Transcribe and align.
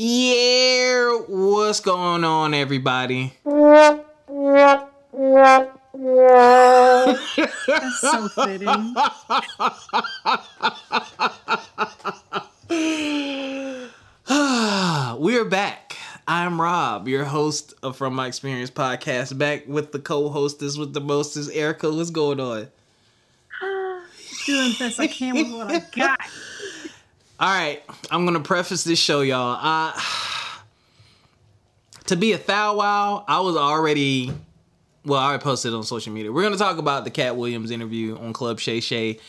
Yeah, 0.00 1.22
what's 1.26 1.80
going 1.80 2.22
on, 2.22 2.54
everybody? 2.54 3.32
That's 3.44 4.04
so 8.00 8.28
fitting. 8.28 8.94
We're 15.20 15.44
back. 15.44 15.96
I'm 16.28 16.60
Rob, 16.60 17.08
your 17.08 17.24
host 17.24 17.74
of 17.82 17.96
From 17.96 18.14
My 18.14 18.28
Experience 18.28 18.70
podcast, 18.70 19.36
back 19.36 19.66
with 19.66 19.90
the 19.90 19.98
co-hostess 19.98 20.78
with 20.78 20.92
the 20.92 21.00
mostest, 21.00 21.50
Ericca. 21.50 21.92
What's 21.92 22.10
going 22.10 22.38
on? 22.38 22.68
Doing 24.46 24.74
best 24.78 25.00
I 25.00 25.08
can 25.08 25.34
with 25.34 25.50
what 25.50 25.72
I 25.72 25.80
got. 25.90 26.20
All 27.40 27.48
right, 27.48 27.80
I'm 28.10 28.24
gonna 28.24 28.40
preface 28.40 28.82
this 28.82 28.98
show, 28.98 29.20
y'all. 29.20 29.60
Uh, 29.62 29.92
to 32.06 32.16
be 32.16 32.32
a 32.32 32.38
thou 32.38 32.74
wow, 32.76 33.24
I 33.28 33.38
was 33.38 33.56
already 33.56 34.32
well, 35.04 35.20
I 35.20 35.28
already 35.28 35.42
posted 35.44 35.72
on 35.72 35.84
social 35.84 36.12
media. 36.12 36.32
We're 36.32 36.42
gonna 36.42 36.56
talk 36.56 36.78
about 36.78 37.04
the 37.04 37.10
Katt 37.10 37.36
Williams 37.36 37.70
interview 37.70 38.18
on 38.18 38.32
Club 38.32 38.58
Shay 38.58 38.80
Shay. 38.80 39.20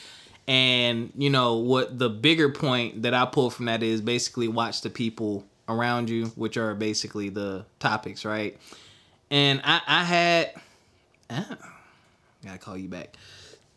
And 0.48 1.14
you 1.16 1.30
know 1.30 1.58
what 1.58 2.00
the 2.00 2.10
bigger 2.10 2.50
point 2.50 3.04
that 3.04 3.14
I 3.14 3.26
pull 3.28 3.52
from 3.52 3.66
that 3.66 3.84
is 3.84 4.02
basically 4.02 4.48
watch 4.48 4.82
the 4.82 4.90
people 4.90 5.46
around 5.68 6.10
you, 6.10 6.26
which 6.30 6.58
are 6.58 6.74
basically 6.74 7.30
the 7.30 7.64
topics, 7.78 8.26
right? 8.26 8.58
And 9.30 9.62
I, 9.64 9.82
I 9.86 10.04
had 10.04 10.54
ah, 11.30 11.58
gotta 12.44 12.58
call 12.58 12.76
you 12.76 12.88
back. 12.88 13.16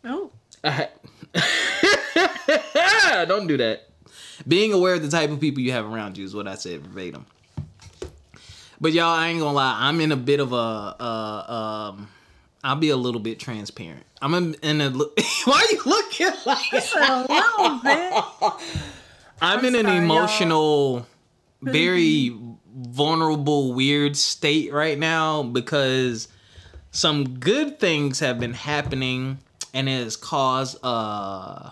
Oh, 0.05 0.31
I 0.65 0.89
had, 1.35 3.29
don't 3.29 3.47
do 3.47 3.59
that. 3.59 3.89
Being 4.47 4.73
aware 4.73 4.95
of 4.95 5.03
the 5.03 5.09
type 5.09 5.31
of 5.31 5.41
people 5.41 5.63
you 5.63 5.73
have 5.73 5.87
around 5.87 6.19
you 6.19 6.25
is 6.25 6.35
what 6.35 6.49
I 6.49 6.55
said 6.55 6.83
verbatim. 6.83 7.27
But 8.81 8.93
y'all, 8.93 9.15
I 9.15 9.29
ain't 9.29 9.39
gonna 9.39 9.53
lie, 9.53 9.77
I'm 9.79 10.01
in 10.01 10.11
a 10.11 10.17
bit 10.17 10.41
of 10.41 10.53
a, 10.53 10.57
uh, 10.57 11.93
um, 11.95 12.09
I'll 12.65 12.77
be 12.77 12.91
a 12.91 12.97
little 12.97 13.21
bit 13.21 13.39
transparent. 13.39 14.05
I'm 14.21 14.35
in, 14.35 14.55
in 14.63 14.81
a. 14.81 14.91
Why 15.45 15.67
are 15.69 15.73
you 15.73 15.83
looking 15.85 16.31
like? 16.47 16.73
little 16.73 17.81
bit. 17.83 18.25
I'm 19.41 19.65
in 19.65 19.75
an 19.75 19.85
sorry, 19.85 19.97
y'all. 19.97 20.05
emotional, 20.05 21.07
very 21.61 22.37
vulnerable, 22.75 23.73
weird 23.73 24.17
state 24.17 24.73
right 24.73 24.99
now 24.99 25.43
because 25.43 26.29
some 26.91 27.39
good 27.39 27.81
things 27.81 28.21
have 28.21 28.39
been 28.39 28.55
happening 28.55 29.39
and 29.75 29.89
it 29.89 30.03
has 30.05 30.17
caused 30.17 30.79
uh, 30.83 31.71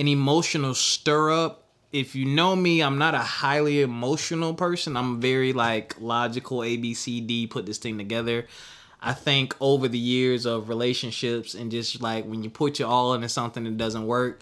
an 0.00 0.08
emotional 0.08 0.72
stir 0.72 1.30
up. 1.30 1.64
If 1.92 2.14
you 2.14 2.24
know 2.24 2.56
me, 2.56 2.82
I'm 2.82 2.96
not 2.96 3.14
a 3.14 3.18
highly 3.18 3.82
emotional 3.82 4.54
person. 4.54 4.96
I'm 4.96 5.20
very 5.20 5.52
like 5.52 6.00
logical, 6.00 6.64
A, 6.64 6.78
B, 6.78 6.94
C, 6.94 7.20
D, 7.20 7.46
put 7.46 7.66
this 7.66 7.76
thing 7.76 7.98
together. 7.98 8.46
I 9.02 9.12
think 9.12 9.54
over 9.60 9.88
the 9.88 9.98
years 9.98 10.46
of 10.46 10.70
relationships 10.70 11.54
and 11.54 11.70
just 11.70 12.00
like 12.00 12.24
when 12.24 12.42
you 12.42 12.48
put 12.48 12.78
your 12.78 12.88
all 12.88 13.12
into 13.12 13.28
something 13.28 13.64
that 13.64 13.76
doesn't 13.76 14.06
work, 14.06 14.40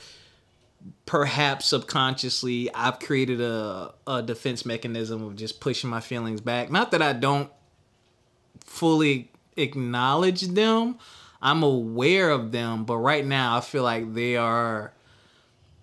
perhaps 1.07 1.67
subconsciously 1.67 2.73
I've 2.73 3.01
created 3.01 3.41
a, 3.41 3.95
a 4.07 4.23
defense 4.23 4.65
mechanism 4.65 5.25
of 5.25 5.35
just 5.35 5.61
pushing 5.61 5.91
my 5.91 6.01
feelings 6.01 6.41
back. 6.41 6.71
Not 6.71 6.93
that 6.93 7.03
I 7.03 7.15
don't 7.15 7.51
fully 8.61 9.33
acknowledge 9.57 10.43
them. 10.43 10.99
I'm 11.43 11.65
aware 11.65 12.31
of 12.31 12.53
them, 12.53 12.85
but 12.85 12.99
right 12.99 13.27
now 13.27 13.57
I 13.57 13.61
feel 13.61 13.83
like 13.83 14.15
they 14.15 14.37
are 14.37 14.93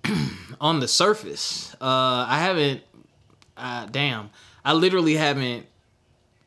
on 0.62 0.80
the 0.80 0.88
surface. 0.88 1.74
Uh 1.82 2.26
I 2.28 2.40
haven't 2.40 2.82
uh 3.58 3.86
damn. 3.88 4.30
I 4.64 4.74
literally 4.74 5.16
haven't 5.16 5.68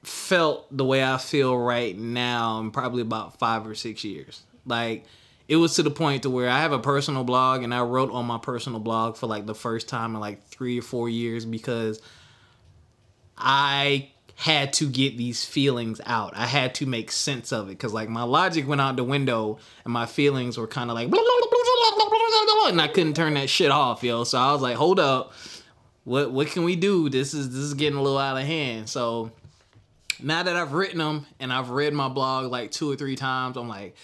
felt 0.03 0.67
the 0.77 0.85
way 0.85 1.05
I 1.05 1.19
feel 1.19 1.57
right 1.57 1.97
now 1.97 2.61
in 2.61 2.71
probably 2.71 3.03
about 3.03 3.39
5 3.39 3.67
or 3.67 3.75
6 3.75 4.05
years. 4.05 4.43
Like 4.67 5.05
it 5.49 5.57
was 5.57 5.75
to 5.77 5.83
the 5.83 5.91
point 5.91 6.23
to 6.23 6.31
where 6.31 6.49
I 6.51 6.61
have 6.61 6.73
a 6.73 6.79
personal 6.79 7.25
blog 7.25 7.63
and 7.63 7.73
I 7.75 7.83
wrote 7.83 8.11
on 8.11 8.27
my 8.27 8.39
personal 8.39 8.81
blog 8.81 9.17
for 9.17 9.27
like 9.27 9.47
the 9.47 9.55
first 9.55 9.89
time 9.89 10.15
in 10.15 10.21
like 10.21 10.45
3 10.49 10.79
or 10.79 10.83
4 10.83 11.09
years 11.09 11.45
because 11.45 12.01
I 13.37 14.11
had 14.35 14.73
to 14.75 14.89
get 14.89 15.17
these 15.19 15.45
feelings 15.45 16.01
out. 16.07 16.33
I 16.37 16.47
had 16.47 16.75
to 16.77 16.87
make 16.87 17.11
sense 17.11 17.53
of 17.53 17.67
it 17.67 17.71
because 17.71 17.93
like 17.93 18.09
my 18.09 18.23
logic 18.23 18.69
went 18.69 18.81
out 18.81 18.97
the 18.97 19.05
window 19.05 19.59
and 19.85 19.93
my 19.93 20.07
feelings 20.07 20.57
were 20.57 20.69
kind 20.69 20.91
of 20.91 20.95
like 20.95 21.09
and 22.69 22.81
I 22.81 22.89
couldn't 22.89 23.15
turn 23.15 23.35
that 23.35 23.51
shit 23.51 23.71
off, 23.71 24.03
yo. 24.03 24.25
So 24.25 24.39
I 24.39 24.53
was 24.53 24.63
like, 24.63 24.77
hold 24.77 25.01
up, 25.01 25.33
what 26.05 26.31
what 26.31 26.49
can 26.49 26.65
we 26.65 26.77
do? 26.77 27.09
This 27.09 27.35
is 27.35 27.51
this 27.51 27.59
is 27.59 27.75
getting 27.75 27.99
a 27.99 28.03
little 28.03 28.19
out 28.19 28.37
of 28.37 28.45
hand. 28.45 28.89
So 28.89 29.31
now 30.23 30.43
that 30.43 30.57
I've 30.57 30.73
written 30.73 30.99
them 30.99 31.27
and 31.41 31.53
I've 31.53 31.71
read 31.71 31.93
my 31.93 32.09
blog 32.09 32.51
like 32.51 32.71
two 32.71 32.91
or 32.91 32.97
three 32.97 33.17
times, 33.17 33.57
I'm 33.57 33.69
like, 33.69 33.97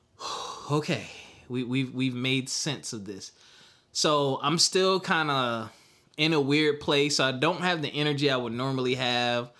okay, 0.70 1.06
we 1.48 1.64
we've 1.64 1.94
we've 1.94 2.14
made 2.14 2.48
sense 2.48 2.92
of 2.92 3.04
this. 3.04 3.32
So 3.92 4.40
I'm 4.42 4.58
still 4.58 5.00
kind 5.00 5.30
of 5.30 5.70
in 6.16 6.32
a 6.32 6.40
weird 6.40 6.80
place. 6.80 7.20
I 7.20 7.32
don't 7.32 7.60
have 7.60 7.82
the 7.82 7.88
energy 7.88 8.30
I 8.30 8.36
would 8.36 8.52
normally 8.52 8.94
have. 8.94 9.50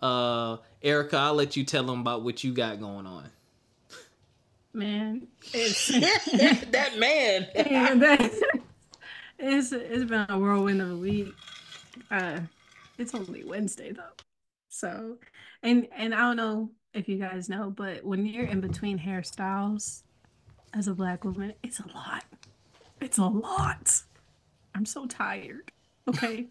Uh, 0.00 0.58
Ericca, 0.82 1.14
I'll 1.14 1.34
let 1.34 1.56
you 1.56 1.64
tell 1.64 1.84
them 1.84 2.00
about 2.00 2.22
what 2.22 2.42
you 2.42 2.52
got 2.52 2.80
going 2.80 3.06
on. 3.06 3.30
Man, 4.72 5.26
it's 5.52 5.88
that 6.70 6.96
man. 6.98 7.48
yeah, 7.54 7.94
that- 7.94 8.32
it's 9.38 9.72
it's 9.72 10.04
been 10.04 10.26
a 10.28 10.38
whirlwind 10.38 10.80
of 10.82 10.90
a 10.92 10.96
week. 10.96 11.32
Uh, 12.10 12.40
it's 12.98 13.14
only 13.14 13.42
Wednesday 13.44 13.90
though, 13.92 14.12
so 14.68 15.16
and 15.62 15.88
and 15.96 16.14
I 16.14 16.18
don't 16.20 16.36
know 16.36 16.70
if 16.92 17.08
you 17.08 17.16
guys 17.18 17.48
know, 17.48 17.70
but 17.70 18.04
when 18.04 18.26
you're 18.26 18.44
in 18.46 18.60
between 18.60 18.98
hairstyles 18.98 20.02
as 20.74 20.88
a 20.88 20.94
black 20.94 21.24
woman, 21.24 21.54
it's 21.62 21.80
a 21.80 21.86
lot. 21.94 22.24
It's 23.00 23.18
a 23.18 23.24
lot. 23.24 24.02
I'm 24.74 24.84
so 24.86 25.06
tired. 25.06 25.72
Okay. 26.06 26.48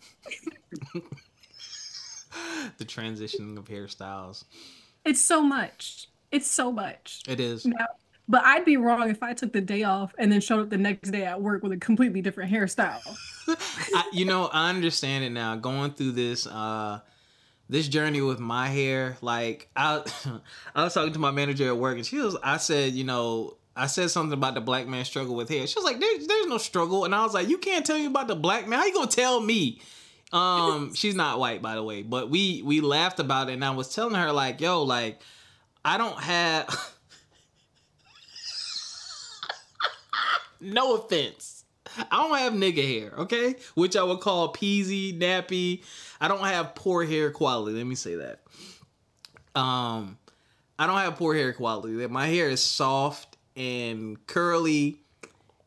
the 2.78 2.86
transitioning 2.86 3.58
of 3.58 3.66
hairstyles. 3.66 4.46
It's 5.06 5.22
so 5.22 5.42
much. 5.42 6.08
It's 6.32 6.50
so 6.50 6.72
much. 6.72 7.22
It 7.28 7.40
is. 7.40 7.66
Now, 7.66 7.86
but 8.30 8.46
I'd 8.46 8.64
be 8.64 8.78
wrong 8.78 9.10
if 9.10 9.24
I 9.24 9.34
took 9.34 9.52
the 9.52 9.60
day 9.60 9.84
off 9.84 10.14
and 10.20 10.32
then 10.32 10.40
showed 10.40 10.62
up 10.62 10.70
the 10.70 10.78
next 10.78 11.10
day 11.10 11.26
at 11.26 11.42
work 11.42 11.64
with 11.64 11.72
a 11.72 11.78
completely 11.78 12.22
different 12.22 12.52
hairstyle. 12.52 13.02
I, 13.48 14.04
you 14.14 14.24
know, 14.26 14.52
I 14.54 14.70
understand 14.70 15.24
it 15.24 15.32
now. 15.32 15.56
Going 15.56 15.92
through 15.94 16.12
this, 16.12 16.46
uh, 16.46 17.00
this 17.70 17.88
journey 17.88 18.22
with 18.22 18.40
my 18.40 18.68
hair, 18.68 19.18
like 19.22 19.68
I, 19.76 20.04
I 20.76 20.84
was 20.84 20.94
talking 20.94 21.12
to 21.14 21.20
my 21.20 21.32
manager 21.32 21.68
at 21.68 21.78
work, 21.78 21.98
and 21.98 22.06
she 22.06 22.18
was, 22.18 22.38
I 22.44 22.58
said, 22.58 22.94
you 22.94 23.04
know, 23.04 23.58
I 23.76 23.88
said 23.88 24.12
something 24.12 24.34
about 24.34 24.54
the 24.54 24.62
black 24.62 24.88
man 24.88 25.06
struggle 25.06 25.36
with 25.36 25.50
hair. 25.50 25.66
She 25.66 25.80
was 25.80 25.86
like, 25.86 26.00
there's, 26.00 26.28
there's 26.28 26.48
no 26.48 26.60
struggle, 26.60 27.06
and 27.06 27.16
I 27.16 27.24
was 27.24 27.34
like, 27.34 27.50
you 27.50 27.58
can't 27.58 27.84
tell 27.84 27.98
me 27.98 28.06
about 28.06 28.28
the 28.28 28.36
black 28.36 28.68
man. 28.68 28.78
How 28.78 28.86
you 28.86 28.94
gonna 28.94 29.08
tell 29.08 29.42
me? 29.42 29.82
Um, 30.32 30.94
she's 30.96 31.16
not 31.16 31.40
white, 31.40 31.64
by 31.64 31.74
the 31.74 31.84
way, 31.84 32.04
but 32.04 32.30
we 32.30 32.62
we 32.64 32.80
laughed 32.80 33.20
about 33.20 33.50
it, 33.50 33.54
and 33.54 33.66
I 33.66 33.72
was 33.72 33.94
telling 33.94 34.14
her 34.14 34.32
like, 34.32 34.62
yo, 34.62 34.84
like, 34.84 35.20
I 35.84 35.98
don't 35.98 36.20
have. 36.20 36.94
No 40.60 40.96
offense. 40.96 41.66
I 41.98 42.28
don't 42.28 42.38
have 42.38 42.54
nigga 42.54 43.02
hair, 43.02 43.14
okay? 43.20 43.56
Which 43.74 43.96
I 43.96 44.04
would 44.04 44.20
call 44.20 44.54
peasy, 44.54 45.18
nappy. 45.18 45.84
I 46.22 46.28
don't 46.28 46.40
have 46.40 46.76
poor 46.76 47.04
hair 47.04 47.32
quality. 47.32 47.76
Let 47.76 47.88
me 47.88 47.96
say 47.96 48.16
that. 48.16 48.42
Um, 49.56 50.18
I 50.78 50.86
don't 50.88 50.98
have 50.98 51.18
poor 51.18 51.34
hair 51.34 51.52
quality. 51.54 52.06
My 52.08 52.28
hair 52.28 52.50
is 52.50 52.64
soft 52.64 53.38
and 53.56 54.26
curly, 54.28 55.00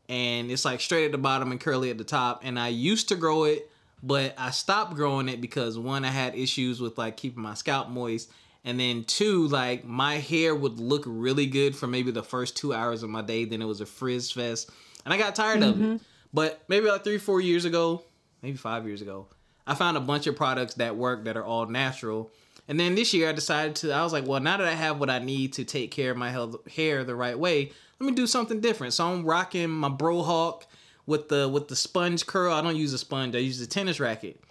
and 0.07 0.49
it's 0.49 0.65
like 0.65 0.81
straight 0.81 1.05
at 1.05 1.11
the 1.11 1.17
bottom 1.17 1.51
and 1.51 1.59
curly 1.59 1.89
at 1.89 1.97
the 1.97 2.03
top. 2.03 2.41
And 2.43 2.57
I 2.57 2.69
used 2.69 3.09
to 3.09 3.15
grow 3.15 3.43
it, 3.43 3.69
but 4.01 4.33
I 4.37 4.51
stopped 4.51 4.95
growing 4.95 5.29
it 5.29 5.41
because 5.41 5.77
one, 5.77 6.05
I 6.05 6.09
had 6.09 6.35
issues 6.35 6.79
with 6.79 6.97
like 6.97 7.17
keeping 7.17 7.43
my 7.43 7.53
scalp 7.53 7.89
moist. 7.89 8.31
And 8.65 8.79
then 8.79 9.03
two, 9.03 9.47
like 9.47 9.83
my 9.83 10.15
hair 10.15 10.55
would 10.55 10.79
look 10.79 11.03
really 11.05 11.47
good 11.47 11.75
for 11.75 11.87
maybe 11.87 12.11
the 12.11 12.23
first 12.23 12.55
two 12.55 12.73
hours 12.73 13.03
of 13.03 13.09
my 13.09 13.21
day. 13.21 13.45
Then 13.45 13.61
it 13.61 13.65
was 13.65 13.81
a 13.81 13.85
frizz 13.85 14.31
fest. 14.31 14.69
And 15.03 15.13
I 15.13 15.17
got 15.17 15.35
tired 15.35 15.63
of 15.63 15.81
it. 15.81 15.83
Mm-hmm. 15.83 15.95
But 16.33 16.63
maybe 16.67 16.87
like 16.87 17.03
three, 17.03 17.17
four 17.17 17.41
years 17.41 17.65
ago, 17.65 18.03
maybe 18.41 18.57
five 18.57 18.87
years 18.87 19.01
ago, 19.01 19.27
I 19.67 19.75
found 19.75 19.97
a 19.97 20.01
bunch 20.01 20.27
of 20.27 20.35
products 20.35 20.75
that 20.75 20.95
work 20.95 21.25
that 21.25 21.37
are 21.37 21.43
all 21.43 21.65
natural. 21.65 22.31
And 22.67 22.79
then 22.79 22.95
this 22.95 23.13
year 23.13 23.29
I 23.29 23.33
decided 23.33 23.75
to, 23.77 23.91
I 23.91 24.03
was 24.03 24.13
like, 24.13 24.25
well, 24.25 24.39
now 24.39 24.57
that 24.57 24.67
I 24.67 24.73
have 24.73 24.99
what 24.99 25.09
I 25.09 25.19
need 25.19 25.53
to 25.53 25.65
take 25.65 25.91
care 25.91 26.11
of 26.11 26.17
my 26.17 26.31
health, 26.31 26.55
hair 26.71 27.03
the 27.03 27.15
right 27.15 27.37
way, 27.37 27.71
let 27.99 28.07
me 28.07 28.13
do 28.13 28.25
something 28.27 28.61
different. 28.61 28.93
So 28.93 29.05
I'm 29.05 29.25
rocking 29.25 29.69
my 29.69 29.89
Bro 29.89 30.23
Hawk 30.23 30.65
with 31.05 31.27
the 31.29 31.49
with 31.49 31.67
the 31.67 31.75
sponge 31.75 32.25
curl. 32.25 32.53
I 32.53 32.61
don't 32.61 32.75
use 32.75 32.93
a 32.93 32.97
sponge, 32.97 33.35
I 33.35 33.39
use 33.39 33.61
a 33.61 33.67
tennis 33.67 33.99
racket. 33.99 34.41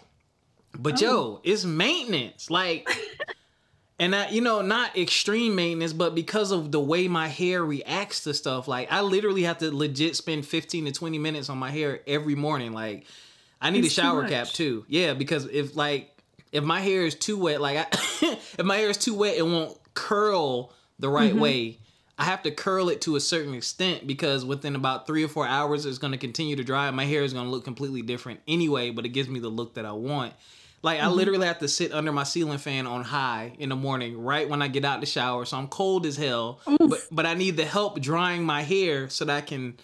But 0.78 1.02
oh. 1.02 1.06
yo, 1.06 1.40
it's 1.44 1.64
maintenance. 1.64 2.50
Like 2.50 2.88
and 4.02 4.14
I, 4.16 4.28
you 4.30 4.40
know, 4.40 4.62
not 4.62 4.98
extreme 4.98 5.54
maintenance, 5.54 5.92
but 5.92 6.14
because 6.14 6.50
of 6.50 6.72
the 6.72 6.80
way 6.80 7.06
my 7.06 7.28
hair 7.28 7.64
reacts 7.64 8.24
to 8.24 8.34
stuff, 8.34 8.66
like 8.66 8.90
I 8.90 9.00
literally 9.00 9.44
have 9.44 9.58
to 9.58 9.74
legit 9.74 10.16
spend 10.16 10.44
15 10.44 10.86
to 10.86 10.92
20 10.92 11.18
minutes 11.18 11.48
on 11.48 11.56
my 11.58 11.70
hair 11.70 12.00
every 12.06 12.34
morning. 12.34 12.72
Like 12.72 13.06
I 13.60 13.70
need 13.70 13.84
It's 13.84 13.96
a 13.96 14.00
shower 14.00 14.28
cap 14.28 14.48
too. 14.48 14.84
Yeah, 14.88 15.14
because 15.14 15.46
if 15.46 15.76
like 15.76 16.10
if 16.50 16.64
my 16.64 16.80
hair 16.80 17.06
is 17.06 17.14
too 17.14 17.38
wet, 17.38 17.60
like 17.60 17.78
I, 17.78 17.86
if 18.58 18.64
my 18.64 18.76
hair 18.76 18.90
is 18.90 18.98
too 18.98 19.14
wet, 19.14 19.36
it 19.36 19.46
won't 19.46 19.78
curl 19.94 20.72
the 20.98 21.08
right 21.08 21.32
Mhm. 21.34 21.38
way. 21.38 21.78
I 22.18 22.24
have 22.24 22.42
to 22.42 22.50
curl 22.50 22.88
it 22.88 23.00
to 23.02 23.16
a 23.16 23.20
certain 23.20 23.54
extent 23.54 24.06
because 24.06 24.44
within 24.44 24.74
about 24.76 25.06
three 25.06 25.24
or 25.24 25.28
four 25.28 25.46
hours, 25.46 25.86
it's 25.86 25.98
going 25.98 26.12
to 26.12 26.18
continue 26.18 26.56
to 26.56 26.64
dry. 26.64 26.86
and 26.88 26.96
My 26.96 27.04
hair 27.06 27.22
is 27.22 27.32
going 27.32 27.46
to 27.46 27.50
look 27.50 27.64
completely 27.64 28.02
different 28.02 28.40
anyway, 28.46 28.90
but 28.90 29.06
it 29.06 29.10
gives 29.10 29.28
me 29.28 29.38
the 29.40 29.48
look 29.48 29.74
that 29.74 29.86
I 29.86 29.92
want. 29.92 30.34
Like 30.82 31.00
I 31.00 31.04
Mhm. 31.04 31.14
literally 31.14 31.46
have 31.46 31.60
to 31.60 31.68
sit 31.68 31.92
under 31.92 32.10
my 32.12 32.24
ceiling 32.24 32.58
fan 32.58 32.86
on 32.86 33.04
high 33.04 33.54
in 33.58 33.68
the 33.68 33.76
morning, 33.76 34.18
right 34.20 34.48
when 34.48 34.62
I 34.62 34.68
get 34.68 34.84
out 34.84 35.00
the 35.00 35.06
shower. 35.06 35.44
So 35.44 35.56
I'm 35.56 35.68
cold 35.68 36.06
as 36.06 36.16
hell, 36.16 36.58
Oof. 36.68 36.78
but 36.90 37.06
but 37.12 37.24
I 37.26 37.34
need 37.34 37.56
the 37.56 37.64
help 37.64 38.00
drying 38.00 38.42
my 38.44 38.62
hair 38.62 39.08
so 39.08 39.24
that 39.24 39.36
I 39.36 39.40
can 39.42 39.76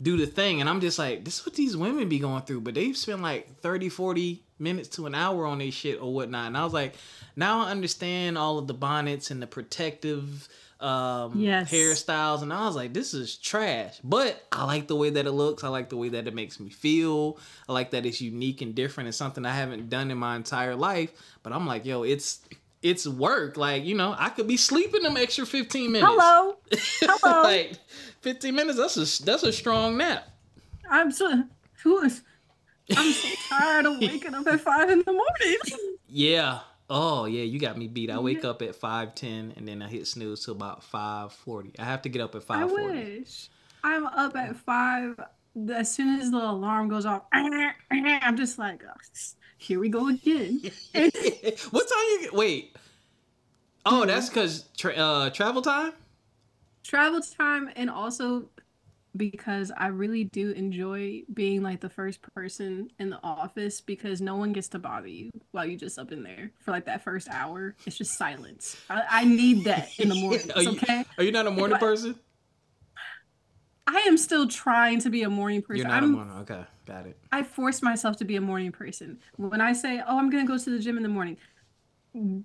do 0.00 0.16
the 0.16 0.26
thing. 0.26 0.60
And 0.60 0.68
I'm 0.68 0.80
just 0.80 0.98
like, 0.98 1.24
this 1.24 1.38
is 1.38 1.46
what 1.46 1.54
these 1.54 1.76
women 1.76 2.08
be 2.08 2.18
going 2.18 2.42
through. 2.42 2.60
But 2.62 2.74
they've 2.74 2.96
spent 2.96 3.22
like 3.22 3.60
30, 3.60 3.88
40 3.88 4.42
minutes 4.58 4.88
to 4.90 5.06
an 5.06 5.14
hour 5.14 5.46
on 5.46 5.58
this 5.58 5.74
shit 5.74 6.00
or 6.02 6.12
whatnot. 6.12 6.48
And 6.48 6.56
I 6.56 6.64
was 6.64 6.72
like, 6.74 6.96
now 7.36 7.64
I 7.64 7.70
understand 7.70 8.36
all 8.36 8.58
of 8.58 8.66
the 8.66 8.74
bonnets 8.74 9.30
and 9.30 9.40
the 9.40 9.46
protective 9.46 10.48
um 10.82 11.38
Yes. 11.40 11.70
hairstyles. 11.70 12.42
And 12.42 12.52
I 12.52 12.66
was 12.66 12.74
like, 12.76 12.92
this 12.92 13.14
is 13.14 13.36
trash. 13.36 13.98
But 14.02 14.42
I 14.50 14.64
like 14.64 14.88
the 14.88 14.96
way 14.96 15.10
that 15.10 15.26
it 15.26 15.32
looks. 15.32 15.62
I 15.64 15.68
like 15.68 15.88
the 15.88 15.96
way 15.96 16.08
that 16.10 16.26
it 16.26 16.34
makes 16.34 16.58
me 16.58 16.70
feel. 16.70 17.38
I 17.68 17.72
like 17.72 17.90
that 17.92 18.04
it's 18.04 18.20
unique 18.20 18.60
and 18.62 18.74
different. 18.74 19.08
It's 19.08 19.16
something 19.16 19.46
I 19.46 19.52
haven't 19.54 19.88
done 19.90 20.10
in 20.10 20.18
my 20.18 20.36
entire 20.36 20.74
life. 20.74 21.10
But 21.42 21.52
I'm 21.52 21.66
like, 21.66 21.84
yo, 21.86 22.02
it's 22.02 22.40
it's 22.82 23.06
work. 23.06 23.56
Like, 23.56 23.84
you 23.84 23.94
know, 23.94 24.14
I 24.18 24.28
could 24.30 24.48
be 24.48 24.56
sleeping 24.56 25.02
them 25.04 25.16
extra 25.16 25.46
15 25.46 25.92
minutes. 25.92 26.12
Hello. 26.12 26.56
Hello. 27.22 27.42
like 27.44 27.74
15 28.22 28.54
minutes, 28.54 28.76
that's 28.76 28.96
a 28.96 29.24
that's 29.24 29.44
a 29.44 29.52
strong 29.52 29.96
nap. 29.96 30.28
I'm 30.90 31.12
so 31.12 31.44
who 31.84 32.00
is 32.02 32.22
I'm 32.96 33.12
so 33.12 33.28
tired 33.48 33.86
of 33.86 34.00
waking 34.00 34.34
up 34.34 34.46
at 34.48 34.60
five 34.60 34.90
in 34.90 34.98
the 35.06 35.12
morning. 35.12 35.58
Yeah. 36.08 36.58
Oh 36.94 37.24
yeah, 37.24 37.42
you 37.42 37.58
got 37.58 37.78
me 37.78 37.88
beat. 37.88 38.10
I 38.10 38.18
wake 38.18 38.44
up 38.44 38.60
at 38.60 38.74
five 38.74 39.14
ten 39.14 39.54
and 39.56 39.66
then 39.66 39.80
I 39.80 39.88
hit 39.88 40.06
snooze 40.06 40.44
till 40.44 40.52
about 40.52 40.84
five 40.84 41.32
forty. 41.32 41.72
I 41.78 41.84
have 41.84 42.02
to 42.02 42.10
get 42.10 42.20
up 42.20 42.34
at 42.34 42.42
five 42.42 42.68
forty. 42.68 42.84
I 42.84 43.04
wish. 43.18 43.48
I'm 43.82 44.04
up 44.04 44.36
at 44.36 44.56
five. 44.56 45.18
As 45.74 45.90
soon 45.90 46.20
as 46.20 46.30
the 46.30 46.36
alarm 46.36 46.88
goes 46.88 47.06
off, 47.06 47.22
I'm 47.32 48.36
just 48.36 48.58
like, 48.58 48.82
"Oh, 48.86 48.92
here 49.56 49.80
we 49.80 49.88
go 49.88 50.08
again. 50.08 50.60
what 50.92 51.88
time 51.88 52.04
you 52.10 52.18
get? 52.24 52.34
Wait. 52.34 52.76
Oh, 53.86 54.04
that's 54.04 54.28
because 54.28 54.68
tra- 54.76 54.92
uh, 54.92 55.30
travel 55.30 55.62
time. 55.62 55.94
Travel 56.84 57.22
time, 57.22 57.70
and 57.74 57.88
also 57.88 58.50
because 59.16 59.70
I 59.76 59.88
really 59.88 60.24
do 60.24 60.50
enjoy 60.52 61.22
being 61.32 61.62
like 61.62 61.80
the 61.80 61.90
first 61.90 62.22
person 62.34 62.90
in 62.98 63.10
the 63.10 63.20
office 63.22 63.80
because 63.80 64.20
no 64.20 64.36
one 64.36 64.52
gets 64.52 64.68
to 64.68 64.78
bother 64.78 65.08
you 65.08 65.30
while 65.50 65.66
you're 65.66 65.78
just 65.78 65.98
up 65.98 66.12
in 66.12 66.22
there 66.22 66.50
for 66.60 66.70
like 66.70 66.86
that 66.86 67.02
first 67.04 67.28
hour. 67.28 67.74
It's 67.86 67.96
just 67.98 68.16
silence. 68.16 68.76
I, 68.88 69.02
I 69.10 69.24
need 69.24 69.64
that 69.64 69.90
in 69.98 70.08
the 70.08 70.14
morning. 70.20 70.50
Are 70.54 70.62
you- 70.62 70.70
okay. 70.70 71.04
Are 71.18 71.24
you 71.24 71.32
not 71.32 71.46
a 71.46 71.50
morning 71.50 71.76
But- 71.78 71.80
person? 71.86 72.18
I 73.86 73.98
am 74.06 74.16
still 74.16 74.46
trying 74.46 75.00
to 75.00 75.10
be 75.10 75.22
a 75.24 75.28
morning 75.28 75.60
person. 75.60 75.78
You're 75.78 75.88
not 75.88 76.02
I'm 76.04 76.14
a 76.14 76.16
morning. 76.16 76.36
Okay, 76.42 76.64
got 76.86 77.04
it. 77.06 77.18
I 77.32 77.42
force 77.42 77.82
myself 77.82 78.16
to 78.18 78.24
be 78.24 78.36
a 78.36 78.40
morning 78.40 78.70
person. 78.72 79.18
When 79.36 79.60
I 79.60 79.72
say, 79.72 80.00
"Oh, 80.06 80.18
I'm 80.18 80.30
gonna 80.30 80.46
go 80.46 80.56
to 80.56 80.70
the 80.70 80.78
gym 80.78 80.96
in 80.96 81.02
the 81.02 81.08
morning," 81.08 81.36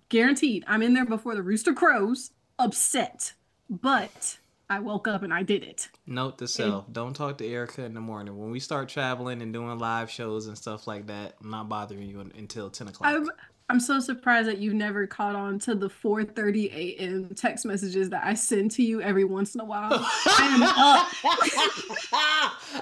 guaranteed, 0.09 0.63
I'm 0.67 0.81
in 0.81 0.93
there 0.95 1.05
before 1.05 1.35
the 1.35 1.43
rooster 1.43 1.73
crows, 1.73 2.31
upset. 2.57 3.33
But 3.69 4.39
I 4.69 4.79
woke 4.79 5.07
up 5.07 5.23
and 5.23 5.33
I 5.33 5.43
did 5.43 5.63
it. 5.63 5.87
Note 6.05 6.37
to 6.39 6.47
self: 6.47 6.91
Don't 6.91 7.15
talk 7.15 7.37
to 7.37 7.45
Ericca 7.45 7.85
in 7.85 7.93
the 7.93 8.01
morning. 8.01 8.37
When 8.37 8.51
we 8.51 8.59
start 8.59 8.89
traveling 8.89 9.41
and 9.41 9.53
doing 9.53 9.79
live 9.79 10.11
shows 10.11 10.47
and 10.47 10.57
stuff 10.57 10.87
like 10.87 11.07
that, 11.07 11.35
I'm 11.41 11.49
not 11.49 11.69
bothering 11.69 12.07
you 12.07 12.19
until 12.35 12.69
ten 12.69 12.87
o'clock. 12.87 13.09
I'm 13.09 13.29
I'm 13.69 13.81
so 13.81 13.99
surprised 13.99 14.47
that 14.47 14.59
you've 14.59 14.73
never 14.73 15.05
caught 15.07 15.35
on 15.35 15.59
to 15.59 15.75
the 15.75 15.89
4:30 15.89 16.73
a.m. 16.73 17.29
text 17.35 17.65
messages 17.65 18.09
that 18.11 18.25
I 18.25 18.33
send 18.33 18.71
to 18.71 18.83
you 18.83 19.01
every 19.01 19.25
once 19.25 19.55
in 19.55 19.61
a 19.61 19.65
while. 19.65 19.89
I 19.91 20.53
am 20.53 20.63
up. 20.63 21.07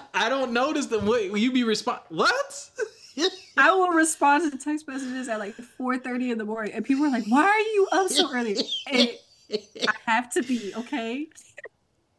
I 0.14 0.30
don't 0.30 0.54
notice 0.54 0.86
them. 0.86 1.08
Wait, 1.08 1.32
will 1.32 1.40
you 1.40 1.52
be 1.52 1.64
respond? 1.64 2.02
What? 2.10 2.70
I 3.58 3.72
will 3.72 3.90
respond 3.90 4.52
to 4.52 4.58
text 4.58 4.88
messages 4.88 5.28
at 5.28 5.40
like 5.40 5.56
4:30 5.80 6.32
in 6.32 6.38
the 6.38 6.46
morning, 6.46 6.74
and 6.74 6.86
people 6.86 7.06
are 7.06 7.12
like, 7.12 7.26
"Why 7.26 7.44
are 7.44 7.60
you 7.60 7.88
up 7.92 8.10
so 8.10 8.32
early?" 8.32 8.58
And 8.92 9.10
I 9.50 9.94
have 10.06 10.32
to 10.34 10.44
be 10.44 10.72
okay. 10.76 11.30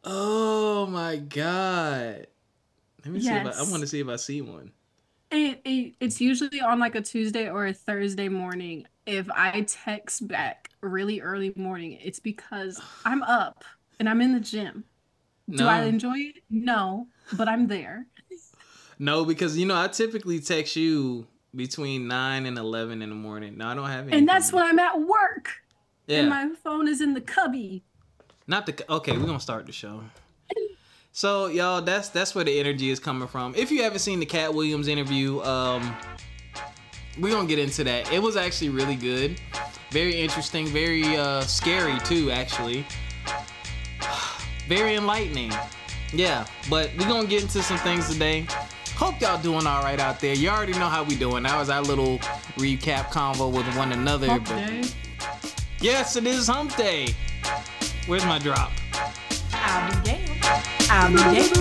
Oh 0.07 0.87
my 0.87 1.17
god! 1.17 2.27
Let 3.03 3.13
me 3.13 3.19
see. 3.19 3.29
If 3.29 3.45
I, 3.45 3.59
I 3.59 3.69
want 3.69 3.81
to 3.81 3.87
see 3.87 3.99
if 3.99 4.07
I 4.07 4.15
see 4.15 4.41
one. 4.41 4.71
It, 5.29 5.61
it 5.65 5.93
it's 5.99 6.21
usually 6.21 6.61
on 6.61 6.79
like 6.79 6.95
a 6.95 7.01
Tuesday 7.01 7.49
or 7.49 7.67
a 7.67 7.73
Thursday 7.73 8.29
morning. 8.29 8.87
If 9.05 9.29
I 9.31 9.61
text 9.61 10.27
back 10.27 10.69
really 10.81 11.21
early 11.21 11.53
morning, 11.55 11.97
it's 12.01 12.19
because 12.19 12.81
I'm 13.05 13.23
up 13.23 13.63
and 13.99 14.09
I'm 14.09 14.21
in 14.21 14.33
the 14.33 14.39
gym. 14.39 14.85
Do 15.49 15.65
I 15.65 15.83
enjoy 15.83 16.17
it? 16.17 16.43
No, 16.49 17.07
but 17.37 17.47
I'm 17.47 17.67
there. 17.67 18.05
no, 18.99 19.23
because 19.23 19.57
you 19.57 19.65
know 19.65 19.79
I 19.79 19.87
typically 19.87 20.41
text 20.41 20.75
you 20.75 21.25
between 21.55 22.07
nine 22.07 22.45
and 22.45 22.57
eleven 22.57 23.01
in 23.01 23.09
the 23.09 23.15
morning. 23.15 23.57
No, 23.57 23.67
I 23.67 23.73
don't 23.75 23.89
have 23.89 24.07
any. 24.07 24.17
And 24.17 24.27
that's 24.27 24.51
when 24.51 24.65
I'm 24.65 24.77
at 24.79 24.99
work. 24.99 25.51
Yeah, 26.07 26.19
And 26.19 26.29
my 26.29 26.49
phone 26.63 26.87
is 26.87 26.99
in 27.01 27.13
the 27.13 27.21
cubby. 27.21 27.83
Not 28.47 28.65
the. 28.65 28.91
Okay, 28.91 29.11
we're 29.11 29.25
gonna 29.25 29.39
start 29.39 29.65
the 29.65 29.73
show. 29.73 30.01
So 31.11 31.47
y'all, 31.47 31.81
that's 31.81 32.09
that's 32.09 32.33
where 32.33 32.45
the 32.45 32.59
energy 32.59 32.89
is 32.89 32.99
coming 32.99 33.27
from. 33.27 33.53
If 33.55 33.71
you 33.71 33.83
haven't 33.83 33.99
seen 33.99 34.19
the 34.19 34.25
Katt 34.25 34.53
Williams 34.53 34.87
interview, 34.87 35.41
um, 35.41 35.95
we're 37.19 37.31
gonna 37.31 37.47
get 37.47 37.59
into 37.59 37.83
that. 37.83 38.11
It 38.13 38.21
was 38.21 38.37
actually 38.37 38.69
really 38.69 38.95
good, 38.95 39.39
very 39.91 40.21
interesting, 40.21 40.67
very 40.67 41.17
uh, 41.17 41.41
scary 41.41 41.99
too. 42.01 42.31
Actually, 42.31 42.85
very 44.67 44.95
enlightening. 44.95 45.51
Yeah, 46.13 46.45
but 46.69 46.91
we're 46.97 47.07
gonna 47.07 47.27
get 47.27 47.41
into 47.41 47.61
some 47.61 47.77
things 47.79 48.07
today. 48.07 48.47
Hope 48.95 49.19
y'all 49.19 49.41
doing 49.41 49.67
all 49.67 49.83
right 49.83 49.99
out 49.99 50.21
there. 50.21 50.35
You 50.35 50.49
already 50.49 50.73
know 50.73 50.87
how 50.87 51.03
we 51.03 51.15
doing. 51.15 51.43
That 51.43 51.59
was 51.59 51.69
our 51.69 51.81
little 51.81 52.19
recap 52.57 53.07
convo 53.07 53.51
with 53.51 53.67
one 53.75 53.91
another. 53.91 54.27
Hump 54.27 54.47
but 54.47 54.55
day. 54.55 54.83
yes, 55.81 56.15
it 56.15 56.25
is 56.25 56.47
Hump 56.47 56.75
Day. 56.77 57.13
Where's 58.07 58.25
my 58.25 58.39
drop? 58.39 58.71
I'll 59.51 59.91
be 59.91 60.11
damned. 60.11 60.31
I'll 60.89 61.11
be 61.11 61.17
damned. 61.17 61.57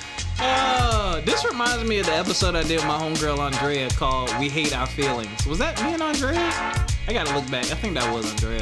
Uh, 0.38 1.22
this 1.22 1.46
reminds 1.46 1.82
me 1.88 1.98
of 1.98 2.04
the 2.04 2.12
episode 2.12 2.54
I 2.54 2.62
did 2.62 2.76
with 2.76 2.86
my 2.86 2.98
homegirl 2.98 3.38
Andrea 3.38 3.88
called 3.90 4.30
"We 4.38 4.50
Hate 4.50 4.76
Our 4.76 4.86
Feelings." 4.86 5.46
Was 5.46 5.58
that 5.60 5.82
me 5.82 5.94
and 5.94 6.02
Andrea? 6.02 6.36
I 7.08 7.12
gotta 7.12 7.34
look 7.34 7.50
back. 7.50 7.64
I 7.70 7.74
think 7.74 7.94
that 7.94 8.12
was 8.12 8.30
Andrea. 8.30 8.60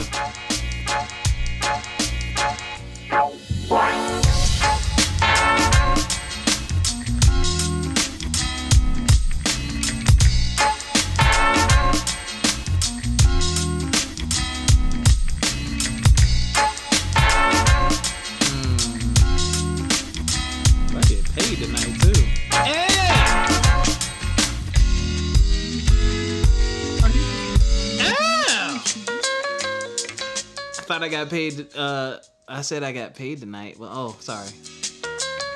Thought 30.94 31.02
I 31.02 31.08
got 31.08 31.28
paid. 31.28 31.66
Uh, 31.76 32.18
I 32.46 32.62
said 32.62 32.84
I 32.84 32.92
got 32.92 33.16
paid 33.16 33.40
tonight. 33.40 33.80
Well, 33.80 33.90
oh, 33.92 34.16
sorry. 34.20 34.46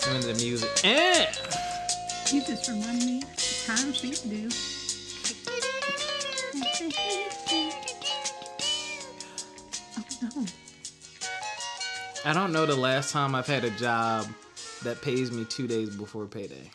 I'm 0.09 0.17
into 0.17 0.33
the 0.33 0.35
music. 0.35 0.69
Yeah. 0.83 1.33
You 2.33 2.45
just 2.45 2.69
remind 2.69 3.05
me 3.05 3.23
of 3.23 3.37
the 3.37 3.63
times 3.65 4.03
we 4.03 4.11
do. 4.29 4.49
Oh 9.97 10.05
no. 10.23 10.47
I 12.25 12.33
don't 12.33 12.53
know 12.53 12.67
the 12.67 12.75
last 12.75 13.13
time 13.13 13.37
I've 13.37 13.47
had 13.47 13.63
a 13.63 13.71
job 13.71 14.27
that 14.83 15.01
pays 15.03 15.31
me 15.31 15.45
two 15.45 15.69
days 15.69 15.95
before 15.95 16.27
payday. 16.27 16.69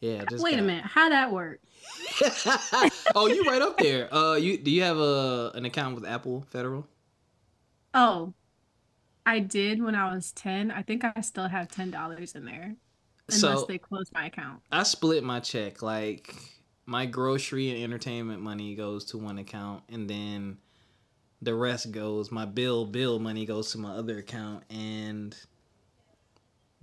Yeah, 0.00 0.24
just 0.28 0.42
Wait 0.42 0.58
a 0.58 0.62
minute. 0.62 0.84
How 0.84 1.08
that 1.08 1.30
work? 1.30 1.60
oh, 3.14 3.26
you 3.26 3.44
right 3.44 3.62
up 3.62 3.78
there. 3.78 4.12
Uh, 4.14 4.34
you 4.34 4.58
do 4.58 4.70
you 4.70 4.82
have 4.82 4.98
a 4.98 5.52
an 5.54 5.64
account 5.64 5.94
with 5.94 6.04
Apple 6.06 6.42
Federal? 6.50 6.86
Oh, 7.94 8.34
I 9.26 9.40
did 9.40 9.82
when 9.82 9.94
I 9.94 10.14
was 10.14 10.32
10. 10.32 10.70
I 10.70 10.82
think 10.82 11.04
I 11.04 11.20
still 11.20 11.48
have 11.48 11.68
$10 11.68 12.36
in 12.36 12.44
there. 12.44 12.76
Unless 13.30 13.40
So 13.40 13.66
they 13.66 13.78
close 13.78 14.10
my 14.12 14.26
account. 14.26 14.62
I 14.72 14.82
split 14.84 15.22
my 15.24 15.40
check. 15.40 15.82
Like 15.82 16.34
my 16.86 17.06
grocery 17.06 17.70
and 17.70 17.82
entertainment 17.84 18.42
money 18.42 18.74
goes 18.74 19.04
to 19.06 19.18
one 19.18 19.38
account, 19.38 19.84
and 19.90 20.08
then 20.08 20.58
the 21.42 21.54
rest 21.54 21.92
goes. 21.92 22.30
My 22.32 22.46
bill 22.46 22.86
bill 22.86 23.18
money 23.18 23.46
goes 23.46 23.72
to 23.72 23.78
my 23.78 23.92
other 23.92 24.18
account, 24.18 24.64
and 24.70 25.36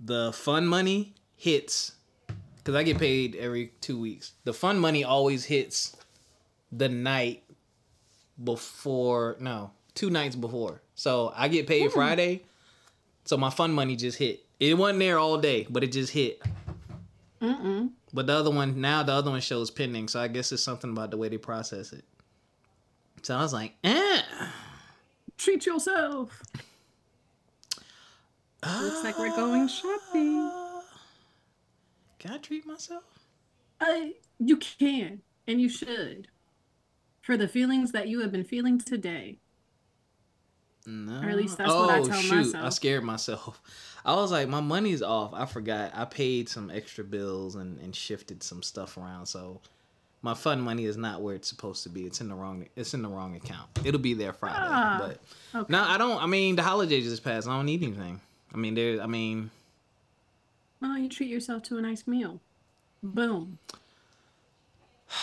the 0.00 0.32
fun 0.32 0.66
money 0.66 1.14
hits 1.36 1.95
because 2.66 2.76
I 2.76 2.82
get 2.82 2.98
paid 2.98 3.36
every 3.36 3.70
two 3.80 3.96
weeks. 3.96 4.32
The 4.42 4.52
fun 4.52 4.80
money 4.80 5.04
always 5.04 5.44
hits 5.44 5.94
the 6.72 6.88
night 6.88 7.44
before, 8.42 9.36
no, 9.38 9.70
two 9.94 10.10
nights 10.10 10.34
before. 10.34 10.82
So 10.96 11.32
I 11.36 11.46
get 11.46 11.68
paid 11.68 11.92
Friday. 11.92 12.42
So 13.24 13.36
my 13.36 13.50
fun 13.50 13.72
money 13.72 13.94
just 13.94 14.18
hit. 14.18 14.44
It 14.58 14.76
wasn't 14.76 14.98
there 14.98 15.16
all 15.16 15.38
day, 15.38 15.68
but 15.70 15.84
it 15.84 15.92
just 15.92 16.12
hit. 16.12 16.42
Mm-mm. 17.40 17.90
But 18.12 18.26
the 18.26 18.32
other 18.32 18.50
one 18.50 18.80
now, 18.80 19.04
the 19.04 19.12
other 19.12 19.30
one 19.30 19.40
shows 19.42 19.70
pending. 19.70 20.08
So 20.08 20.18
I 20.18 20.26
guess 20.26 20.50
it's 20.50 20.60
something 20.60 20.90
about 20.90 21.12
the 21.12 21.18
way 21.18 21.28
they 21.28 21.38
process 21.38 21.92
it. 21.92 22.04
So 23.22 23.36
I 23.36 23.42
was 23.42 23.52
like, 23.52 23.74
eh. 23.84 24.22
Treat 25.38 25.66
yourself. 25.66 26.42
Looks 28.64 29.04
like 29.04 29.16
we're 29.20 29.36
going 29.36 29.68
shopping. 29.68 30.65
Can 32.26 32.34
I 32.34 32.38
treat 32.38 32.66
myself? 32.66 33.04
I, 33.80 34.14
you 34.40 34.56
can 34.56 35.20
and 35.46 35.60
you 35.60 35.68
should. 35.68 36.26
For 37.22 37.36
the 37.36 37.46
feelings 37.46 37.92
that 37.92 38.08
you 38.08 38.20
have 38.20 38.32
been 38.32 38.42
feeling 38.42 38.80
today. 38.80 39.38
No. 40.84 41.20
Or 41.20 41.30
at 41.30 41.36
least 41.36 41.56
that's 41.56 41.72
what 41.72 41.90
I 41.90 42.02
tell 42.02 42.52
Oh, 42.62 42.66
I 42.66 42.68
scared 42.70 43.04
myself. 43.04 43.60
I 44.04 44.16
was 44.16 44.32
like, 44.32 44.48
my 44.48 44.60
money's 44.60 45.02
off. 45.02 45.34
I 45.34 45.46
forgot. 45.46 45.92
I 45.94 46.04
paid 46.04 46.48
some 46.48 46.68
extra 46.68 47.04
bills 47.04 47.54
and, 47.54 47.78
and 47.78 47.94
shifted 47.94 48.42
some 48.42 48.62
stuff 48.62 48.96
around. 48.96 49.26
So 49.26 49.60
my 50.22 50.34
fun 50.34 50.60
money 50.60 50.84
is 50.84 50.96
not 50.96 51.22
where 51.22 51.36
it's 51.36 51.48
supposed 51.48 51.84
to 51.84 51.90
be. 51.90 52.06
It's 52.06 52.20
in 52.20 52.28
the 52.28 52.34
wrong. 52.34 52.66
It's 52.74 52.92
in 52.92 53.02
the 53.02 53.08
wrong 53.08 53.36
account. 53.36 53.68
It'll 53.84 54.00
be 54.00 54.14
there 54.14 54.32
Friday. 54.32 54.56
Ah, 54.58 54.96
but 55.00 55.60
okay. 55.60 55.72
no, 55.72 55.80
I 55.80 55.96
don't. 55.96 56.20
I 56.20 56.26
mean, 56.26 56.56
the 56.56 56.62
holidays 56.64 57.04
just 57.04 57.22
passed. 57.22 57.46
I 57.46 57.56
don't 57.56 57.66
need 57.66 57.84
anything. 57.84 58.20
I 58.52 58.56
mean, 58.56 58.74
there. 58.74 59.00
I 59.00 59.06
mean, 59.06 59.50
Well, 60.80 60.98
you 60.98 61.08
treat 61.08 61.28
yourself 61.30 61.62
to 61.64 61.78
a 61.78 61.80
nice 61.80 62.06
meal. 62.06 62.40
Boom. 63.02 63.58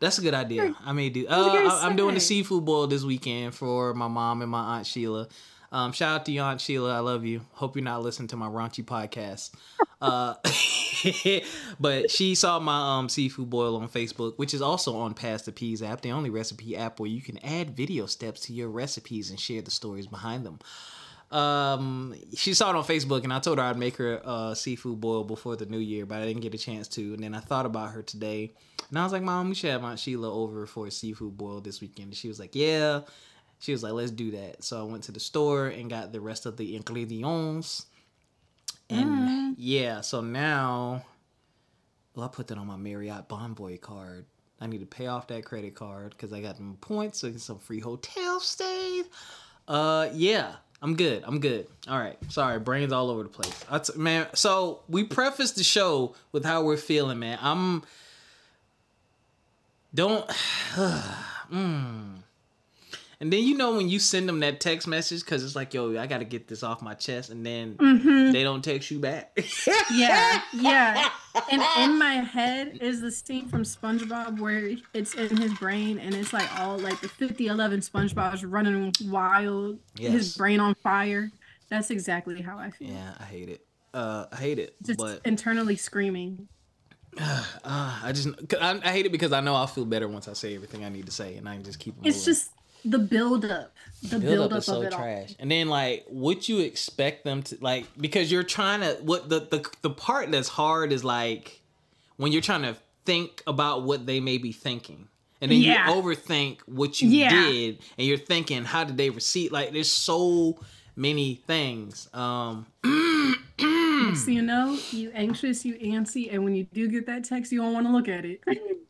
That's 0.00 0.18
a 0.18 0.22
good 0.22 0.34
idea. 0.34 0.74
I 0.84 0.92
may 0.92 1.08
do. 1.08 1.26
Uh, 1.26 1.46
you 1.46 1.58
gonna 1.58 1.74
I- 1.74 1.86
I'm 1.86 1.96
doing 1.96 2.14
the 2.14 2.20
seafood 2.20 2.64
boil 2.64 2.86
this 2.86 3.02
weekend 3.02 3.54
for 3.54 3.94
my 3.94 4.08
mom 4.08 4.42
and 4.42 4.50
my 4.50 4.76
aunt 4.76 4.86
Sheila. 4.86 5.28
Um, 5.72 5.92
shout 5.92 6.20
out 6.20 6.26
to 6.26 6.32
your 6.32 6.44
aunt 6.44 6.60
Sheila. 6.60 6.94
I 6.94 7.00
love 7.00 7.24
you. 7.24 7.40
Hope 7.52 7.76
you're 7.76 7.84
not 7.84 8.02
listening 8.02 8.28
to 8.28 8.36
my 8.36 8.46
raunchy 8.46 8.84
podcast. 8.84 9.52
Uh, 10.00 10.34
but 11.80 12.10
she 12.10 12.34
saw 12.34 12.58
my 12.60 12.98
um 12.98 13.08
seafood 13.08 13.50
boil 13.50 13.76
on 13.76 13.88
Facebook, 13.88 14.34
which 14.36 14.54
is 14.54 14.62
also 14.62 14.96
on 14.96 15.14
Pass 15.14 15.42
the 15.42 15.52
Peaz 15.52 15.82
app, 15.82 16.02
the 16.02 16.12
only 16.12 16.30
recipe 16.30 16.76
app 16.76 17.00
where 17.00 17.08
you 17.10 17.20
can 17.22 17.38
add 17.38 17.76
video 17.76 18.06
steps 18.06 18.42
to 18.42 18.52
your 18.52 18.68
recipes 18.68 19.30
and 19.30 19.40
share 19.40 19.62
the 19.62 19.70
stories 19.70 20.06
behind 20.06 20.44
them. 20.46 20.58
Um, 21.30 22.14
she 22.36 22.54
saw 22.54 22.70
it 22.70 22.76
on 22.76 22.84
Facebook, 22.84 23.24
and 23.24 23.32
I 23.32 23.40
told 23.40 23.58
her 23.58 23.64
I'd 23.64 23.78
make 23.78 23.96
her 23.96 24.20
a 24.24 24.54
seafood 24.54 25.00
boil 25.00 25.24
before 25.24 25.56
the 25.56 25.66
new 25.66 25.78
year, 25.78 26.06
but 26.06 26.18
I 26.18 26.26
didn't 26.26 26.42
get 26.42 26.54
a 26.54 26.58
chance 26.58 26.86
to. 26.88 27.14
And 27.14 27.22
then 27.22 27.34
I 27.34 27.40
thought 27.40 27.66
about 27.66 27.92
her 27.92 28.02
today, 28.02 28.52
and 28.88 28.98
I 28.98 29.02
was 29.02 29.12
like, 29.12 29.22
"Mom, 29.22 29.48
we 29.48 29.54
should 29.54 29.70
have 29.70 29.82
Aunt 29.84 29.98
Sheila 29.98 30.32
over 30.32 30.66
for 30.66 30.86
a 30.86 30.90
seafood 30.90 31.36
boil 31.36 31.60
this 31.60 31.80
weekend." 31.80 32.08
And 32.08 32.16
she 32.16 32.28
was 32.28 32.38
like, 32.38 32.54
"Yeah." 32.54 33.00
She 33.58 33.72
was 33.72 33.82
like, 33.82 33.94
"Let's 33.94 34.10
do 34.10 34.30
that." 34.32 34.62
So 34.62 34.80
I 34.80 34.84
went 34.84 35.04
to 35.04 35.12
the 35.12 35.20
store 35.20 35.68
and 35.68 35.90
got 35.90 36.12
the 36.12 36.20
rest 36.20 36.46
of 36.46 36.56
the 36.56 36.76
ingredients. 36.76 37.86
And 38.88 39.56
yeah, 39.58 40.00
so 40.02 40.20
now, 40.20 41.04
well, 42.14 42.26
I 42.26 42.28
put 42.28 42.46
that 42.48 42.58
on 42.58 42.66
my 42.68 42.76
Marriott 42.76 43.28
Bonvoy 43.28 43.80
card. 43.80 44.26
I 44.60 44.66
need 44.66 44.80
to 44.80 44.86
pay 44.86 45.06
off 45.06 45.26
that 45.28 45.44
credit 45.44 45.74
card 45.74 46.10
because 46.10 46.32
I 46.32 46.40
got 46.40 46.56
them 46.56 46.78
points, 46.80 47.20
so 47.20 47.30
get 47.30 47.40
some 47.40 47.58
free 47.58 47.80
hotel 47.80 48.40
stays. 48.40 49.06
Uh, 49.68 50.08
yeah, 50.14 50.54
I'm 50.82 50.94
good. 50.94 51.22
I'm 51.26 51.40
good. 51.40 51.66
All 51.88 51.98
right. 51.98 52.18
Sorry, 52.28 52.58
brains 52.58 52.92
all 52.92 53.10
over 53.10 53.22
the 53.22 53.28
place. 53.28 53.64
I 53.70 53.78
t- 53.78 53.98
man, 53.98 54.26
so 54.34 54.80
we 54.88 55.04
preface 55.04 55.52
the 55.52 55.64
show 55.64 56.14
with 56.32 56.44
how 56.44 56.62
we're 56.62 56.76
feeling, 56.76 57.18
man. 57.18 57.38
I'm 57.40 57.82
don't. 59.94 60.26
mm. 60.76 62.16
And 63.18 63.32
then 63.32 63.44
you 63.44 63.56
know 63.56 63.76
when 63.76 63.88
you 63.88 63.98
send 63.98 64.28
them 64.28 64.40
that 64.40 64.60
text 64.60 64.86
message 64.86 65.20
because 65.20 65.42
it's 65.42 65.56
like, 65.56 65.72
yo, 65.72 65.98
I 65.98 66.06
got 66.06 66.18
to 66.18 66.24
get 66.26 66.48
this 66.48 66.62
off 66.62 66.82
my 66.82 66.92
chest, 66.94 67.30
and 67.30 67.46
then 67.46 67.76
Mm-hmm. 67.76 68.32
they 68.32 68.42
don't 68.42 68.62
text 68.62 68.90
you 68.90 68.98
back. 68.98 69.38
Yeah, 69.92 70.42
yeah. 70.52 71.08
And 71.50 71.62
in 71.78 71.98
my 71.98 72.14
head 72.16 72.78
is 72.80 73.00
the 73.00 73.10
scene 73.10 73.48
from 73.48 73.62
SpongeBob 73.62 74.38
where 74.40 74.72
it's 74.92 75.14
in 75.14 75.36
his 75.36 75.54
brain 75.54 75.98
and 75.98 76.14
it's 76.14 76.32
like 76.32 76.48
all 76.60 76.78
like 76.78 77.00
the 77.00 77.08
5011 77.08 77.80
SpongeBob's 77.80 78.44
running 78.44 78.92
wild, 79.04 79.78
Yes. 79.96 80.12
his 80.12 80.36
brain 80.36 80.60
on 80.60 80.74
fire. 80.74 81.30
That's 81.70 81.90
exactly 81.90 82.42
how 82.42 82.58
I 82.58 82.70
feel. 82.70 82.88
Yeah, 82.88 83.14
I 83.18 83.24
hate 83.24 83.48
it. 83.48 83.66
Uh, 83.94 84.26
I 84.32 84.36
hate 84.36 84.58
it, 84.58 84.74
Just 84.82 84.98
but 84.98 85.20
internally 85.24 85.76
screaming. 85.76 86.48
uh, 87.18 87.44
I 87.64 88.12
just 88.12 88.28
I, 88.60 88.80
I 88.84 88.92
hate 88.92 89.06
it 89.06 89.12
because 89.12 89.32
I 89.32 89.40
know 89.40 89.54
I'll 89.54 89.66
feel 89.66 89.84
better 89.86 90.06
once 90.08 90.28
I 90.28 90.34
say 90.34 90.54
everything 90.54 90.84
I 90.84 90.88
need 90.90 91.06
to 91.06 91.12
say, 91.12 91.36
and 91.36 91.48
I 91.48 91.54
can 91.54 91.64
just 91.64 91.78
keep. 91.78 91.94
It's 92.04 92.16
moving. 92.18 92.24
just 92.24 92.50
the 92.90 92.98
build 92.98 93.44
up. 93.44 93.72
The 94.02 94.18
build 94.18 94.50
build, 94.50 94.52
is 94.54 94.66
so 94.66 94.88
trash. 94.88 95.34
And 95.38 95.50
then 95.50 95.68
like 95.68 96.04
what 96.08 96.48
you 96.48 96.60
expect 96.60 97.24
them 97.24 97.42
to 97.44 97.58
like 97.60 97.86
because 97.98 98.30
you're 98.30 98.42
trying 98.42 98.80
to 98.80 98.98
what 99.02 99.28
the 99.28 99.40
the 99.40 99.68
the 99.82 99.90
part 99.90 100.30
that's 100.30 100.48
hard 100.48 100.92
is 100.92 101.02
like 101.04 101.60
when 102.16 102.32
you're 102.32 102.42
trying 102.42 102.62
to 102.62 102.76
think 103.04 103.42
about 103.46 103.82
what 103.82 104.06
they 104.06 104.20
may 104.20 104.38
be 104.38 104.52
thinking. 104.52 105.08
And 105.40 105.50
then 105.50 105.60
Yeah. 105.60 105.86
you 105.86 105.92
overthink 105.92 106.60
what 106.66 107.00
you 107.00 107.08
Yeah. 107.08 107.28
did 107.28 107.78
and 107.98 108.06
you're 108.06 108.18
thinking 108.18 108.64
how 108.64 108.84
did 108.84 108.96
they 108.96 109.10
receive 109.10 109.52
like 109.52 109.72
there's 109.72 109.90
so 109.90 110.58
many 110.94 111.34
things. 111.46 112.08
Um. 112.14 112.66
So 114.14 114.30
you 114.30 114.42
know, 114.42 114.78
you 114.92 115.10
anxious, 115.14 115.64
you 115.64 115.74
antsy, 115.76 116.32
and 116.32 116.44
when 116.44 116.54
you 116.54 116.64
do 116.64 116.86
get 116.88 117.06
that 117.06 117.24
text, 117.24 117.50
you 117.50 117.60
don't 117.60 117.72
want 117.72 117.86
to 117.86 117.92
look 117.92 118.08
at 118.08 118.24
it. 118.24 118.40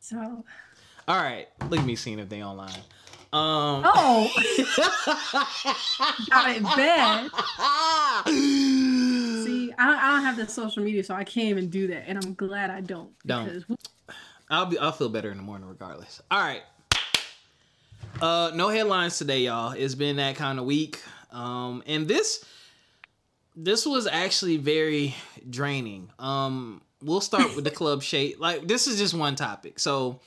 so 0.00 0.44
all 1.08 1.16
right, 1.22 1.46
look 1.70 1.80
at 1.80 1.86
me 1.86 1.96
seeing 1.96 2.18
if 2.18 2.28
they 2.28 2.42
online. 2.42 2.70
Um 3.32 3.82
Oh 3.84 4.30
got 6.30 6.56
it 6.56 6.62
bad. 6.62 7.30
See, 8.26 9.72
I 9.78 9.86
don't, 9.86 9.98
I 9.98 10.10
don't 10.12 10.24
have 10.24 10.36
the 10.36 10.46
social 10.48 10.82
media, 10.84 11.02
so 11.04 11.14
I 11.14 11.24
can't 11.24 11.48
even 11.48 11.68
do 11.68 11.86
that, 11.88 12.04
and 12.06 12.18
I'm 12.24 12.34
glad 12.34 12.70
I 12.70 12.80
don't. 12.80 13.10
Don't. 13.26 13.46
because- 13.46 13.64
I'll 14.48 14.66
be 14.66 14.78
I'll 14.78 14.92
feel 14.92 15.08
better 15.08 15.30
in 15.32 15.36
the 15.38 15.42
morning 15.42 15.66
regardless. 15.68 16.22
All 16.30 16.40
right. 16.40 16.62
Uh 18.22 18.52
no 18.54 18.68
headlines 18.68 19.18
today, 19.18 19.40
y'all. 19.40 19.72
It's 19.72 19.96
been 19.96 20.16
that 20.16 20.36
kind 20.36 20.58
of 20.60 20.64
week. 20.64 21.00
Um 21.32 21.82
and 21.86 22.06
this 22.06 22.44
this 23.56 23.84
was 23.84 24.06
actually 24.06 24.56
very 24.58 25.16
draining. 25.50 26.10
Um 26.20 26.80
we'll 27.02 27.20
start 27.20 27.56
with 27.56 27.64
the 27.64 27.72
club 27.72 28.02
shade. 28.04 28.38
Like 28.38 28.68
this 28.68 28.86
is 28.86 28.98
just 28.98 29.14
one 29.14 29.34
topic. 29.34 29.80
So 29.80 30.20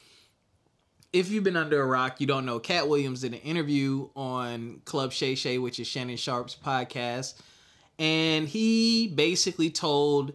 if 1.11 1.29
you've 1.29 1.43
been 1.43 1.57
under 1.57 1.81
a 1.81 1.85
rock, 1.85 2.21
you 2.21 2.27
don't 2.27 2.45
know 2.45 2.59
Katt 2.59 2.87
Williams 2.87 3.21
did 3.21 3.33
an 3.33 3.39
interview 3.39 4.09
on 4.15 4.81
Club 4.85 5.11
Shay 5.11 5.35
Shay, 5.35 5.57
which 5.57 5.79
is 5.79 5.87
Shannon 5.87 6.17
Sharpe's 6.17 6.55
podcast, 6.55 7.41
and 7.97 8.47
he 8.47 9.07
basically 9.07 9.69
told 9.69 10.33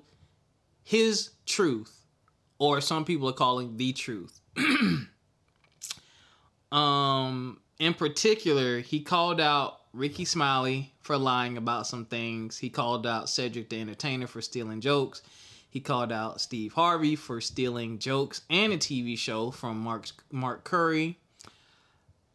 his 0.83 1.31
truth 1.47 2.05
or 2.59 2.81
some 2.81 3.05
people 3.05 3.29
are 3.29 3.33
calling 3.33 3.77
the 3.77 3.93
truth. 3.93 4.41
um, 6.73 7.61
in 7.79 7.95
particular, 7.95 8.81
he 8.81 9.01
called 9.01 9.41
out 9.41 9.81
Rickey 9.93 10.25
Smiley 10.25 10.93
for 11.01 11.17
lying 11.17 11.57
about 11.57 11.87
some 11.87 12.05
things. 12.05 12.59
He 12.59 12.71
called 12.71 13.07
out 13.07 13.29
Cedric 13.29 13.69
the 13.69 13.81
Entertainer 13.81 14.27
for 14.27 14.41
stealing 14.41 14.81
jokes. 14.81 15.23
He 15.75 15.81
called 15.81 16.13
out 16.13 16.41
Steve 16.41 16.73
Harvey 16.73 17.17
for 17.17 17.41
stealing 17.41 17.99
jokes 17.99 18.43
and 18.49 18.73
a 18.73 18.79
TV 18.79 19.19
show 19.19 19.51
from 19.51 19.81
Mark 19.81 20.07
Mark 20.31 20.63
Curry. 20.63 21.19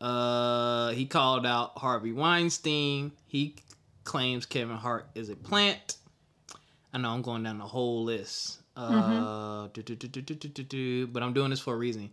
Uh, 0.02 0.90
he 0.90 1.06
called 1.06 1.46
out 1.46 1.78
Harvey 1.78 2.12
Weinstein. 2.12 3.14
He 3.28 3.56
claims 4.04 4.46
Kevin 4.46 4.76
Hart 4.76 5.08
is 5.16 5.30
a 5.30 5.38
plant. 5.38 5.96
I 6.92 6.98
know 6.98 7.12
I'm 7.12 7.22
going 7.22 7.44
down 7.44 7.60
the 7.60 7.64
whole 7.64 8.04
list. 8.04 8.60
But 8.76 9.70
I'm 11.24 11.32
doing 11.32 11.50
this 11.50 11.62
for 11.62 11.76
a 11.76 11.78
reason. 11.78 12.10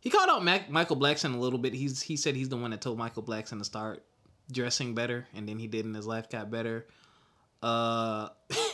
He 0.00 0.08
called 0.08 0.30
out 0.30 0.42
Mac- 0.42 0.70
Michael 0.70 0.96
Blackson 0.96 1.34
a 1.34 1.38
little 1.38 1.58
bit. 1.58 1.74
He's 1.74 2.00
he 2.00 2.16
said 2.16 2.34
he's 2.34 2.48
the 2.48 2.56
one 2.56 2.70
that 2.70 2.80
told 2.80 2.96
Michael 2.96 3.22
Blackson 3.22 3.58
to 3.58 3.64
start 3.64 4.02
dressing 4.50 4.94
better, 4.94 5.26
and 5.34 5.46
then 5.46 5.58
he 5.58 5.66
did, 5.66 5.84
and 5.84 5.94
his 5.94 6.06
life 6.06 6.30
got 6.30 6.50
better. 6.50 6.86
Uh, 7.62 8.30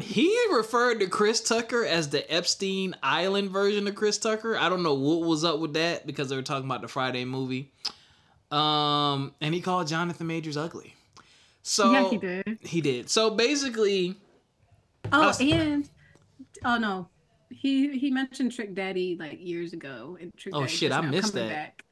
he 0.00 0.34
referred 0.52 1.00
to 1.00 1.06
Chris 1.08 1.40
Tucker 1.40 1.84
as 1.84 2.08
the 2.10 2.30
Epstein 2.32 2.94
Island 3.02 3.50
version 3.50 3.88
of 3.88 3.94
Chris 3.94 4.18
Tucker. 4.18 4.56
I 4.56 4.68
don't 4.68 4.82
know 4.82 4.94
what 4.94 5.26
was 5.26 5.44
up 5.44 5.58
with 5.58 5.74
that 5.74 6.06
because 6.06 6.28
they 6.28 6.36
were 6.36 6.42
talking 6.42 6.66
about 6.66 6.82
the 6.82 6.88
Friday 6.88 7.24
movie. 7.24 7.72
Um, 8.50 9.34
and 9.40 9.54
he 9.54 9.60
called 9.60 9.88
Jonathan 9.88 10.26
Majors 10.26 10.56
ugly. 10.56 10.94
So 11.62 11.92
yeah, 11.92 12.08
he 12.08 12.16
did. 12.18 12.58
He 12.62 12.80
did. 12.80 13.10
So 13.10 13.30
basically, 13.30 14.16
Oh, 15.12 15.28
Us- 15.28 15.40
and 15.40 15.88
oh 16.64 16.78
no, 16.78 17.08
he 17.50 17.98
he 17.98 18.10
mentioned 18.10 18.52
Trick 18.52 18.74
Daddy 18.74 19.16
like 19.18 19.38
years 19.40 19.72
ago, 19.72 20.16
and 20.20 20.34
Trick 20.36 20.54
Oh, 20.54 20.60
Daddy 20.60 20.72
shit, 20.72 20.92
I 20.92 21.00
missed 21.00 21.34
that. 21.34 21.48
Back. 21.48 21.84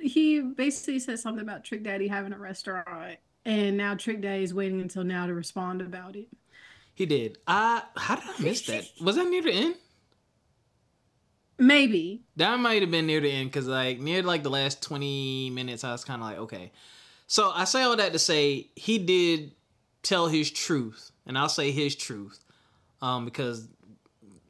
He 0.00 0.40
basically 0.40 0.98
said 0.98 1.18
something 1.18 1.42
about 1.42 1.64
Trick 1.64 1.82
Daddy 1.82 2.08
having 2.08 2.32
a 2.32 2.38
restaurant, 2.38 3.16
and 3.44 3.76
now 3.76 3.94
Trick 3.94 4.20
Daddy 4.20 4.42
is 4.42 4.52
waiting 4.54 4.80
until 4.80 5.04
now 5.04 5.26
to 5.26 5.34
respond 5.34 5.80
about 5.82 6.16
it. 6.16 6.28
He 6.96 7.04
did. 7.04 7.36
I 7.46 7.82
how 7.94 8.16
did 8.16 8.24
I 8.24 8.42
miss 8.42 8.62
that? 8.62 8.84
Was 9.02 9.16
that 9.16 9.28
near 9.28 9.42
the 9.42 9.52
end? 9.52 9.74
Maybe 11.58 12.22
that 12.36 12.58
might 12.58 12.80
have 12.80 12.90
been 12.90 13.06
near 13.06 13.20
the 13.20 13.30
end 13.30 13.50
because 13.50 13.68
like 13.68 14.00
near 14.00 14.22
like 14.22 14.42
the 14.42 14.50
last 14.50 14.82
twenty 14.82 15.50
minutes, 15.50 15.84
I 15.84 15.92
was 15.92 16.04
kind 16.04 16.22
of 16.22 16.28
like, 16.28 16.38
okay. 16.38 16.72
So 17.26 17.50
I 17.54 17.64
say 17.64 17.82
all 17.82 17.96
that 17.96 18.14
to 18.14 18.18
say 18.18 18.70
he 18.76 18.96
did 18.96 19.52
tell 20.02 20.26
his 20.26 20.50
truth, 20.50 21.12
and 21.26 21.36
I'll 21.36 21.50
say 21.50 21.70
his 21.70 21.94
truth, 21.96 22.42
um, 23.02 23.26
because 23.26 23.68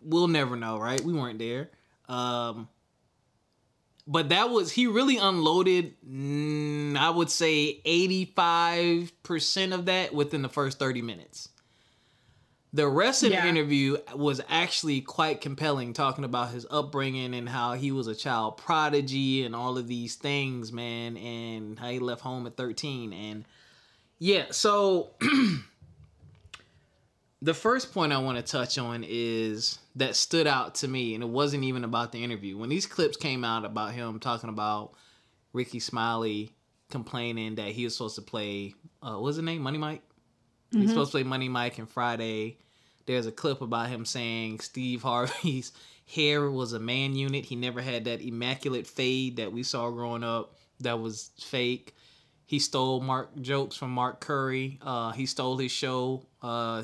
we'll 0.01 0.29
never 0.29 0.55
know, 0.55 0.79
right? 0.79 1.01
We 1.01 1.15
weren't 1.15 1.41
there. 1.41 1.71
Um, 2.09 2.69
but 4.07 4.29
that 4.29 4.51
was 4.51 4.71
he 4.71 4.87
really 4.87 5.17
unloaded. 5.17 5.95
Mm, 6.09 6.97
I 6.97 7.11
would 7.11 7.31
say 7.31 7.81
eighty 7.85 8.25
five 8.37 9.11
percent 9.25 9.73
of 9.73 9.87
that 9.87 10.15
within 10.15 10.43
the 10.43 10.49
first 10.49 10.79
thirty 10.79 11.03
minutes. 11.03 11.49
The 12.77 12.87
rest 12.87 13.23
of 13.23 13.33
yeah. 13.33 13.41
the 13.41 13.49
interview 13.49 13.97
was 14.15 14.43
actually 14.51 15.01
quite 15.01 15.41
compelling, 15.41 15.95
talking 15.95 16.25
about 16.25 16.51
his 16.51 16.67
upbringing 16.71 17.35
and 17.35 17.49
how 17.49 17.73
he 17.73 17.91
was 17.91 18.07
a 18.07 18.15
child 18.15 18.59
prodigy 18.59 19.47
and 19.47 19.57
all 19.57 19.79
of 19.79 19.89
these 19.89 20.17
things, 20.17 20.73
man, 20.73 21.17
and 21.17 21.79
how 21.79 21.89
he 21.89 22.01
left 22.01 22.21
home 22.21 22.47
at 22.47 22.59
13. 22.59 23.15
And 23.15 23.47
yeah, 24.19 24.45
so 24.51 25.09
the 27.41 27.55
first 27.55 27.95
point 27.95 28.13
I 28.13 28.19
want 28.19 28.37
to 28.37 28.43
touch 28.43 28.77
on 28.77 29.07
is 29.09 29.79
that 29.95 30.15
stood 30.15 30.47
out 30.47 30.75
to 30.77 30.89
me, 30.89 31.15
and 31.15 31.25
it 31.25 31.31
wasn't 31.31 31.65
even 31.65 31.83
about 31.83 32.13
the 32.13 32.23
interview. 32.23 32.59
When 32.59 32.69
these 32.69 32.85
clips 32.85 33.17
came 33.17 33.43
out 33.43 33.65
about 33.65 33.93
him 33.93 34.21
talking 34.21 34.51
about 34.51 34.93
Rickey 35.55 35.81
Smiley 35.81 36.53
complaining 36.91 37.55
that 37.55 37.69
he 37.69 37.85
was 37.85 37.97
supposed 37.97 38.17
to 38.17 38.23
play, 38.23 38.75
uh, 39.03 39.13
what 39.13 39.23
was 39.23 39.37
his 39.37 39.47
name? 39.47 39.63
Money 39.63 39.79
Mike? 39.79 40.03
Mm-hmm. 40.73 40.83
He's 40.83 40.91
supposed 40.91 41.13
to 41.13 41.15
play 41.15 41.23
Money 41.23 41.49
Mike 41.49 41.79
and 41.79 41.89
Friday. 41.89 42.59
There's 43.07 43.27
a 43.27 43.33
clip 43.33 43.61
about 43.61 43.89
him 43.89 44.05
saying 44.05 44.61
Steve 44.61 45.03
Harvey's 45.03 45.73
hair 46.15 46.51
was 46.51 46.73
a 46.73 46.79
man 46.79 47.15
unit. 47.15 47.45
He 47.45 47.57
never 47.57 47.81
had 47.81 48.05
that 48.05 48.21
immaculate 48.21 48.87
fade 48.87 49.37
that 49.37 49.53
we 49.53 49.63
saw 49.63 49.91
growing 49.91 50.25
up 50.25 50.55
that 50.81 51.01
was 51.01 51.31
fake. 51.39 51.95
He 52.47 52.59
stole 52.59 53.01
Mark 53.01 53.41
jokes 53.41 53.77
from 53.77 53.91
Mark 53.91 54.21
Curry. 54.21 54.79
Uh, 54.81 55.13
he 55.13 55.27
stole 55.27 55.57
his 55.57 55.73
show. 55.73 56.27
Uh, 56.43 56.83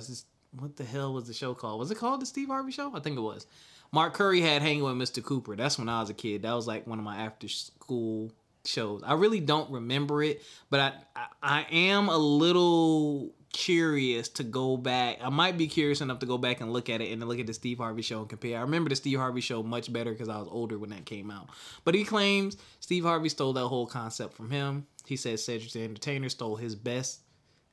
what 0.59 0.77
the 0.77 0.85
hell 0.85 1.13
was 1.13 1.27
the 1.27 1.35
show 1.35 1.55
called? 1.55 1.79
Was 1.79 1.91
it 1.91 1.99
called 1.99 2.21
the 2.21 2.27
Steve 2.27 2.49
Harvey 2.49 2.73
Show? 2.73 2.95
I 2.95 3.01
think 3.01 3.17
it 3.17 3.21
was. 3.21 3.47
Mark 3.93 4.15
Curry 4.15 4.41
had 4.41 4.63
Hanging 4.63 4.83
with 4.83 4.95
Mr. 4.95 5.23
Cooper. 5.23 5.55
That's 5.55 5.79
when 5.79 5.89
I 5.89 6.01
was 6.01 6.11
a 6.11 6.15
kid. 6.15 6.43
That 6.43 6.55
was 6.55 6.67
like 6.67 6.87
one 6.87 6.99
of 6.99 7.05
my 7.05 7.19
after 7.19 7.49
school 7.49 8.33
shows. 8.65 9.03
I 9.05 9.15
really 9.15 9.41
don't 9.41 9.71
remember 9.71 10.23
it, 10.23 10.43
but 10.71 10.81
I, 10.81 10.93
I, 11.15 11.27
I 11.43 11.67
am 11.71 12.09
a 12.09 12.17
little 12.17 13.33
curious 13.53 14.29
to 14.31 14.45
go 14.45 14.77
back. 14.77 15.19
I 15.23 15.29
might 15.29 15.59
be 15.59 15.67
curious 15.67 16.01
enough 16.01 16.19
to 16.21 16.27
go 16.27 16.39
back 16.39 16.61
and 16.61 16.73
look 16.73 16.89
at 16.89 17.01
it 17.01 17.13
and 17.13 17.21
then 17.21 17.29
look 17.29 17.39
at 17.39 17.47
the 17.47 17.55
Steve 17.55 17.79
Harvey 17.79 18.03
show 18.03 18.21
and 18.21 18.29
compare. 18.29 18.59
I 18.59 18.63
remember 18.63 18.89
the 18.89 18.97
Steve 18.97 19.19
Harvey 19.19 19.41
show 19.41 19.63
much 19.63 19.93
better 19.93 20.13
because 20.13 20.29
I 20.29 20.39
was 20.39 20.49
older 20.51 20.79
when 20.79 20.91
that 20.91 21.05
came 21.05 21.31
out. 21.31 21.49
But 21.85 21.95
he 21.95 22.05
claims 22.05 22.57
Steve 22.81 23.05
Harvey 23.05 23.29
stole 23.29 23.53
that 23.53 23.67
whole 23.67 23.87
concept 23.87 24.35
from 24.35 24.51
him. 24.51 24.87
He 25.07 25.17
says 25.17 25.45
Cedric 25.45 25.73
the 25.73 25.85
Entertainer 25.85 26.29
stole 26.29 26.57
his 26.57 26.75
best 26.75 27.21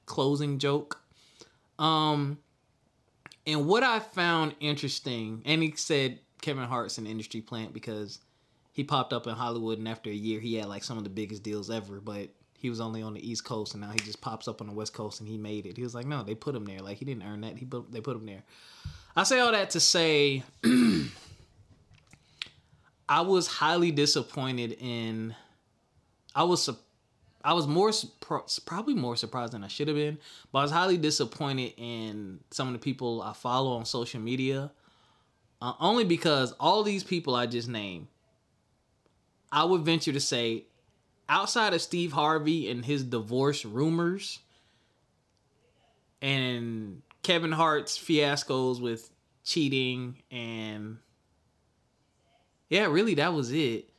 closing 0.05 0.59
joke. 0.59 1.01
Um, 1.77 2.39
and 3.48 3.65
what 3.65 3.83
I 3.83 4.00
found 4.00 4.55
interesting, 4.59 5.41
and 5.45 5.63
he 5.63 5.74
said 5.75 6.19
Kevin 6.41 6.65
Hart's 6.65 6.98
an 6.98 7.07
industry 7.07 7.41
plant 7.41 7.74
because 7.74 8.19
he 8.74 8.83
popped 8.83 9.13
up 9.13 9.27
in 9.27 9.36
Hollywood, 9.36 9.77
and 9.77 9.88
after 9.88 10.09
a 10.09 10.13
year, 10.13 10.39
he 10.39 10.55
had 10.55 10.67
like 10.67 10.83
some 10.83 10.98
of 10.98 11.03
the 11.03 11.09
biggest 11.09 11.43
deals 11.43 11.69
ever. 11.69 12.00
But 12.00 12.29
he 12.60 12.70
was 12.70 12.82
only 12.82 13.01
on 13.01 13.13
the 13.13 13.30
East 13.30 13.46
Coast, 13.46 13.74
and 13.74 13.82
now 13.82 13.89
he 13.92 14.00
just 14.00 14.20
pops 14.20 14.48
up 14.48 14.60
on 14.60 14.68
the 14.68 14.74
West 14.74 14.94
Coast, 14.94 15.22
and 15.22 15.30
he 15.30 15.38
made 15.38 15.66
it. 15.66 15.78
He 15.78 15.84
was 15.84 15.96
like, 15.96 16.06
no, 16.06 16.24
they 16.24 16.36
put 16.36 16.56
him 16.56 16.66
there. 16.66 16.80
Like 16.80 16.98
he 16.98 17.06
didn't 17.06 17.24
earn 17.24 17.42
that. 17.42 17.58
He 17.58 17.66
put, 17.66 17.92
they 17.92 18.01
put 18.01 18.18
him 18.18 18.25
there. 18.25 18.44
I 19.16 19.24
say 19.24 19.39
all 19.39 19.51
that 19.53 19.70
to 19.72 19.79
say, 19.79 20.44
I 23.10 23.22
was 23.22 23.48
highly 23.48 23.92
disappointed 23.92 24.77
in. 24.79 25.36
I 26.36 26.44
was 26.44 26.70
I 27.44 27.53
was 27.53 27.66
more 27.66 27.92
probably 28.66 28.94
more 28.94 29.16
surprised 29.16 29.53
than 29.53 29.64
I 29.64 29.68
should 29.68 29.88
have 29.88 29.96
been, 29.96 30.18
but 30.51 30.60
I 30.60 30.62
was 30.64 30.72
highly 30.72 30.98
disappointed 30.98 31.74
in 31.77 32.42
some 32.51 32.68
of 32.68 32.74
the 32.74 32.79
people 32.79 33.22
I 33.22 33.33
follow 33.33 33.77
on 33.77 33.86
social 33.86 34.20
media. 34.20 34.72
Uh, 35.62 35.74
only 35.79 36.05
because 36.05 36.53
all 36.60 36.83
these 36.83 37.03
people 37.03 37.36
I 37.36 37.46
just 37.46 37.68
named, 37.68 38.07
I 39.51 39.66
would 39.66 39.81
venture 39.81 40.14
to 40.14 40.20
say 40.20 40.66
outside 41.29 41.74
of 41.74 41.81
Steve 41.81 42.11
Harvey 42.11 42.70
and 42.70 42.83
his 42.83 43.03
divorce 43.03 43.63
rumors 43.63 44.39
and 46.22 47.01
Kevin 47.24 47.51
Hart's 47.51 47.98
fiascos 47.98 48.81
with 48.81 49.09
cheating 49.44 50.18
and 50.31 50.98
yeah, 52.70 52.85
really 52.85 53.15
that 53.15 53.33
was 53.33 53.51
it. 53.51 53.89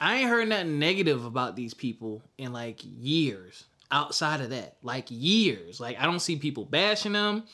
I 0.00 0.16
ain't 0.16 0.30
heard 0.30 0.48
nothing 0.48 0.78
negative 0.78 1.24
about 1.24 1.56
these 1.56 1.74
people 1.74 2.22
in 2.38 2.52
like 2.52 2.80
years. 2.82 3.64
Outside 3.92 4.40
of 4.40 4.50
that, 4.50 4.76
like 4.82 5.06
years. 5.08 5.80
Like 5.80 5.98
I 6.00 6.04
don't 6.04 6.20
see 6.20 6.36
people 6.36 6.64
bashing 6.64 7.12
them. 7.12 7.44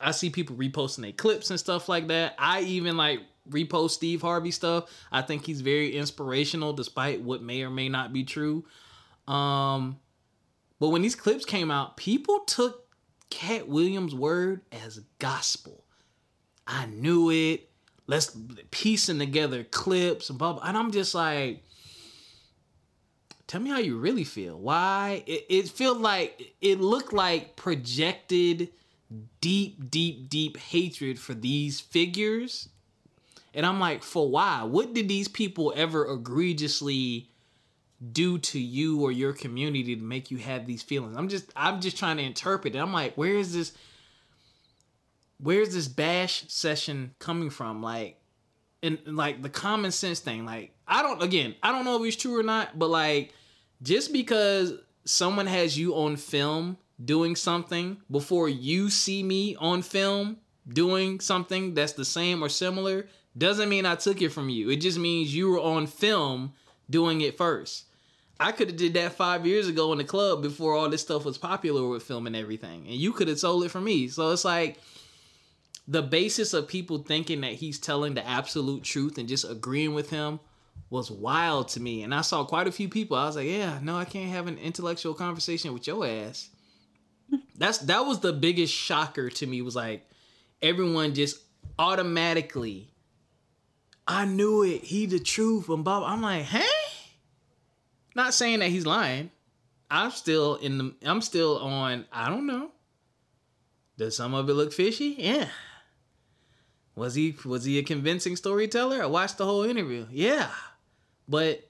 I 0.00 0.10
see 0.10 0.30
people 0.30 0.56
reposting 0.56 1.02
their 1.02 1.12
clips 1.12 1.50
and 1.50 1.58
stuff 1.58 1.88
like 1.88 2.08
that. 2.08 2.34
I 2.38 2.62
even 2.62 2.96
like 2.96 3.20
repost 3.50 3.90
Steve 3.90 4.22
Harvey 4.22 4.50
stuff. 4.50 4.90
I 5.10 5.22
think 5.22 5.44
he's 5.44 5.60
very 5.60 5.96
inspirational, 5.96 6.72
despite 6.72 7.22
what 7.22 7.42
may 7.42 7.62
or 7.62 7.70
may 7.70 7.88
not 7.88 8.12
be 8.12 8.24
true. 8.24 8.64
Um, 9.26 9.98
but 10.80 10.88
when 10.88 11.02
these 11.02 11.16
clips 11.16 11.44
came 11.44 11.70
out, 11.70 11.96
people 11.96 12.40
took 12.40 12.86
Katt 13.30 13.68
Williams' 13.68 14.14
word 14.14 14.62
as 14.72 15.00
gospel. 15.18 15.84
I 16.66 16.86
knew 16.86 17.30
it. 17.30 17.70
Let's 18.06 18.36
piecing 18.70 19.18
together 19.18 19.64
clips 19.64 20.30
and 20.30 20.38
blah, 20.38 20.54
blah. 20.54 20.62
And 20.64 20.76
I'm 20.76 20.92
just 20.92 21.14
like, 21.14 21.62
tell 23.46 23.60
me 23.60 23.70
how 23.70 23.78
you 23.78 23.98
really 23.98 24.24
feel. 24.24 24.58
Why? 24.58 25.22
It, 25.26 25.44
it 25.48 25.68
felt 25.68 25.98
like 25.98 26.54
it 26.60 26.80
looked 26.80 27.12
like 27.12 27.56
projected 27.56 28.70
deep, 29.40 29.90
deep, 29.90 30.28
deep 30.28 30.56
hatred 30.56 31.18
for 31.18 31.34
these 31.34 31.80
figures 31.80 32.68
and 33.54 33.64
I'm 33.64 33.80
like, 33.80 34.02
for 34.02 34.28
why? 34.28 34.62
What 34.62 34.94
did 34.94 35.08
these 35.08 35.28
people 35.28 35.72
ever 35.76 36.10
egregiously 36.10 37.30
do 38.12 38.38
to 38.38 38.60
you 38.60 39.02
or 39.02 39.10
your 39.10 39.32
community 39.32 39.96
to 39.96 40.02
make 40.02 40.30
you 40.30 40.38
have 40.38 40.66
these 40.66 40.82
feelings? 40.82 41.16
I'm 41.16 41.28
just 41.28 41.52
I'm 41.56 41.80
just 41.80 41.96
trying 41.96 42.18
to 42.18 42.22
interpret 42.22 42.74
it. 42.74 42.78
I'm 42.78 42.92
like, 42.92 43.14
where 43.14 43.34
is 43.34 43.52
this 43.52 43.72
where's 45.40 45.74
this 45.74 45.88
bash 45.88 46.44
session 46.48 47.14
coming 47.18 47.50
from? 47.50 47.82
Like 47.82 48.20
and, 48.82 48.98
and 49.06 49.16
like 49.16 49.42
the 49.42 49.48
common 49.48 49.90
sense 49.90 50.20
thing. 50.20 50.44
Like 50.44 50.72
I 50.86 51.02
don't 51.02 51.22
again, 51.22 51.54
I 51.62 51.72
don't 51.72 51.84
know 51.84 52.02
if 52.02 52.06
it's 52.06 52.16
true 52.16 52.38
or 52.38 52.42
not, 52.42 52.78
but 52.78 52.90
like 52.90 53.32
just 53.82 54.12
because 54.12 54.74
someone 55.04 55.46
has 55.46 55.78
you 55.78 55.94
on 55.94 56.16
film 56.16 56.76
doing 57.02 57.36
something 57.36 57.96
before 58.10 58.48
you 58.48 58.90
see 58.90 59.22
me 59.22 59.56
on 59.56 59.82
film 59.82 60.36
doing 60.68 61.20
something 61.20 61.74
that's 61.74 61.92
the 61.92 62.04
same 62.04 62.42
or 62.42 62.48
similar 62.48 63.06
doesn't 63.38 63.68
mean 63.68 63.86
I 63.86 63.94
took 63.94 64.20
it 64.22 64.30
from 64.30 64.48
you. 64.48 64.70
It 64.70 64.76
just 64.76 64.98
means 64.98 65.34
you 65.34 65.50
were 65.50 65.60
on 65.60 65.86
film 65.86 66.52
doing 66.90 67.20
it 67.20 67.36
first. 67.36 67.84
I 68.40 68.52
could 68.52 68.68
have 68.68 68.76
did 68.76 68.94
that 68.94 69.12
five 69.12 69.46
years 69.46 69.68
ago 69.68 69.90
in 69.92 69.98
the 69.98 70.04
club 70.04 70.42
before 70.42 70.74
all 70.74 70.88
this 70.88 71.02
stuff 71.02 71.24
was 71.24 71.38
popular 71.38 71.88
with 71.88 72.04
film 72.04 72.26
and 72.26 72.36
everything, 72.36 72.86
and 72.86 72.94
you 72.94 73.12
could 73.12 73.28
have 73.28 73.40
sold 73.40 73.64
it 73.64 73.70
for 73.70 73.80
me. 73.80 74.08
So 74.08 74.30
it's 74.30 74.44
like 74.44 74.78
the 75.88 76.02
basis 76.02 76.52
of 76.54 76.68
people 76.68 76.98
thinking 76.98 77.40
that 77.40 77.54
he's 77.54 77.78
telling 77.78 78.14
the 78.14 78.26
absolute 78.26 78.84
truth 78.84 79.18
and 79.18 79.28
just 79.28 79.48
agreeing 79.48 79.94
with 79.94 80.10
him 80.10 80.38
was 80.90 81.10
wild 81.10 81.68
to 81.68 81.80
me. 81.80 82.02
And 82.02 82.14
I 82.14 82.20
saw 82.20 82.44
quite 82.44 82.68
a 82.68 82.72
few 82.72 82.88
people. 82.88 83.16
I 83.16 83.26
was 83.26 83.36
like, 83.36 83.48
yeah, 83.48 83.78
no, 83.82 83.96
I 83.96 84.04
can't 84.04 84.30
have 84.30 84.46
an 84.46 84.58
intellectual 84.58 85.14
conversation 85.14 85.72
with 85.72 85.86
your 85.86 86.06
ass. 86.06 86.50
That's 87.56 87.78
that 87.78 88.06
was 88.06 88.20
the 88.20 88.32
biggest 88.32 88.72
shocker 88.72 89.28
to 89.28 89.46
me. 89.46 89.60
Was 89.62 89.76
like 89.76 90.08
everyone 90.62 91.14
just 91.14 91.38
automatically 91.78 92.88
I 94.08 94.24
knew 94.24 94.62
it. 94.62 94.82
He 94.84 95.04
the 95.06 95.20
truth. 95.20 95.68
And 95.68 95.84
Bob, 95.84 96.02
I'm 96.04 96.22
like, 96.22 96.44
hey. 96.44 96.64
Not 98.14 98.34
saying 98.34 98.60
that 98.60 98.70
he's 98.70 98.86
lying. 98.86 99.30
I'm 99.90 100.10
still 100.10 100.56
in 100.56 100.78
the. 100.78 100.94
I'm 101.04 101.20
still 101.20 101.58
on. 101.58 102.06
I 102.10 102.28
don't 102.28 102.46
know. 102.46 102.70
Does 103.98 104.16
some 104.16 104.34
of 104.34 104.48
it 104.48 104.54
look 104.54 104.72
fishy? 104.72 105.14
Yeah. 105.18 105.48
Was 106.94 107.14
he 107.14 107.36
was 107.44 107.64
he 107.64 107.78
a 107.78 107.82
convincing 107.82 108.34
storyteller? 108.34 109.02
I 109.02 109.06
watched 109.06 109.38
the 109.38 109.44
whole 109.44 109.62
interview. 109.62 110.06
Yeah. 110.10 110.50
But 111.28 111.68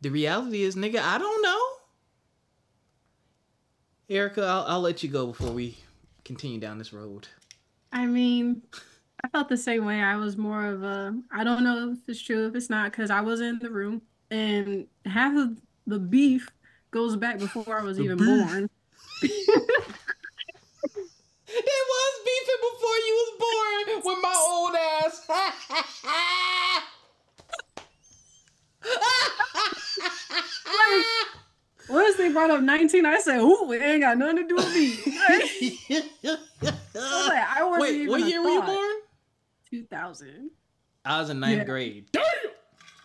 the 0.00 0.08
reality 0.08 0.62
is, 0.62 0.76
nigga, 0.76 1.00
I 1.00 1.18
don't 1.18 1.42
know. 1.42 1.60
Ericca, 4.08 4.42
I'll, 4.42 4.64
I'll 4.64 4.80
let 4.80 5.02
you 5.02 5.08
go 5.08 5.26
before 5.26 5.50
we 5.50 5.76
continue 6.24 6.58
down 6.58 6.78
this 6.78 6.92
road. 6.92 7.28
I 7.92 8.06
mean, 8.06 8.62
I 9.22 9.28
felt 9.28 9.48
the 9.48 9.56
same 9.56 9.84
way. 9.84 10.00
I 10.00 10.16
was 10.16 10.36
more 10.36 10.66
of 10.66 10.82
a 10.82 11.14
I 11.32 11.44
don't 11.44 11.62
know 11.64 11.92
if 11.92 11.98
it's 12.08 12.20
true 12.20 12.46
if 12.46 12.54
it's 12.54 12.70
not 12.70 12.90
because 12.92 13.10
I 13.10 13.20
was 13.20 13.40
in 13.40 13.58
the 13.58 13.70
room 13.70 14.02
and 14.30 14.86
half 15.06 15.36
of 15.36 15.56
the 15.86 15.98
beef 15.98 16.48
goes 16.90 17.16
back 17.16 17.38
before 17.38 17.78
I 17.80 17.82
was 17.82 17.96
The 17.98 18.04
even 18.04 18.18
beef. 18.18 18.26
born. 18.26 18.70
They 21.52 21.58
was 21.58 22.12
beefing 22.24 22.62
before 22.70 22.98
you 23.06 23.14
was 23.18 23.32
born 23.42 23.84
with 24.06 24.18
my 24.22 24.36
old 24.38 24.74
ass. 24.76 25.26
Once 31.88 32.16
they 32.16 32.28
brought 32.32 32.50
up 32.50 32.60
19, 32.62 33.04
I 33.04 33.18
said, 33.18 33.40
"Ooh, 33.40 33.72
it 33.72 33.82
ain't 33.82 34.02
got 34.02 34.16
nothing 34.16 34.36
to 34.36 34.46
do 34.46 34.54
with 34.54 34.72
me." 34.74 34.94
I 35.10 35.40
was 36.62 37.28
like, 37.28 37.48
I 37.56 37.64
wasn't 37.64 37.80
Wait, 37.80 37.94
even 37.96 38.08
what 38.10 38.20
a 38.22 38.28
year 38.28 38.42
were 38.42 38.50
you 38.50 38.62
born? 38.62 38.89
2000. 39.70 40.50
I 41.04 41.18
was 41.20 41.30
in 41.30 41.40
ninth 41.40 41.58
Yeah. 41.58 41.64
grade. 41.64 42.08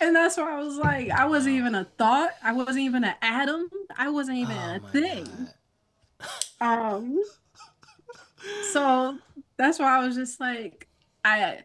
and 0.00 0.14
that's 0.14 0.36
why 0.36 0.52
I 0.52 0.58
was 0.62 0.76
like, 0.76 1.10
I 1.10 1.26
wasn't 1.26 1.56
even 1.56 1.74
a 1.74 1.84
thought. 1.98 2.30
I 2.42 2.52
wasn't 2.52 2.80
even 2.80 3.04
an 3.04 3.14
atom. 3.22 3.68
I 3.96 4.10
wasn't 4.10 4.38
even 4.38 4.56
Oh 4.56 4.74
a 4.76 4.80
thing. 4.92 5.26
God. 5.26 5.48
Um. 6.60 7.20
So 8.72 9.18
that's 9.56 9.78
why 9.80 9.98
I 9.98 10.06
was 10.06 10.14
just 10.14 10.38
like, 10.38 10.86
I, 11.24 11.58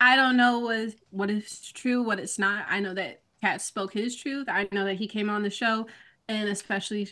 I 0.00 0.16
don't 0.16 0.36
know 0.36 0.58
what 0.60 0.94
what 1.10 1.30
is 1.30 1.60
true, 1.72 2.02
what 2.02 2.18
it's 2.18 2.38
not. 2.38 2.66
I 2.68 2.80
know 2.80 2.94
that 2.94 3.22
Katt 3.42 3.62
spoke 3.62 3.92
his 3.92 4.16
truth. 4.16 4.48
I 4.48 4.68
know 4.72 4.84
that 4.84 4.94
he 4.94 5.06
came 5.06 5.30
on 5.30 5.42
the 5.42 5.50
show, 5.50 5.86
and 6.28 6.48
especially 6.48 7.08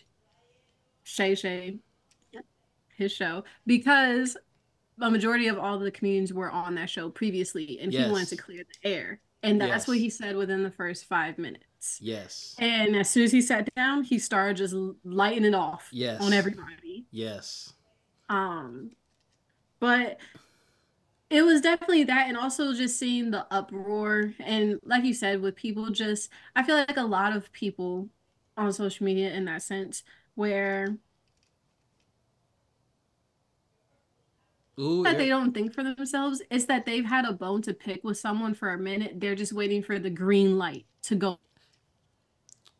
Shay 1.05 1.35
Shay, 1.35 1.79
his 2.97 3.13
show, 3.13 3.45
because 3.67 4.37
a 5.01 5.11
majority 5.11 5.49
of 5.49 5.59
all 5.59 5.79
the 5.79 5.91
comedians 5.91 6.33
were 6.33 6.51
on 6.51 6.75
that 6.77 6.91
show 6.91 7.11
previously, 7.11 7.79
and 7.81 7.93
he 7.93 7.99
wanted 8.11 8.29
to 8.29 8.37
clear 8.37 8.65
the 8.83 8.89
air, 8.89 9.21
and 9.43 9.61
that's 9.61 9.87
what 9.87 9.99
he 9.99 10.11
said 10.11 10.37
within 10.37 10.63
the 10.63 10.71
first 10.71 11.05
five 11.07 11.39
minutes. 11.39 11.99
Yes. 12.01 12.57
And 12.59 12.97
as 12.97 13.09
soon 13.09 13.23
as 13.25 13.33
he 13.33 13.41
sat 13.41 13.73
down, 13.75 14.03
he 14.03 14.19
started 14.19 14.57
just 14.57 14.75
lighting 15.05 15.45
it 15.45 15.55
off 15.55 15.89
Yes. 15.93 16.21
on 16.21 16.33
everybody. 16.33 17.07
Yes. 17.13 17.73
Um, 18.29 18.91
but 19.81 20.19
it 21.31 21.43
was 21.43 21.61
definitely 21.61 22.05
that, 22.05 22.27
and 22.29 22.37
also 22.37 22.73
just 22.75 22.99
seeing 22.99 23.31
the 23.31 23.47
uproar, 23.53 24.33
and 24.41 24.81
like 24.85 25.05
you 25.05 25.15
said, 25.15 25.41
with 25.41 25.55
people 25.55 25.91
just, 25.91 26.31
I 26.57 26.63
feel 26.63 26.77
like 26.77 26.97
a 26.97 27.03
lot 27.03 27.37
of 27.37 27.53
people 27.53 28.09
on 28.57 28.73
social 28.73 29.05
media 29.07 29.33
in 29.33 29.45
that 29.45 29.63
sense, 29.63 30.03
where 30.35 30.97
Ooh, 34.79 35.03
that 35.03 35.13
yeah. 35.13 35.19
they 35.19 35.29
don't 35.29 35.53
think 35.53 35.73
for 35.75 35.83
themselves, 35.83 36.41
it's 36.51 36.67
that 36.67 36.87
they've 36.87 37.05
had 37.05 37.25
a 37.25 37.33
bone 37.33 37.63
to 37.63 37.75
pick 37.75 38.05
with 38.05 38.19
someone 38.19 38.55
for 38.55 38.73
a 38.73 38.79
minute. 38.79 39.15
They're 39.21 39.35
just 39.35 39.53
waiting 39.53 39.83
for 39.83 39.99
the 39.99 40.11
green 40.11 40.57
light 40.57 40.87
to 41.03 41.17
go. 41.17 41.39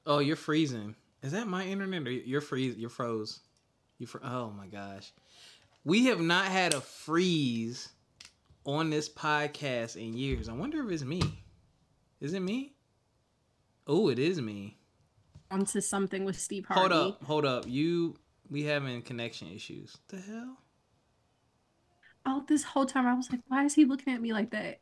Oh, 0.07 0.21
you're 0.21 0.37
freezing. 0.37 0.95
Is 1.23 1.33
that 1.33 1.49
my 1.49 1.65
internet 1.65 2.07
or 2.07 2.11
you're 2.13 2.41
freeze? 2.41 2.77
You're 2.77 2.89
froze. 2.91 3.41
You 3.99 4.07
fr- 4.07 4.19
Oh 4.23 4.51
my 4.57 4.67
gosh. 4.69 5.13
We 5.85 6.07
have 6.07 6.21
not 6.21 6.47
had 6.47 6.73
a 6.75 6.81
freeze 6.81 7.89
on 8.65 8.91
this 8.91 9.09
podcast 9.09 9.97
in 9.97 10.17
years. 10.17 10.49
I 10.49 10.53
wonder 10.53 10.85
if 10.85 10.91
it's 10.93 11.03
me. 11.05 11.23
Is 12.21 12.33
it 12.35 12.41
me? 12.41 12.75
Oh, 13.87 14.09
it 14.09 14.19
is 14.19 14.41
me. 14.41 14.77
onto 15.51 15.81
something 15.81 16.25
with 16.25 16.39
Steve 16.39 16.67
Harvey. 16.67 16.95
Hold 16.95 17.15
up, 17.15 17.25
hold 17.25 17.45
up. 17.45 17.65
You, 17.67 18.17
we 18.51 18.65
having 18.65 19.03
connection 19.03 19.49
issues. 19.49 19.97
The 20.09 20.19
hell? 20.19 20.59
Oh, 22.27 22.45
this 22.47 22.63
whole 22.63 22.87
time 22.87 23.07
I 23.07 23.15
was 23.15 23.31
like, 23.31 23.41
why 23.49 23.65
is 23.65 23.75
he 23.75 23.85
looking 23.85 24.13
at 24.15 24.21
me 24.21 24.33
like 24.33 24.51
that? 24.51 24.81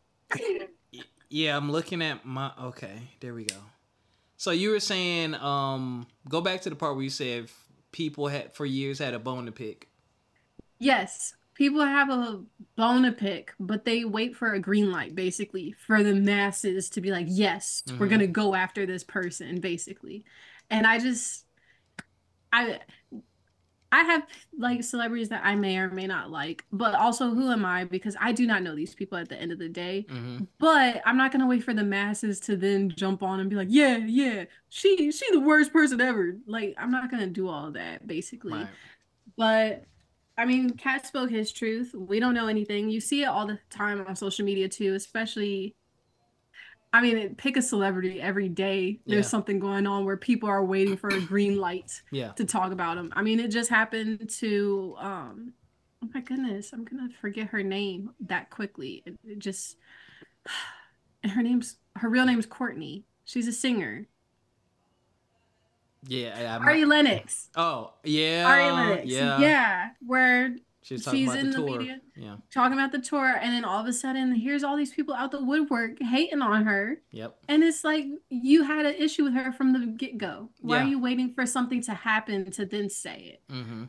Yeah, 1.29 1.57
I'm 1.57 1.71
looking 1.71 2.03
at 2.03 2.25
my. 2.25 2.53
Okay, 2.61 2.99
there 3.21 3.35
we 3.35 3.45
go. 3.45 3.57
So 4.37 4.51
you 4.51 4.71
were 4.71 4.81
saying, 4.81 5.35
um, 5.35 6.07
go 6.29 6.41
back 6.41 6.61
to 6.63 6.71
the 6.71 6.77
part 6.77 6.95
where 6.95 7.05
you 7.05 7.11
said 7.11 7.49
people 7.93 8.29
had 8.29 8.55
for 8.55 8.67
years 8.67 8.99
had 8.99 9.15
a 9.15 9.19
bone 9.19 9.47
to 9.47 9.53
pick. 9.53 9.89
Yes, 10.79 11.35
people 11.55 11.81
have 11.81 12.11
a 12.11 12.43
bone 12.77 13.03
to 13.05 13.13
pick, 13.13 13.53
but 13.59 13.85
they 13.85 14.05
wait 14.05 14.37
for 14.37 14.53
a 14.53 14.61
green 14.61 14.93
light, 14.93 15.15
basically, 15.15 15.73
for 15.73 16.03
the 16.03 16.15
masses 16.15 16.91
to 16.91 17.01
be 17.01 17.11
like, 17.11 17.27
yes, 17.29 17.83
we're 17.99 18.07
Mhm. 18.07 18.11
gonna 18.11 18.27
go 18.27 18.55
after 18.55 18.87
this 18.87 19.05
person, 19.05 19.61
basically. 19.61 20.25
And 20.71 20.87
I 20.87 20.99
just, 20.99 21.45
I, 22.53 22.81
I 23.93 24.03
have 24.03 24.27
like 24.59 24.83
celebrities 24.83 25.29
that 25.29 25.43
I 25.45 25.55
may 25.55 25.79
or 25.79 25.91
may 25.91 26.07
not 26.07 26.31
like, 26.31 26.65
but 26.73 26.95
also 26.95 27.31
who 27.31 27.51
am 27.51 27.65
I? 27.65 27.85
Because 27.85 28.17
I 28.21 28.33
do 28.33 28.47
not 28.47 28.63
know 28.63 28.75
these 28.75 28.95
people 28.95 29.17
at 29.19 29.29
the 29.29 29.41
end 29.41 29.53
of 29.53 29.59
the 29.59 29.69
day. 29.69 30.07
Mm-hmm. 30.09 30.45
But 30.59 31.03
I'm 31.05 31.17
not 31.17 31.33
gonna 31.33 31.47
wait 31.47 31.65
for 31.65 31.75
the 31.75 31.85
masses 31.85 32.41
to 32.41 32.57
then 32.57 32.91
jump 32.91 33.23
on 33.23 33.41
and 33.41 33.49
be 33.49 33.57
like, 33.57 33.69
yeah, 33.71 33.97
yeah, 33.97 34.45
she, 34.69 35.11
she 35.13 35.31
the 35.33 35.41
worst 35.41 35.73
person 35.73 36.01
ever. 36.01 36.37
Like, 36.47 36.75
I'm 36.79 36.91
not 36.91 37.11
gonna 37.11 37.27
do 37.27 37.49
all 37.49 37.71
that, 37.73 38.07
basically. 38.07 38.53
Right. 38.53 38.69
But 39.37 39.85
I 40.39 40.45
mean, 40.45 40.71
Katt 40.71 41.07
spoke 41.07 41.31
his 41.31 41.53
truth. 41.53 41.95
We 41.95 42.21
don't 42.21 42.35
know 42.35 42.49
anything. 42.49 42.91
You 42.91 43.01
see 43.01 43.23
it 43.23 43.27
all 43.27 43.47
the 43.47 43.59
time 43.71 44.05
on 44.07 44.17
social 44.17 44.45
media 44.45 44.69
too, 44.69 44.95
especially. 44.95 45.75
I 46.97 47.03
mean, 47.03 47.35
pick 47.35 47.57
a 47.59 47.63
celebrity 47.63 48.21
every 48.23 48.49
day. 48.49 49.01
There's 49.07 49.27
Yeah. 49.27 49.29
something 49.31 49.59
going 49.59 49.87
on 49.87 50.05
where 50.07 50.17
people 50.17 50.49
are 50.49 50.65
waiting 50.65 50.97
for 50.97 51.09
a 51.11 51.21
green 51.21 51.59
light 51.59 52.01
Yeah. 52.11 52.33
to 52.33 52.45
talk 52.45 52.73
about 52.73 52.97
them. 52.97 53.13
I 53.15 53.23
mean, 53.23 53.39
it 53.39 53.49
just 53.49 53.69
happened 53.71 54.31
to 54.41 54.95
um 54.99 55.53
oh 56.03 56.09
my 56.15 56.21
goodness, 56.21 56.73
I'm 56.73 56.85
gonna 56.85 57.09
forget 57.21 57.49
her 57.49 57.63
name 57.63 58.11
that 58.21 58.49
quickly. 58.51 59.03
It, 59.05 59.19
it 59.25 59.39
just 59.39 59.77
and 61.23 61.33
her 61.37 61.43
name's 61.43 61.77
her 61.97 62.09
real 62.09 62.25
name's 62.25 62.47
Courtney. 62.47 63.05
She's 63.25 63.47
a 63.49 63.53
singer. 63.53 64.07
Yeah. 66.09 66.35
I, 66.39 66.55
I'm 66.55 66.63
Ari 66.63 66.85
Lennox. 66.85 67.49
Oh, 67.57 67.93
yeah. 68.05 68.45
Ari 68.47 68.71
Lennox. 68.73 69.05
Yeah. 69.07 69.39
Yeah, 69.41 69.89
where 70.07 70.57
She 70.87 70.95
was 70.95 71.05
talking 71.05 71.19
She's 71.21 71.29
about 71.31 71.39
in 71.41 71.51
the 71.51 71.57
the 71.59 71.67
tour. 71.67 71.79
media. 71.79 72.01
Yeah. 72.15 72.37
talking 72.55 72.79
about 72.79 72.93
the 72.93 73.01
tour 73.01 73.27
and 73.43 73.53
then 73.53 73.65
all 73.65 73.81
of 73.81 73.87
a 73.89 73.93
sudden 73.93 74.33
here's 74.37 74.63
all 74.63 74.77
these 74.77 74.93
people 74.93 75.15
out 75.15 75.33
the 75.33 75.43
woodwork 75.45 76.01
hating 76.01 76.41
on 76.43 76.65
her 76.65 77.01
Yep. 77.11 77.37
and 77.49 77.65
it's 77.65 77.83
like 77.83 78.05
you 78.31 78.63
had 78.63 78.87
an 78.87 78.95
issue 78.95 79.25
with 79.25 79.35
her 79.35 79.51
from 79.53 79.73
the 79.73 79.81
get-go 79.87 80.49
why 80.61 80.77
Yeah. 80.77 80.85
are 80.85 80.87
you 80.89 81.01
waiting 81.01 81.35
for 81.35 81.45
something 81.45 81.83
to 81.83 81.93
happen 81.95 82.51
to 82.53 82.65
then 82.65 82.89
say 82.89 83.35
it 83.35 83.53
Mm-hmm. 83.53 83.85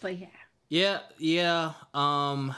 but 0.00 0.18
yeah 0.18 0.26
Yeah. 0.70 1.00
Yeah. 1.18 1.72
Um. 1.92 2.54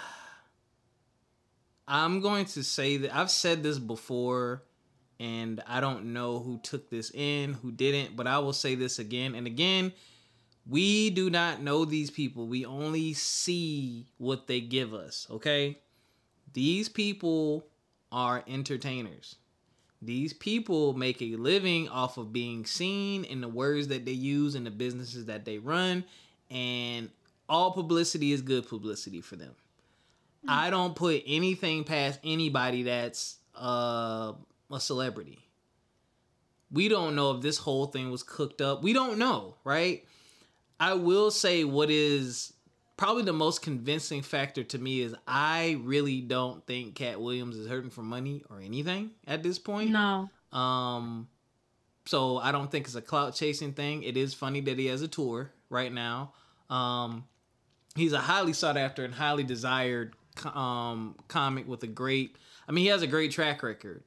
I'm 1.87 2.21
going 2.21 2.45
to 2.47 2.63
say 2.63 2.99
that 2.99 3.17
I've 3.17 3.31
said 3.31 3.63
this 3.63 3.79
before, 3.79 4.63
and 5.19 5.63
I 5.67 5.81
don't 5.81 6.13
know 6.13 6.39
who 6.39 6.59
took 6.59 6.91
this 6.91 7.11
in, 7.15 7.55
who 7.55 7.73
didn't, 7.73 8.15
but 8.15 8.27
I 8.27 8.39
will 8.41 8.53
say 8.53 8.75
this 8.75 8.99
again 8.99 9.35
and 9.35 9.47
again. 9.47 9.93
We 10.69 11.11
do 11.11 11.31
not 11.31 11.63
know 11.63 11.85
these 11.85 12.11
people. 12.11 12.47
We 12.47 12.67
only 12.67 13.15
see 13.15 14.07
what 14.19 14.47
they 14.47 14.61
give 14.61 14.93
us, 14.93 15.27
okay? 15.31 15.79
These 16.53 16.89
people 16.91 17.65
are 18.13 18.45
entertainers. 18.47 19.37
These 20.03 20.33
people 20.33 20.93
make 20.93 21.23
a 21.23 21.37
living 21.37 21.89
off 21.89 22.19
of 22.19 22.33
being 22.33 22.67
seen 22.67 23.25
in 23.25 23.41
the 23.41 23.49
words 23.49 23.89
that 23.89 24.05
they 24.05 24.13
use 24.13 24.55
and 24.55 24.67
the 24.67 24.71
businesses 24.71 25.27
that 25.27 25.45
they 25.45 25.59
run, 25.59 26.05
and 26.51 27.11
all 27.49 27.73
publicity 27.73 28.33
is 28.33 28.43
good 28.43 28.69
publicity 28.69 29.21
for 29.21 29.37
them. 29.37 29.55
I 30.47 30.71
don't 30.71 30.95
put 30.95 31.23
anything 31.27 31.85
past 31.85 32.21
anybody 32.23 32.85
that's 32.85 33.39
uh, 33.57 34.35
a 34.71 34.81
celebrity. 34.81 35.39
We 36.71 36.89
don't 36.89 37.17
know 37.17 37.33
if 37.33 37.43
this 37.43 37.57
whole 37.57 37.87
thing 37.87 38.11
was 38.11 38.23
cooked 38.23 38.61
up. 38.61 38.83
We 38.83 38.93
don't 38.93 39.19
know, 39.19 39.55
right? 39.65 40.05
I 40.81 40.95
will 40.95 41.31
say 41.31 41.65
what 41.65 41.91
is 41.91 42.53
probably 42.97 43.23
the 43.23 43.33
most 43.33 43.63
convincing 43.63 44.23
factor 44.23 44.63
to 44.65 44.79
me 44.79 45.01
is 45.01 45.15
I 45.27 45.79
really 45.83 46.21
don't 46.21 46.67
think 46.67 46.95
Katt 46.97 47.21
Williams 47.21 47.57
is 47.57 47.69
hurting 47.69 47.91
for 47.91 48.03
money 48.03 48.43
or 48.51 48.61
anything 48.61 49.13
at 49.27 49.43
this 49.43 49.59
point. 49.59 49.91
no 49.91 50.29
Um, 50.53 51.29
so 52.07 52.39
I 52.39 52.53
don't 52.53 52.71
think 52.71 52.87
it's 52.87 52.95
a 52.95 53.03
clout 53.03 53.35
chasing 53.35 53.73
thing. 53.73 54.03
It 54.03 54.17
is 54.17 54.35
funny 54.35 54.61
that 54.63 54.79
he 54.79 54.87
has 54.87 55.03
a 55.03 55.09
tour 55.09 55.51
right 55.69 55.93
now. 55.93 56.33
Um, 56.71 57.25
he's 57.95 58.13
a 58.13 58.19
highly 58.19 58.53
sought 58.53 58.77
after 58.77 59.05
and 59.05 59.15
highly 59.15 59.45
desired 59.45 60.15
um 60.55 61.17
comic 61.27 61.67
with 61.69 61.83
a 61.83 61.87
great. 61.89 62.37
I 62.69 62.73
mean, 62.73 62.85
he 62.85 62.91
has 62.91 63.03
a 63.03 63.07
great 63.07 63.31
track 63.33 63.63
record. 63.63 64.05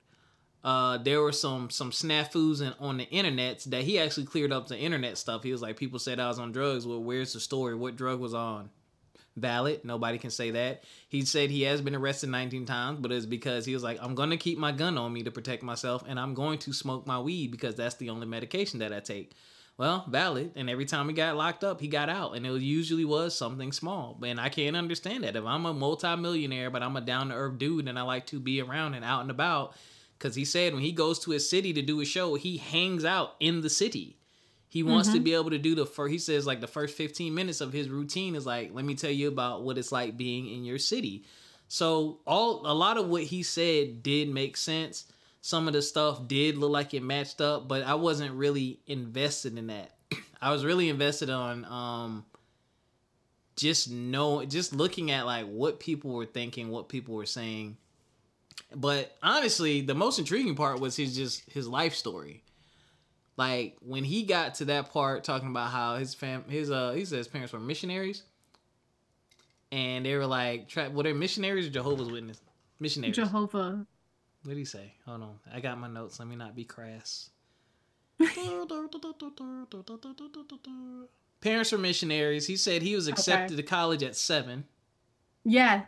Uh, 0.64 0.98
there 1.00 1.22
were 1.22 1.32
some 1.32 1.70
some 1.70 1.92
snafus 1.92 2.62
in, 2.62 2.74
on 2.80 2.98
the 2.98 3.06
internet 3.06 3.60
that 3.68 3.84
he 3.84 3.98
actually 3.98 4.26
cleared 4.26 4.52
up 4.52 4.68
the 4.68 4.78
internet 4.78 5.18
stuff. 5.18 5.44
He 5.44 5.52
was 5.52 5.62
like, 5.62 5.78
people 5.78 6.00
said 6.00 6.20
I 6.20 6.28
was 6.28 6.40
on 6.40 6.52
drugs. 6.52 6.86
Well, 6.86 7.02
where's 7.02 7.34
the 7.34 7.40
story? 7.40 7.76
What 7.76 7.96
drug 7.96 8.20
was 8.20 8.34
on? 8.34 8.70
Valid. 9.38 9.86
Nobody 9.86 10.18
can 10.18 10.30
say 10.30 10.52
that. 10.52 10.84
He 11.08 11.24
said 11.24 11.50
he 11.50 11.64
has 11.64 11.82
been 11.82 11.96
arrested 11.96 12.30
19 12.30 12.66
times, 12.66 13.00
but 13.00 13.12
it's 13.12 13.26
because 13.26 13.66
he 13.66 13.74
was 13.74 13.82
like, 13.82 13.98
I'm 14.02 14.14
gonna 14.14 14.38
keep 14.38 14.60
my 14.60 14.72
gun 14.72 14.98
on 14.98 15.14
me 15.14 15.24
to 15.24 15.32
protect 15.32 15.64
myself, 15.64 16.04
and 16.08 16.20
I'm 16.20 16.34
going 16.34 16.60
to 16.60 16.74
smoke 16.74 17.08
my 17.08 17.20
weed 17.20 17.50
because 17.50 17.76
that's 17.76 17.96
the 17.96 18.10
only 18.10 18.28
medication 18.28 18.80
that 18.80 18.94
I 18.94 19.00
take. 19.00 19.34
Well, 19.78 20.06
valid. 20.08 20.52
And 20.56 20.70
every 20.70 20.86
time 20.86 21.08
he 21.08 21.14
got 21.16 21.38
locked 21.38 21.64
up, 21.64 21.82
he 21.82 21.88
got 21.88 22.08
out, 22.08 22.36
and 22.36 22.46
it 22.46 22.62
usually 22.62 23.06
was 23.06 23.36
something 23.36 23.72
small. 23.72 24.20
And 24.24 24.40
I 24.40 24.50
can't 24.50 24.76
understand 24.76 25.24
that. 25.24 25.36
If 25.36 25.44
I'm 25.44 25.66
a 25.66 25.74
multimillionaire, 25.74 26.70
but 26.70 26.84
I'm 26.84 26.96
a 26.98 27.02
down 27.02 27.30
to 27.30 27.36
earth 27.36 27.58
dude, 27.58 27.88
and 27.88 27.98
I 27.98 28.04
like 28.04 28.28
to 28.28 28.40
be 28.40 28.62
around 28.62 28.94
and 28.94 29.04
out 29.04 29.22
and 29.22 29.32
about, 29.32 29.74
because 30.22 30.36
he 30.36 30.46
said 30.46 30.74
when 30.74 30.84
he 30.84 30.92
goes 30.92 31.18
to 31.20 31.32
a 31.32 31.40
city 31.40 31.74
to 31.74 31.82
do 31.82 32.00
a 32.00 32.06
show, 32.06 32.36
he 32.36 32.58
hangs 32.58 33.04
out 33.04 33.36
in 33.40 33.62
the 33.62 33.70
city. 33.70 34.18
He 34.68 34.84
wants 34.84 35.10
mm-hmm. 35.10 35.18
to 35.18 35.24
be 35.24 35.34
able 35.34 35.50
to 35.50 35.58
do 35.58 35.74
the 35.74 35.86
first. 35.86 36.12
He 36.12 36.20
says 36.20 36.46
like 36.46 36.62
the 36.62 36.68
first 36.68 36.96
fifteen 36.96 37.34
minutes 37.34 37.60
of 37.60 37.74
his 37.74 37.90
routine 37.90 38.36
is 38.36 38.46
like, 38.46 38.70
let 38.74 38.86
me 38.86 38.94
tell 38.94 39.12
you 39.12 39.28
about 39.28 39.64
what 39.64 39.78
it's 39.78 39.92
like 39.92 40.16
being 40.16 40.48
in 40.48 40.64
your 40.64 40.78
city. 40.78 41.26
So 41.68 42.20
all 42.28 42.62
a 42.66 42.74
lot 42.74 42.98
of 42.98 43.08
what 43.08 43.24
he 43.24 43.42
said 43.42 44.04
did 44.04 44.30
make 44.30 44.58
sense. 44.58 45.06
Some 45.42 45.68
of 45.68 45.74
the 45.74 45.82
stuff 45.82 46.28
did 46.28 46.56
look 46.58 46.72
like 46.72 46.94
it 46.94 47.02
matched 47.02 47.42
up, 47.42 47.68
but 47.68 47.82
I 47.84 47.96
wasn't 47.96 48.36
really 48.36 48.80
invested 48.86 49.58
in 49.58 49.68
that. 49.68 49.92
I 50.42 50.52
was 50.52 50.64
really 50.64 50.88
invested 50.88 51.32
on 51.32 51.66
um 51.66 52.26
just 53.56 53.90
know 53.90 54.46
just 54.46 54.74
looking 54.74 55.10
at 55.10 55.26
like 55.26 55.48
what 55.48 55.80
people 55.80 56.12
were 56.12 56.28
thinking, 56.28 56.70
what 56.70 56.90
people 56.90 57.16
were 57.16 57.26
saying. 57.26 57.78
But 58.76 59.18
honestly, 59.22 59.82
the 59.82 59.96
most 59.96 60.20
intriguing 60.20 60.56
part 60.56 60.80
was 60.80 60.96
his 60.96 61.16
just 61.16 61.50
his 61.50 61.68
life 61.68 61.94
story. 61.94 62.44
Like 63.38 63.78
when 63.82 64.04
he 64.04 64.24
got 64.24 64.56
to 64.56 64.66
that 64.66 64.92
part 64.92 65.24
talking 65.24 65.50
about 65.50 65.72
how 65.72 65.96
his 65.96 66.14
fam 66.14 66.46
his 66.48 66.72
uh 66.72 66.92
he 66.92 67.06
said 67.06 67.18
his 67.18 67.28
parents 67.28 67.54
were 67.54 67.60
missionaries. 67.60 68.24
And 69.72 70.06
they 70.06 70.16
were 70.16 70.28
like, 70.28 70.68
tra- 70.68 70.90
were 70.90 71.04
they 71.04 71.14
missionaries 71.14 71.66
or 71.68 71.70
Jehovah's 71.70 72.10
Witness? 72.12 72.42
Missionaries. 72.80 73.16
Jehovah. 73.16 73.86
What 74.44 74.50
did 74.50 74.58
he 74.58 74.66
say? 74.66 74.96
Hold 75.06 75.22
on. 75.22 75.40
I 75.54 75.62
got 75.62 75.80
my 75.80 75.88
notes. 75.88 76.20
Let 76.20 76.28
me 76.28 76.36
not 76.36 76.56
be 76.56 76.66
crass. 76.66 77.30
Parents 81.42 81.72
were 81.72 81.78
missionaries. 81.78 82.48
He 82.48 82.58
said 82.58 82.82
he 82.82 82.96
was 82.96 83.08
accepted 83.08 83.54
okay. 83.54 83.62
to 83.62 83.68
college 83.68 84.04
at 84.04 84.16
seven. 84.16 84.66
Yeah. 85.44 85.84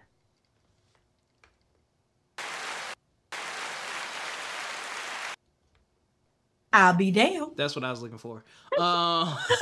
I'll 6.73 6.95
be 6.95 7.11
damned. 7.11 7.53
That's 7.55 7.75
what 7.75 7.85
I 7.85 7.91
was 7.91 8.01
looking 8.01 8.17
for. 8.17 8.43
Uh, 8.77 9.37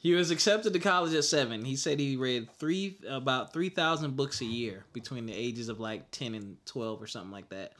he 0.00 0.12
was 0.12 0.30
accepted 0.30 0.72
to 0.72 0.78
college 0.80 1.14
at 1.14 1.24
seven. 1.24 1.64
He 1.64 1.76
said 1.76 2.00
he 2.00 2.16
read 2.16 2.50
three 2.58 2.98
about 3.08 3.52
three 3.52 3.68
thousand 3.70 4.16
books 4.16 4.40
a 4.40 4.44
year 4.44 4.84
between 4.92 5.26
the 5.26 5.34
ages 5.34 5.68
of 5.68 5.80
like 5.80 6.10
ten 6.10 6.34
and 6.34 6.56
twelve 6.66 7.00
or 7.00 7.06
something 7.06 7.30
like 7.30 7.48
that 7.50 7.72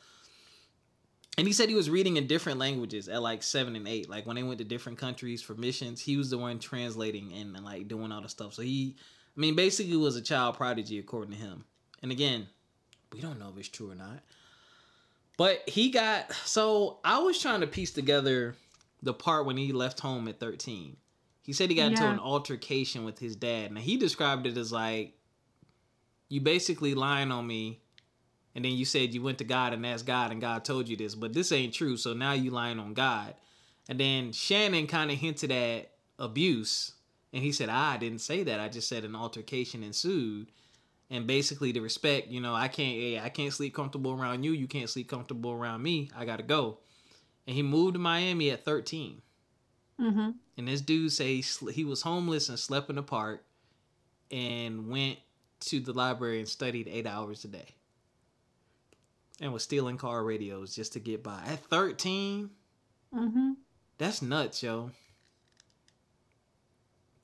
and 1.38 1.47
he 1.47 1.53
said 1.53 1.68
he 1.68 1.77
was 1.77 1.88
reading 1.88 2.16
in 2.16 2.27
different 2.27 2.59
languages 2.59 3.09
at 3.09 3.23
like 3.23 3.44
seven 3.44 3.77
and 3.77 3.87
eight. 3.87 4.11
Like 4.11 4.27
when 4.27 4.35
they 4.35 4.42
went 4.42 4.59
to 4.59 4.64
different 4.64 4.99
countries 4.99 5.40
for 5.40 5.55
missions, 5.55 6.01
he 6.01 6.16
was 6.16 6.31
the 6.31 6.37
one 6.37 6.59
translating 6.59 7.33
and, 7.33 7.55
and 7.55 7.64
like 7.64 7.87
doing 7.87 8.11
all 8.11 8.21
the 8.21 8.29
stuff. 8.29 8.55
So 8.55 8.62
he, 8.62 8.97
I 9.37 9.40
mean, 9.40 9.55
basically 9.55 9.97
was 9.97 10.16
a 10.16 10.21
child 10.21 10.57
prodigy 10.57 10.99
according 10.99 11.31
to 11.35 11.38
him. 11.38 11.64
And 12.03 12.11
again, 12.11 12.49
we 13.12 13.21
don't 13.21 13.38
know 13.38 13.51
if 13.51 13.57
it's 13.57 13.68
true 13.68 13.88
or 13.88 13.94
not. 13.94 14.18
But 15.38 15.66
he 15.66 15.88
got 15.90 16.31
so 16.44 16.98
I 17.03 17.20
was 17.20 17.40
trying 17.40 17.62
to 17.62 17.66
piece 17.66 17.92
together 17.92 18.57
the 19.03 19.14
part 19.14 19.46
when 19.46 19.57
he 19.57 19.72
left 19.72 20.01
home 20.01 20.29
at 20.29 20.40
13. 20.40 20.96
He 21.42 21.53
said 21.55 21.70
he 21.70 21.77
got 21.77 21.85
yeah. 21.85 21.90
into 21.90 22.07
an 22.07 22.18
altercation 22.18 23.05
with 23.05 23.18
his 23.18 23.37
dad. 23.37 23.72
Now 23.72 23.81
he 23.81 23.96
described 23.96 24.46
it 24.46 24.59
as 24.59 24.70
like 24.70 25.14
you 26.29 26.42
basically 26.42 26.94
lying 26.94 27.31
on 27.31 27.46
me 27.46 27.81
and 28.55 28.64
then 28.64 28.72
you 28.72 28.85
said 28.85 29.14
you 29.14 29.22
went 29.22 29.38
to 29.38 29.44
God 29.44 29.72
and 29.72 29.87
asked 29.87 30.05
God 30.05 30.33
and 30.33 30.40
God 30.40 30.64
told 30.64 30.88
you 30.88 30.96
this, 30.96 31.14
but 31.14 31.33
this 31.33 31.53
ain't 31.53 31.72
true. 31.72 31.96
So 31.96 32.12
now 32.12 32.33
you 32.33 32.51
lying 32.51 32.81
on 32.81 32.92
God. 32.92 33.35
And 33.88 33.98
then 34.01 34.33
Shannon 34.33 34.88
kind 34.88 35.11
of 35.11 35.18
hinted 35.18 35.53
at 35.53 35.92
abuse, 36.18 36.92
and 37.33 37.42
he 37.42 37.53
said, 37.53 37.68
"I 37.68 37.96
didn't 37.96 38.18
say 38.18 38.42
that. 38.42 38.61
I 38.61 38.68
just 38.68 38.88
said 38.88 39.05
an 39.05 39.14
altercation 39.14 39.83
ensued." 39.83 40.51
And 41.11 41.27
basically, 41.27 41.73
the 41.73 41.81
respect, 41.81 42.29
you 42.29 42.40
know, 42.40 42.55
I 42.55 42.68
can't, 42.68 42.94
hey, 42.94 43.18
I 43.18 43.31
can't 43.31 43.53
sleep 43.53 43.75
comfortable 43.75 44.12
around 44.12 44.42
you. 44.42 44.53
You 44.53 44.66
can't 44.66 44.90
sleep 44.90 45.09
comfortable 45.09 45.53
around 45.53 45.83
me. 45.83 46.11
I 46.16 46.25
gotta 46.25 46.42
go. 46.42 46.79
And 47.47 47.57
he 47.57 47.62
moved 47.62 47.94
to 47.94 47.99
Miami 47.99 48.51
at 48.51 48.64
13. 48.64 49.23
Mm-hmm. 49.99 50.31
And 50.59 50.68
this 50.68 50.83
dude 50.83 51.12
say 51.12 51.37
he, 51.37 51.73
he 51.73 51.85
was 51.85 52.03
homeless 52.03 52.51
and 52.51 52.59
slept 52.59 52.90
in 52.90 52.97
the 52.97 53.03
park, 53.03 53.42
and 54.31 54.88
went 54.88 55.18
to 55.61 55.81
the 55.81 55.92
library 55.92 56.38
and 56.38 56.49
studied 56.49 56.88
eight 56.88 57.07
hours 57.07 57.44
a 57.44 57.49
day 57.49 57.75
and 59.40 59.53
was 59.53 59.62
stealing 59.62 59.97
car 59.97 60.25
radios 60.25 60.75
just 60.75 60.92
to 60.92 61.01
get 61.01 61.23
by 61.23 61.40
at 61.47 61.59
13 61.66 62.51
mm-hmm. 63.14 63.51
that's 63.97 64.23
nuts 64.23 64.62
yo 64.62 64.90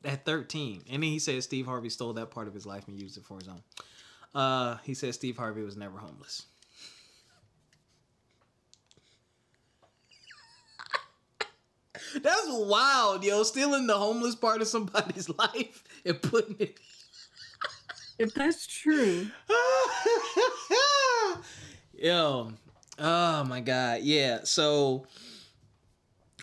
at 0.05 0.25
13 0.25 0.83
and 0.91 1.03
then 1.03 1.11
he 1.11 1.19
says 1.19 1.45
steve 1.45 1.67
harvey 1.67 1.89
stole 1.89 2.13
that 2.13 2.31
part 2.31 2.49
of 2.49 2.55
his 2.55 2.67
life 2.67 2.87
and 2.89 3.01
used 3.01 3.17
it 3.17 3.25
for 3.25 3.39
his 3.39 3.49
own. 3.49 3.63
Uh, 4.35 4.77
he 4.85 4.95
says 4.95 5.15
steve 5.15 5.37
harvey 5.37 5.63
was 5.63 5.77
never 5.77 5.99
homeless. 5.99 6.47
That's 12.23 12.47
wild 12.49 13.25
yo 13.25 13.43
stealing 13.43 13.87
the 13.87 13.97
homeless 13.97 14.35
part 14.35 14.61
of 14.61 14.69
somebody's 14.69 15.29
life 15.39 15.85
and 16.05 16.21
putting 16.21 16.57
it 16.59 16.79
if 18.19 18.35
that's 18.35 18.67
true. 18.67 19.27
Yo, 21.97 22.53
oh 22.99 23.45
my 23.45 23.61
god, 23.61 24.03
yeah. 24.03 24.41
So, 24.45 25.07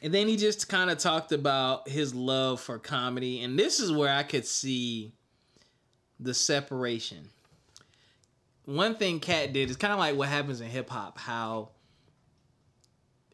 and 0.01 0.13
then 0.13 0.27
he 0.27 0.37
just 0.37 0.67
kind 0.67 0.89
of 0.89 0.97
talked 0.97 1.31
about 1.31 1.87
his 1.87 2.15
love 2.15 2.59
for 2.59 2.79
comedy, 2.79 3.41
and 3.41 3.57
this 3.57 3.79
is 3.79 3.91
where 3.91 4.13
I 4.13 4.23
could 4.23 4.45
see 4.45 5.13
the 6.19 6.33
separation. 6.33 7.29
One 8.65 8.95
thing 8.95 9.19
Katt 9.19 9.53
did 9.53 9.69
is 9.69 9.75
kind 9.75 9.93
of 9.93 9.99
like 9.99 10.15
what 10.15 10.29
happens 10.29 10.61
in 10.61 10.67
hip 10.67 10.89
hop, 10.89 11.17
how 11.17 11.69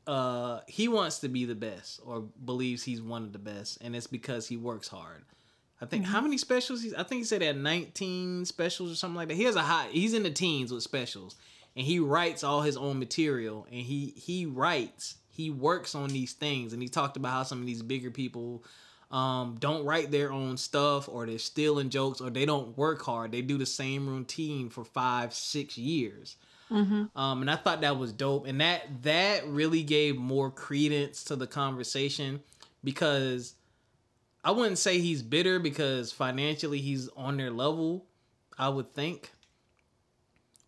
uh, 0.06 0.62
he 0.68 0.88
wants 0.88 1.20
to 1.20 1.30
be 1.30 1.46
the 1.46 1.56
best 1.56 2.00
or 2.06 2.22
believes 2.44 2.84
he's 2.84 3.02
one 3.02 3.24
of 3.24 3.34
the 3.34 3.40
best, 3.40 3.78
and 3.82 3.96
it's 3.96 4.08
because 4.08 4.48
he 4.48 4.58
works 4.58 4.88
hard. 4.88 5.24
I 5.80 5.86
think 5.86 6.04
mm-hmm. 6.04 6.14
how 6.14 6.22
many 6.22 6.38
specials? 6.38 6.82
He's, 6.82 6.94
I 6.94 7.04
think 7.04 7.20
he 7.20 7.24
said 7.24 7.42
had 7.42 7.58
19 7.58 8.46
specials 8.46 8.92
or 8.92 8.96
something 8.96 9.16
like 9.16 9.28
that. 9.28 9.36
He 9.36 9.44
has 9.44 9.56
a 9.56 9.62
high. 9.62 9.88
He's 9.92 10.14
in 10.14 10.24
the 10.24 10.32
teens 10.32 10.72
with 10.72 10.82
specials, 10.84 11.36
and 11.78 11.86
he 11.86 12.00
writes 12.00 12.44
all 12.44 12.62
his 12.62 12.76
own 12.76 13.00
material 13.00 13.68
and 13.72 13.82
he 13.82 14.14
he 14.18 14.46
writes 14.46 15.16
he 15.38 15.50
works 15.50 15.96
on 15.96 16.10
these 16.10 16.34
things 16.34 16.74
and 16.74 16.82
he 16.82 16.90
talked 16.90 17.16
about 17.16 17.32
how 17.32 17.44
some 17.44 17.60
of 17.62 17.66
these 17.66 17.82
bigger 17.82 18.12
people 18.12 18.64
um, 19.12 19.56
don't 19.60 19.86
write 19.86 20.12
their 20.12 20.32
own 20.34 20.58
stuff 20.58 21.08
or 21.08 21.26
they're 21.26 21.38
stealing 21.38 21.90
jokes 21.90 22.20
or 22.20 22.30
they 22.30 22.46
don't 22.46 22.78
work 22.78 23.02
hard. 23.04 23.32
They 23.32 23.42
do 23.42 23.58
the 23.58 23.66
same 23.66 24.08
routine 24.08 24.70
for 24.70 24.84
five 24.84 25.34
six 25.34 25.78
years. 25.78 26.36
Mm-hmm. 26.70 27.18
um, 27.18 27.40
and 27.40 27.50
i 27.50 27.56
thought 27.56 27.80
that 27.80 27.98
was 27.98 28.12
dope 28.12 28.46
and 28.46 28.60
that 28.60 28.82
that 29.04 29.48
really 29.48 29.84
gave 29.84 30.18
more 30.18 30.52
credence 30.52 31.24
to 31.24 31.38
the 31.38 31.48
conversation 31.48 32.42
because 32.84 33.54
i 34.44 34.52
wouldn't 34.52 34.78
say 34.78 35.00
he's 35.00 35.22
bitter 35.22 35.60
because 35.60 36.12
financially 36.12 36.82
he's 36.82 37.08
on 37.16 37.38
their 37.38 37.52
level 37.52 38.06
i 38.58 38.68
would 38.68 38.94
think. 38.94 39.32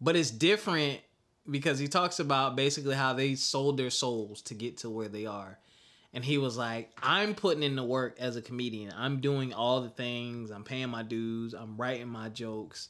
But 0.01 0.15
it's 0.15 0.31
different 0.31 1.01
because 1.49 1.79
he 1.79 1.87
talks 1.87 2.19
about 2.19 2.55
basically 2.55 2.95
how 2.95 3.13
they 3.13 3.35
sold 3.35 3.77
their 3.77 3.89
souls 3.89 4.41
to 4.43 4.53
get 4.53 4.77
to 4.77 4.89
where 4.89 5.07
they 5.07 5.25
are. 5.25 5.57
And 6.13 6.25
he 6.25 6.37
was 6.37 6.57
like, 6.57 6.91
I'm 7.03 7.35
putting 7.35 7.63
in 7.63 7.75
the 7.75 7.83
work 7.83 8.17
as 8.19 8.35
a 8.35 8.41
comedian. 8.41 8.93
I'm 8.97 9.19
doing 9.19 9.53
all 9.53 9.81
the 9.81 9.89
things. 9.89 10.49
I'm 10.49 10.63
paying 10.63 10.89
my 10.89 11.03
dues. 11.03 11.53
I'm 11.53 11.77
writing 11.77 12.07
my 12.07 12.29
jokes. 12.29 12.89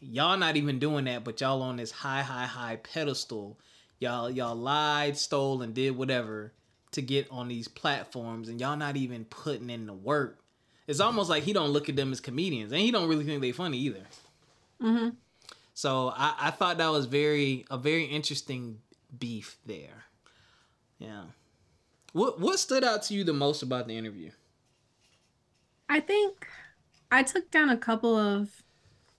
Y'all 0.00 0.36
not 0.36 0.56
even 0.56 0.78
doing 0.78 1.04
that, 1.04 1.24
but 1.24 1.40
y'all 1.40 1.62
on 1.62 1.76
this 1.76 1.90
high, 1.90 2.22
high, 2.22 2.46
high 2.46 2.76
pedestal. 2.76 3.58
Y'all, 3.98 4.30
y'all 4.30 4.56
lied, 4.56 5.16
stole, 5.16 5.62
and 5.62 5.74
did 5.74 5.96
whatever 5.96 6.52
to 6.92 7.02
get 7.02 7.28
on 7.30 7.48
these 7.48 7.68
platforms, 7.68 8.48
and 8.48 8.60
y'all 8.60 8.76
not 8.76 8.96
even 8.96 9.24
putting 9.26 9.70
in 9.70 9.86
the 9.86 9.92
work. 9.92 10.40
It's 10.86 11.00
almost 11.00 11.30
like 11.30 11.42
he 11.42 11.52
don't 11.52 11.70
look 11.70 11.88
at 11.88 11.96
them 11.96 12.12
as 12.12 12.20
comedians, 12.20 12.72
and 12.72 12.80
he 12.80 12.90
don't 12.90 13.08
really 13.08 13.24
think 13.24 13.40
they 13.40 13.52
funny 13.52 13.78
either. 13.78 14.02
Mm-hmm. 14.82 15.08
So 15.76 16.08
I, 16.16 16.34
I 16.38 16.50
thought 16.52 16.78
that 16.78 16.88
was 16.88 17.04
very 17.04 17.66
a 17.70 17.76
very 17.76 18.04
interesting 18.04 18.78
beef 19.18 19.58
there. 19.66 20.04
Yeah. 20.98 21.24
What 22.14 22.40
what 22.40 22.58
stood 22.58 22.82
out 22.82 23.02
to 23.04 23.14
you 23.14 23.24
the 23.24 23.34
most 23.34 23.62
about 23.62 23.86
the 23.86 23.94
interview? 23.94 24.30
I 25.90 26.00
think 26.00 26.46
I 27.10 27.22
took 27.22 27.50
down 27.50 27.68
a 27.68 27.76
couple 27.76 28.16
of 28.16 28.50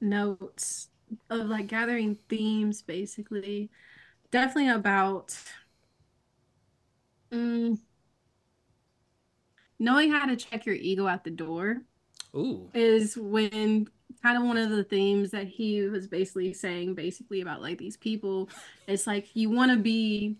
notes 0.01 0.89
of 1.29 1.45
like 1.45 1.67
gathering 1.67 2.17
themes 2.27 2.81
basically. 2.81 3.69
Definitely 4.31 4.69
about 4.71 5.37
mm, 7.31 7.77
knowing 9.77 10.11
how 10.11 10.25
to 10.25 10.35
check 10.35 10.65
your 10.65 10.73
ego 10.73 11.07
at 11.07 11.23
the 11.23 11.29
door. 11.29 11.83
Ooh. 12.35 12.71
Is 12.73 13.15
when 13.15 13.89
kind 14.21 14.37
of 14.37 14.43
one 14.43 14.57
of 14.57 14.69
the 14.69 14.83
themes 14.83 15.31
that 15.31 15.47
he 15.47 15.81
was 15.83 16.07
basically 16.07 16.53
saying 16.53 16.95
basically 16.95 17.41
about 17.41 17.61
like 17.61 17.77
these 17.77 17.97
people. 17.97 18.49
It's 18.87 19.07
like 19.07 19.35
you 19.35 19.49
want 19.49 19.71
to 19.71 19.77
be 19.77 20.37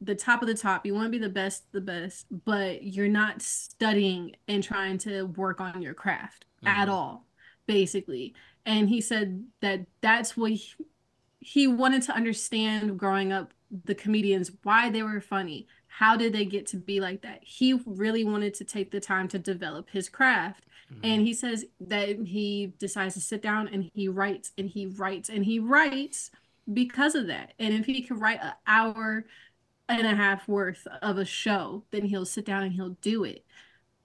the 0.00 0.14
top 0.14 0.42
of 0.42 0.46
the 0.46 0.54
top 0.54 0.86
you 0.86 0.94
want 0.94 1.06
to 1.06 1.10
be 1.10 1.18
the 1.18 1.28
best 1.28 1.64
the 1.72 1.80
best 1.80 2.26
but 2.44 2.84
you're 2.84 3.08
not 3.08 3.42
studying 3.42 4.30
and 4.46 4.62
trying 4.62 4.96
to 4.96 5.24
work 5.24 5.60
on 5.60 5.82
your 5.82 5.92
craft 5.92 6.44
mm-hmm. 6.62 6.68
at 6.68 6.88
all 6.88 7.26
basically. 7.68 8.34
And 8.66 8.88
he 8.88 9.00
said 9.00 9.44
that 9.60 9.86
that's 10.00 10.36
what 10.36 10.50
he, 10.50 10.74
he 11.38 11.68
wanted 11.68 12.02
to 12.02 12.12
understand 12.12 12.98
growing 12.98 13.32
up 13.32 13.54
the 13.84 13.94
comedians 13.94 14.50
why 14.64 14.90
they 14.90 15.04
were 15.04 15.20
funny. 15.20 15.68
How 15.86 16.16
did 16.16 16.32
they 16.32 16.44
get 16.44 16.66
to 16.68 16.76
be 16.76 16.98
like 16.98 17.22
that? 17.22 17.40
He 17.42 17.80
really 17.86 18.24
wanted 18.24 18.54
to 18.54 18.64
take 18.64 18.90
the 18.90 19.00
time 19.00 19.28
to 19.28 19.38
develop 19.38 19.90
his 19.90 20.08
craft 20.08 20.64
And 21.02 21.22
he 21.22 21.34
says 21.34 21.64
that 21.80 22.08
he 22.26 22.72
decides 22.78 23.14
to 23.14 23.20
sit 23.20 23.42
down 23.42 23.68
and 23.68 23.90
he 23.94 24.08
writes 24.08 24.52
and 24.58 24.68
he 24.68 24.86
writes 24.86 25.28
and 25.28 25.44
he 25.44 25.58
writes 25.58 26.30
because 26.72 27.14
of 27.14 27.26
that. 27.28 27.52
And 27.58 27.74
if 27.74 27.86
he 27.86 28.02
can 28.02 28.18
write 28.18 28.40
an 28.42 28.52
hour 28.66 29.24
and 29.88 30.06
a 30.06 30.14
half 30.14 30.48
worth 30.48 30.86
of 31.02 31.18
a 31.18 31.24
show 31.24 31.84
then 31.90 32.04
he'll 32.04 32.26
sit 32.26 32.44
down 32.44 32.62
and 32.62 32.72
he'll 32.72 32.96
do 33.00 33.24
it. 33.24 33.44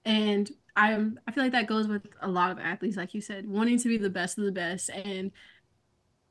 And 0.04 0.50
i'm 0.76 1.20
i 1.28 1.30
feel 1.30 1.44
like 1.44 1.52
that 1.52 1.68
goes 1.68 1.86
with 1.86 2.04
a 2.20 2.28
lot 2.28 2.50
of 2.50 2.58
athletes 2.58 2.96
like 2.96 3.14
you 3.14 3.20
said 3.20 3.48
wanting 3.48 3.78
to 3.78 3.86
be 3.86 3.96
the 3.96 4.10
best 4.10 4.38
of 4.38 4.44
the 4.44 4.52
best. 4.52 4.90
And 4.90 5.30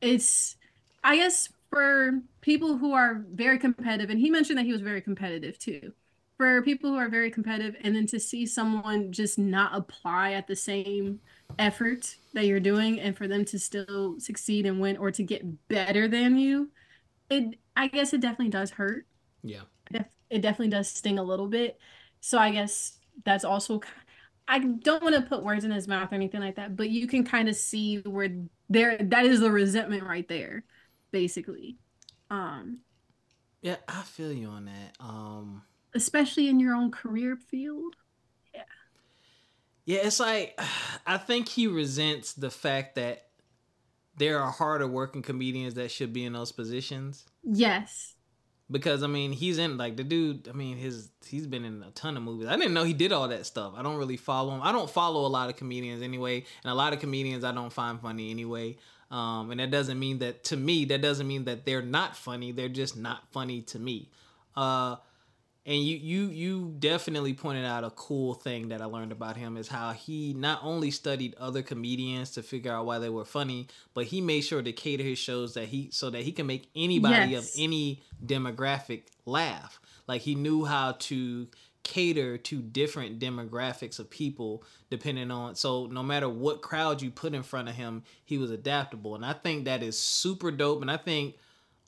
it's 0.02 0.58
i 1.04 1.16
guess 1.16 1.50
for 1.70 2.22
people 2.42 2.78
who 2.78 2.94
are 2.94 3.26
very 3.32 3.58
competitive 3.58 4.10
and 4.10 4.20
he 4.20 4.30
mentioned 4.30 4.58
that 4.60 4.66
he 4.66 4.72
was 4.72 4.82
very 4.82 5.02
competitive 5.02 5.58
too 5.58 5.94
for 6.38 6.62
people 6.64 6.92
who 6.92 6.98
are 6.98 7.10
very 7.10 7.32
competitive 7.32 7.76
and 7.82 7.96
then 7.96 8.08
to 8.08 8.20
see 8.20 8.46
someone 8.46 9.12
just 9.12 9.38
not 9.40 9.76
apply 9.76 10.34
at 10.34 10.48
the 10.48 10.56
same 10.56 11.20
effort 11.60 12.16
that 12.34 12.46
you're 12.46 12.60
doing 12.60 13.00
and 13.00 13.16
for 13.18 13.28
them 13.28 13.46
to 13.46 13.60
still 13.60 14.20
succeed 14.20 14.66
and 14.66 14.80
win 14.82 14.98
or 14.98 15.12
to 15.12 15.24
get 15.24 15.68
better 15.68 16.08
than 16.08 16.38
you 16.38 16.72
it 17.30 17.60
i 17.76 17.88
guess 17.88 18.14
it 18.14 18.22
definitely 18.22 18.50
does 18.50 18.72
hurt 18.72 19.08
Yeah. 19.44 19.64
it 20.30 20.42
definitely 20.42 20.70
does 20.70 20.90
sting 20.90 21.20
a 21.20 21.24
little 21.24 21.48
bit. 21.48 21.80
So 22.22 22.38
I 22.38 22.52
guess 22.52 22.98
that's 23.26 23.44
also 23.46 23.82
i 24.48 24.60
don't 24.60 25.04
want 25.04 25.16
to 25.16 25.22
put 25.22 25.44
words 25.44 25.64
in 25.66 25.72
his 25.72 25.88
mouth 25.88 26.12
or 26.12 26.16
anything 26.16 26.42
like 26.42 26.56
that, 26.56 26.76
but 26.76 26.90
you 26.90 27.08
can 27.08 27.24
kind 27.24 27.50
of 27.50 27.56
see 27.56 27.98
where 28.00 28.30
there 28.70 28.98
that 28.98 29.26
is 29.26 29.40
the 29.40 29.52
resentment 29.52 30.04
right 30.04 30.28
there, 30.28 30.64
basically. 31.12 31.78
Um, 32.30 32.80
Yeah, 33.62 33.78
I 33.88 34.02
feel 34.02 34.32
you 34.32 34.48
on 34.48 34.66
that. 34.66 34.96
Um 35.00 35.64
especially 35.96 36.48
in 36.48 36.60
your 36.60 36.76
own 36.76 36.92
career 36.92 37.36
field. 37.36 37.96
Yeah, 38.54 38.62
Yeah, 39.86 40.00
it's 40.04 40.20
like 40.20 40.60
I 41.08 41.18
think 41.18 41.50
he 41.50 41.68
resents 41.68 42.34
the 42.34 42.50
fact 42.50 42.96
that 42.96 43.28
there 44.18 44.40
are 44.40 44.52
harder 44.52 44.88
working 44.88 45.22
comedians 45.22 45.74
that 45.76 45.92
should 45.92 46.14
be 46.14 46.24
in 46.24 46.34
those 46.34 46.52
positions. 46.52 47.26
Yes. 47.44 48.14
Because 48.72 49.04
I 49.04 49.08
mean, 49.08 49.34
he's 49.34 49.58
in 49.58 49.78
like 49.78 49.98
the 49.98 50.04
dude. 50.04 50.48
I 50.48 50.54
mean, 50.54 50.78
his 50.78 51.10
he's 51.28 51.48
been 51.48 51.66
in 51.66 51.84
a 51.84 51.92
ton 51.92 52.18
of 52.18 52.24
movies. 52.24 52.48
I 52.48 52.56
didn't 52.56 52.74
know 52.74 52.84
he 52.84 52.94
did 52.94 53.12
all 53.12 53.28
that 53.28 53.46
stuff. 53.46 53.74
I 53.76 53.84
don't 53.84 53.98
really 53.98 54.18
follow 54.18 54.56
him. 54.56 54.62
I 54.64 54.72
don't 54.72 54.90
follow 54.90 55.26
a 55.26 55.28
lot 55.28 55.50
of 55.50 55.58
comedians 55.58 56.02
anyway, 56.02 56.46
and 56.64 56.72
a 56.72 56.76
lot 56.76 56.94
of 56.94 57.00
comedians 57.00 57.44
I 57.44 57.52
don't 57.52 57.74
find 57.74 58.00
funny 58.00 58.32
anyway. 58.32 58.78
Um, 59.12 59.52
and 59.52 59.60
that 59.60 59.70
doesn't 59.70 60.00
mean 60.00 60.20
that 60.20 60.44
to 60.46 60.58
me. 60.58 60.86
That 60.86 61.02
doesn't 61.02 61.28
mean 61.28 61.44
that 61.46 61.66
they're 61.66 61.84
not 61.84 62.16
funny. 62.16 62.52
They're 62.52 62.70
just 62.70 62.98
not 62.98 63.28
funny 63.32 63.62
to 63.62 63.78
me. 63.78 64.10
Uh, 64.56 64.96
and 65.66 65.82
you 65.82 65.96
you 65.96 66.28
you 66.28 66.76
definitely 66.80 67.34
pointed 67.34 67.66
out 67.66 67.84
a 67.86 67.90
cool 67.92 68.34
thing 68.34 68.68
that 68.70 68.82
I 68.82 68.86
learned 68.86 69.14
about 69.14 69.38
him 69.38 69.56
is 69.56 69.70
how 69.70 69.92
he 69.92 70.34
not 70.34 70.60
only 70.62 70.92
studied 70.92 71.36
other 71.36 71.62
comedians 71.62 72.32
to 72.32 72.44
figure 72.44 72.74
out 72.74 72.86
why 72.86 73.00
they 73.00 73.10
were 73.10 73.24
funny, 73.26 73.68
but 73.94 74.06
he 74.06 74.20
made 74.20 74.42
sure 74.42 74.62
to 74.62 74.74
cater 74.74 75.04
his 75.04 75.20
shows 75.20 75.54
that 75.54 75.66
he 75.70 75.90
so 75.92 76.10
that 76.10 76.24
he 76.24 76.32
can 76.34 76.48
make 76.48 76.70
anybody 76.76 77.32
Yes. 77.32 77.44
of 77.56 77.62
any 77.62 78.02
demographic 78.26 79.04
laugh. 79.26 79.80
Like 80.06 80.22
he 80.22 80.36
knew 80.36 80.66
how 80.66 80.94
to 81.00 81.48
cater 81.84 82.38
to 82.38 82.62
different 82.62 83.20
demographics 83.20 84.00
of 84.00 84.10
people 84.10 84.64
depending 84.90 85.30
on 85.32 85.54
so 85.54 85.86
no 85.88 86.02
matter 86.02 86.30
what 86.30 86.62
crowd 86.62 87.02
you 87.02 87.10
put 87.12 87.34
in 87.34 87.44
front 87.44 87.70
of 87.70 87.76
him, 87.76 88.04
he 88.26 88.38
was 88.38 88.52
adaptable. 88.52 89.16
And 89.16 89.26
I 89.26 89.32
think 89.34 89.66
that 89.66 89.82
is 89.82 89.98
super 89.98 90.52
dope 90.52 90.82
and 90.82 90.92
I 90.92 90.98
think 90.98 91.36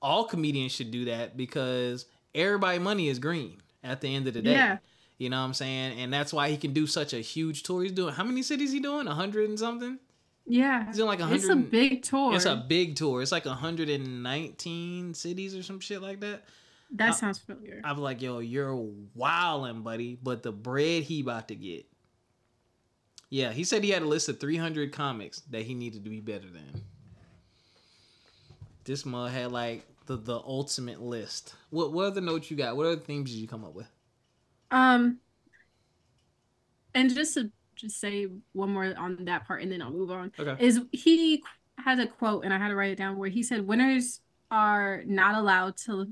all 0.01 0.25
comedians 0.25 0.71
should 0.71 0.91
do 0.91 1.05
that 1.05 1.35
because 1.35 2.05
everybody 2.33 2.79
money 2.79 3.09
is 3.09 3.19
green 3.19 3.61
at 3.85 4.01
the 4.01 4.13
end 4.13 4.27
of 4.27 4.33
the 4.33 4.41
day. 4.41 4.51
Yeah. 4.51 4.77
You 5.17 5.29
know 5.29 5.39
what 5.39 5.45
I'm 5.45 5.53
saying? 5.53 5.99
And 5.99 6.11
that's 6.11 6.33
why 6.33 6.49
he 6.49 6.57
can 6.57 6.73
do 6.73 6.87
such 6.87 7.13
a 7.13 7.19
huge 7.19 7.63
tour. 7.63 7.83
He's 7.83 7.91
doing 7.91 8.13
how 8.13 8.23
many 8.23 8.41
cities 8.41 8.71
he 8.71 8.79
doing? 8.79 9.07
A 9.07 9.13
hundred 9.13 9.49
and 9.49 9.57
something? 9.57 9.97
Yeah. 10.45 10.87
He's 10.87 10.97
doing 10.97 11.07
like 11.07 11.19
a 11.19 11.23
hundred. 11.23 11.35
It's 11.37 11.47
hundred. 11.47 11.67
a 11.67 11.69
big 11.69 12.03
tour. 12.03 12.35
It's 12.35 12.45
a 12.45 12.55
big 12.55 12.95
tour. 12.95 13.21
It's 13.21 13.31
like 13.31 13.45
119 13.45 15.13
cities 15.13 15.55
or 15.55 15.63
some 15.63 15.79
shit 15.79 16.01
like 16.01 16.19
that. 16.19 16.43
that 16.91 17.11
sounds 17.11 17.39
familiar. 17.39 17.81
I'm 17.83 17.97
like, 17.97 18.21
yo, 18.21 18.39
you're 18.39 18.75
wildin', 19.17 19.83
buddy. 19.83 20.17
But 20.21 20.43
the 20.43 20.51
bread 20.51 21.03
he 21.03 21.21
about 21.21 21.47
to 21.47 21.55
get. 21.55 21.85
Yeah, 23.29 23.51
he 23.51 23.63
said 23.63 23.83
he 23.83 23.89
had 23.89 24.01
a 24.01 24.07
list 24.07 24.29
of 24.29 24.39
300 24.39 24.91
comics 24.93 25.41
that 25.49 25.63
he 25.63 25.73
needed 25.73 26.03
to 26.03 26.09
be 26.09 26.19
better 26.19 26.49
than. 26.49 26.83
This 28.83 29.05
mug 29.05 29.31
had 29.31 29.51
like 29.51 29.83
the, 30.05 30.17
the 30.17 30.35
ultimate 30.35 31.01
list. 31.01 31.55
What 31.69 31.93
what 31.93 32.05
other 32.05 32.21
notes 32.21 32.49
you 32.51 32.57
got? 32.57 32.75
What 32.77 32.85
other 32.85 32.97
themes 32.97 33.31
did 33.31 33.37
you 33.39 33.47
come 33.47 33.63
up 33.63 33.73
with? 33.73 33.87
Um, 34.71 35.19
and 36.93 37.13
just 37.13 37.33
to 37.35 37.51
just 37.75 37.99
say 37.99 38.27
one 38.53 38.71
more 38.71 38.93
on 38.97 39.25
that 39.25 39.45
part, 39.45 39.61
and 39.61 39.71
then 39.71 39.81
I'll 39.81 39.91
move 39.91 40.11
on. 40.11 40.31
Okay. 40.39 40.63
Is 40.63 40.81
he 40.91 41.43
has 41.77 41.99
a 41.99 42.07
quote, 42.07 42.45
and 42.45 42.53
I 42.53 42.57
had 42.57 42.69
to 42.69 42.75
write 42.75 42.91
it 42.91 42.97
down 42.97 43.17
where 43.17 43.29
he 43.29 43.43
said, 43.43 43.67
"Winners 43.67 44.21
are 44.51 45.03
not 45.05 45.35
allowed 45.35 45.75
to, 45.77 46.07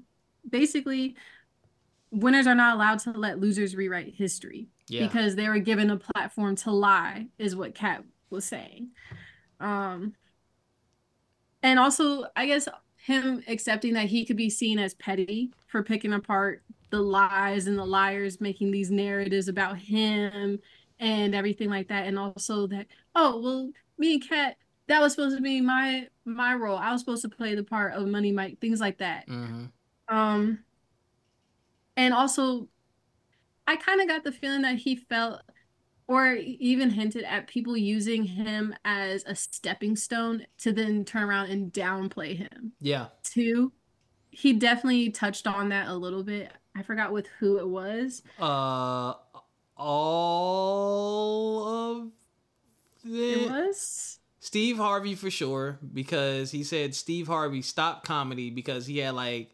basically, 0.50 1.16
winners 2.12 2.48
are 2.48 2.56
not 2.56 2.76
allowed 2.76 3.00
to 3.00 3.12
let 3.12 3.40
losers 3.40 3.76
rewrite 3.76 4.14
history 4.16 4.68
Yeah. 4.88 5.08
because 5.08 5.36
they 5.36 5.48
were 5.48 5.60
given 5.60 5.90
a 5.90 5.98
platform 5.98 6.56
to 6.58 6.72
lie," 6.72 7.28
is 7.38 7.56
what 7.56 7.76
Katt 7.76 8.04
was 8.30 8.44
saying. 8.46 8.90
Um, 9.60 10.16
and 11.62 11.80
also, 11.80 12.26
I 12.36 12.46
guess 12.46 12.68
him 13.04 13.44
accepting 13.50 13.94
that 13.94 14.06
he 14.06 14.24
could 14.24 14.38
be 14.38 14.50
seen 14.50 14.80
as 14.80 14.94
petty 14.94 15.52
for 15.68 15.84
picking 15.84 16.14
apart 16.14 16.64
the 16.90 17.02
lies 17.02 17.68
and 17.68 17.78
the 17.78 17.84
liars 17.86 18.40
making 18.40 18.72
these 18.72 18.90
narratives 18.90 19.50
about 19.50 19.78
him 19.78 20.58
and 21.00 21.36
everything 21.36 21.70
like 21.70 21.90
that. 21.90 22.08
And 22.08 22.18
also 22.18 22.66
that 22.68 22.88
oh 23.14 23.42
well 23.42 23.72
me 23.98 24.14
and 24.14 24.28
Katt 24.28 24.56
that 24.88 25.02
was 25.02 25.14
supposed 25.14 25.36
to 25.36 25.42
be 25.42 25.60
my 25.60 26.08
my 26.24 26.54
role. 26.54 26.78
I 26.78 26.94
was 26.94 27.02
supposed 27.02 27.24
to 27.24 27.30
play 27.30 27.56
the 27.56 27.64
part 27.64 27.94
of 27.94 28.08
money 28.08 28.32
mike 28.32 28.60
things 28.62 28.80
like 28.80 29.00
that. 29.00 29.28
Mm-hmm. 29.28 29.66
um 30.08 30.60
and 31.98 32.14
also 32.14 32.70
i 33.68 33.76
kind 33.76 34.02
of 34.02 34.08
got 34.08 34.24
the 34.24 34.32
feeling 34.32 34.62
that 34.62 34.78
he 34.78 34.96
felt 34.96 35.42
or 36.14 36.36
even 36.36 36.92
hinted 36.92 37.24
at 37.24 37.48
people 37.48 37.76
using 37.76 38.24
him 38.24 38.76
as 38.86 39.24
a 39.26 39.34
stepping 39.36 39.96
stone 39.96 40.46
to 40.60 40.72
then 40.72 41.04
turn 41.04 41.24
around 41.24 41.50
and 41.50 41.74
downplay 41.74 42.38
him 42.38 42.74
Yeah. 42.80 43.08
too. 43.24 43.72
He 44.30 44.54
definitely 44.54 45.10
touched 45.10 45.48
on 45.48 45.70
that 45.70 45.88
a 45.88 45.96
little 45.96 46.24
bit. 46.24 46.52
I 46.76 46.84
forgot 46.84 47.12
with 47.14 47.28
who 47.40 47.58
it 47.58 47.68
was. 47.68 48.22
Uh, 48.40 49.14
all 50.46 51.68
of 51.68 52.12
It 53.06 53.50
was 53.50 54.20
Steve 54.40 54.78
Harvey 54.78 55.16
for 55.16 55.30
sure 55.32 55.80
because 55.94 56.52
he 56.52 56.64
said 56.64 56.94
Steve 56.96 57.28
Harvey 57.28 57.62
stopped 57.62 58.06
comedy 58.06 58.50
because 58.50 58.86
he 58.86 59.00
had 59.00 59.16
like 59.16 59.50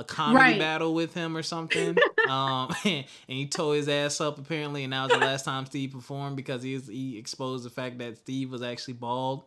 a 0.00 0.04
comedy 0.04 0.36
Right. 0.52 0.58
battle 0.58 0.94
with 0.94 1.12
him 1.14 1.36
or 1.36 1.42
something. 1.42 1.96
um, 2.28 2.74
and 2.84 3.04
he 3.26 3.46
tore 3.46 3.74
his 3.74 3.88
ass 3.88 4.20
up 4.20 4.38
apparently, 4.38 4.82
and 4.84 4.92
that 4.92 5.02
was 5.04 5.12
the 5.12 5.18
last 5.18 5.44
time 5.44 5.66
Steve 5.66 5.92
performed 5.92 6.36
because 6.36 6.62
he 6.62 6.76
he 6.78 7.18
exposed 7.18 7.64
the 7.64 7.70
fact 7.70 7.98
that 7.98 8.18
Steve 8.18 8.50
was 8.50 8.62
actually 8.62 8.94
bald. 8.94 9.44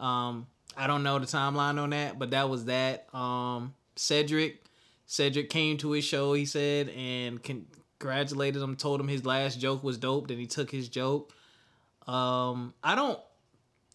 Um, 0.00 0.46
I 0.76 0.86
don't 0.86 1.02
know 1.02 1.18
the 1.18 1.26
timeline 1.26 1.80
on 1.80 1.90
that, 1.90 2.18
but 2.18 2.30
that 2.30 2.48
was 2.48 2.64
that. 2.66 3.06
Um, 3.14 3.74
Cedric, 3.94 4.64
Cedric 5.06 5.50
came 5.50 5.76
to 5.78 5.92
his 5.92 6.04
show. 6.04 6.32
He 6.32 6.46
said 6.46 6.88
and 6.88 7.40
congratulated 7.42 8.60
him, 8.60 8.74
told 8.76 9.00
him 9.00 9.08
his 9.08 9.24
last 9.24 9.60
joke 9.60 9.84
was 9.84 9.98
dope. 9.98 10.28
Then 10.28 10.38
he 10.38 10.46
took 10.46 10.70
his 10.70 10.88
joke. 10.88 11.32
Um, 12.06 12.74
I 12.82 12.94
don't. 12.94 13.18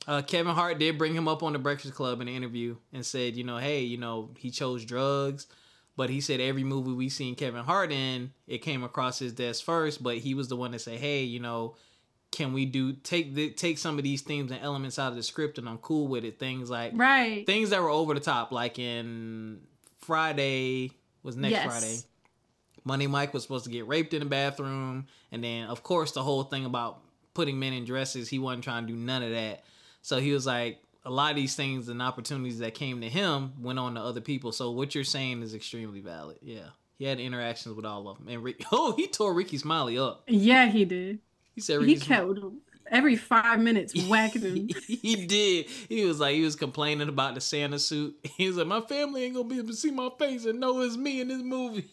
Uh, 0.07 0.21
Kevin 0.21 0.55
Hart 0.55 0.79
did 0.79 0.97
bring 0.97 1.13
him 1.13 1.27
up 1.27 1.43
on 1.43 1.51
the 1.51 1.59
Breakfast 1.59 1.93
Club 1.93 2.21
in 2.21 2.29
an 2.29 2.33
interview 2.33 2.77
and 2.93 3.05
said, 3.05 3.35
you 3.35 3.43
know, 3.43 3.57
hey, 3.57 3.81
you 3.81 3.97
know, 3.97 4.29
he 4.37 4.51
chose 4.51 4.85
drugs, 4.85 5.47
but 5.97 6.11
he 6.11 6.21
said 6.21 6.39
every 6.39 6.63
movie 6.63 6.93
we 6.93 7.09
seen 7.09 7.35
Kevin 7.35 7.65
Hart 7.65 7.91
in, 7.91 8.31
it 8.45 8.59
came 8.59 8.83
across 8.83 9.19
his 9.19 9.33
desk 9.33 9.65
first, 9.65 10.01
but 10.01 10.17
he 10.19 10.35
was 10.35 10.47
the 10.47 10.55
one 10.55 10.71
to 10.71 10.79
say, 10.79 10.95
hey, 10.95 11.23
you 11.23 11.39
know, 11.39 11.75
can 12.31 12.53
we 12.53 12.65
do 12.65 12.93
take 12.93 13.33
the 13.33 13.49
take 13.49 13.77
some 13.77 13.97
of 13.97 14.03
these 14.03 14.21
themes 14.21 14.51
and 14.51 14.61
elements 14.61 14.99
out 14.99 15.09
of 15.09 15.15
the 15.15 15.23
script 15.23 15.57
and 15.57 15.67
I'm 15.67 15.79
cool 15.79 16.07
with 16.07 16.23
it. 16.23 16.39
Things 16.39 16.69
like 16.69 16.91
right. 16.95 17.45
things 17.45 17.71
that 17.71 17.81
were 17.81 17.89
over 17.89 18.13
the 18.13 18.19
top, 18.19 18.51
like 18.51 18.77
in 18.79 19.61
Friday 19.99 20.91
was 21.23 21.35
next 21.35 21.51
Yes. 21.51 21.65
Friday. 21.65 21.97
Money 22.83 23.07
Mike 23.07 23.33
was 23.33 23.43
supposed 23.43 23.65
to 23.65 23.71
get 23.71 23.87
raped 23.87 24.13
in 24.13 24.19
the 24.19 24.25
bathroom, 24.25 25.07
and 25.31 25.43
then 25.43 25.67
of 25.67 25.83
course 25.83 26.11
the 26.11 26.23
whole 26.23 26.43
thing 26.43 26.63
about 26.63 27.01
putting 27.33 27.59
men 27.59 27.73
in 27.73 27.85
dresses, 27.85 28.29
he 28.29 28.39
wasn't 28.39 28.63
trying 28.63 28.85
to 28.85 28.93
do 28.93 28.97
none 28.97 29.23
of 29.23 29.31
that. 29.31 29.63
So 30.03 30.19
he 30.19 30.31
was 30.31 30.45
like, 30.45 30.79
a 31.07 31.09
lot 31.11 31.31
of 31.31 31.37
these 31.37 31.55
things 31.55 31.87
and 31.87 32.01
opportunities 32.01 32.59
that 32.59 32.73
came 32.73 33.01
to 33.01 33.09
him 33.09 33.53
went 33.59 33.79
on 33.79 33.95
to 33.95 34.01
other 34.01 34.21
people. 34.21 34.51
So 34.51 34.71
what 34.71 34.93
you're 34.93 35.03
saying 35.05 35.41
is 35.41 35.53
extremely 35.53 36.01
valid. 36.01 36.37
Yeah, 36.41 36.69
he 36.97 37.05
had 37.05 37.19
interactions 37.19 37.75
with 37.75 37.85
all 37.85 38.07
of 38.09 38.17
them, 38.17 38.27
and 38.27 38.43
Rick, 38.43 38.63
oh, 38.71 38.93
he 38.95 39.07
tore 39.07 39.33
Rickey 39.33 39.57
Smiley 39.57 39.97
up. 39.97 40.23
Yeah, 40.27 40.67
he 40.67 40.85
did. 40.85 41.19
He 41.55 41.61
said 41.61 41.81
He 41.81 41.93
Rickey 41.93 42.01
kept 42.01 42.29
every 42.91 43.15
five 43.15 43.59
minutes 43.59 43.93
whacking 44.07 44.41
him. 44.41 44.69
he 44.87 45.25
did. 45.25 45.67
He 45.89 46.05
was 46.05 46.19
like, 46.19 46.35
he 46.35 46.43
was 46.43 46.55
complaining 46.55 47.09
about 47.09 47.35
the 47.35 47.41
Santa 47.41 47.79
suit. 47.79 48.15
He 48.35 48.47
was 48.47 48.57
like, 48.57 48.67
my 48.67 48.81
family 48.81 49.23
ain't 49.23 49.35
gonna 49.35 49.47
be 49.47 49.57
able 49.57 49.69
to 49.69 49.75
see 49.75 49.91
my 49.91 50.09
face 50.19 50.45
and 50.45 50.59
know 50.59 50.81
it's 50.81 50.97
me 50.97 51.21
in 51.21 51.29
this 51.29 51.41
movie. 51.41 51.85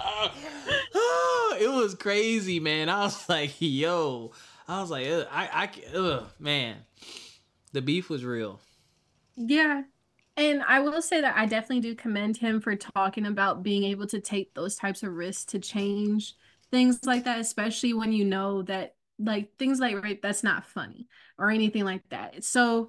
Ah, 0.00 1.56
it 1.60 1.68
was 1.68 1.94
crazy, 1.94 2.60
man. 2.60 2.88
I 2.88 3.04
was 3.04 3.28
like, 3.28 3.54
yo, 3.58 4.32
I 4.68 4.80
was 4.80 4.90
like, 4.90 5.06
I, 5.06 5.26
I, 5.32 5.96
ugh, 5.96 6.26
man, 6.38 6.76
the 7.72 7.82
beef 7.82 8.08
was 8.10 8.24
real. 8.24 8.60
Yeah. 9.36 9.82
And 10.36 10.62
I 10.66 10.80
will 10.80 11.02
say 11.02 11.20
that 11.20 11.36
I 11.36 11.46
definitely 11.46 11.80
do 11.80 11.94
commend 11.94 12.36
him 12.36 12.60
for 12.60 12.76
talking 12.76 13.26
about 13.26 13.62
being 13.62 13.84
able 13.84 14.06
to 14.08 14.20
take 14.20 14.54
those 14.54 14.76
types 14.76 15.02
of 15.02 15.12
risks 15.12 15.44
to 15.46 15.58
change 15.58 16.34
things 16.70 17.00
like 17.04 17.24
that, 17.24 17.40
especially 17.40 17.92
when 17.94 18.12
you 18.12 18.24
know 18.24 18.62
that 18.62 18.94
like 19.18 19.56
things 19.58 19.80
like 19.80 20.02
rape, 20.02 20.22
that's 20.22 20.44
not 20.44 20.64
funny 20.66 21.08
or 21.38 21.50
anything 21.50 21.84
like 21.84 22.08
that. 22.10 22.44
So 22.44 22.88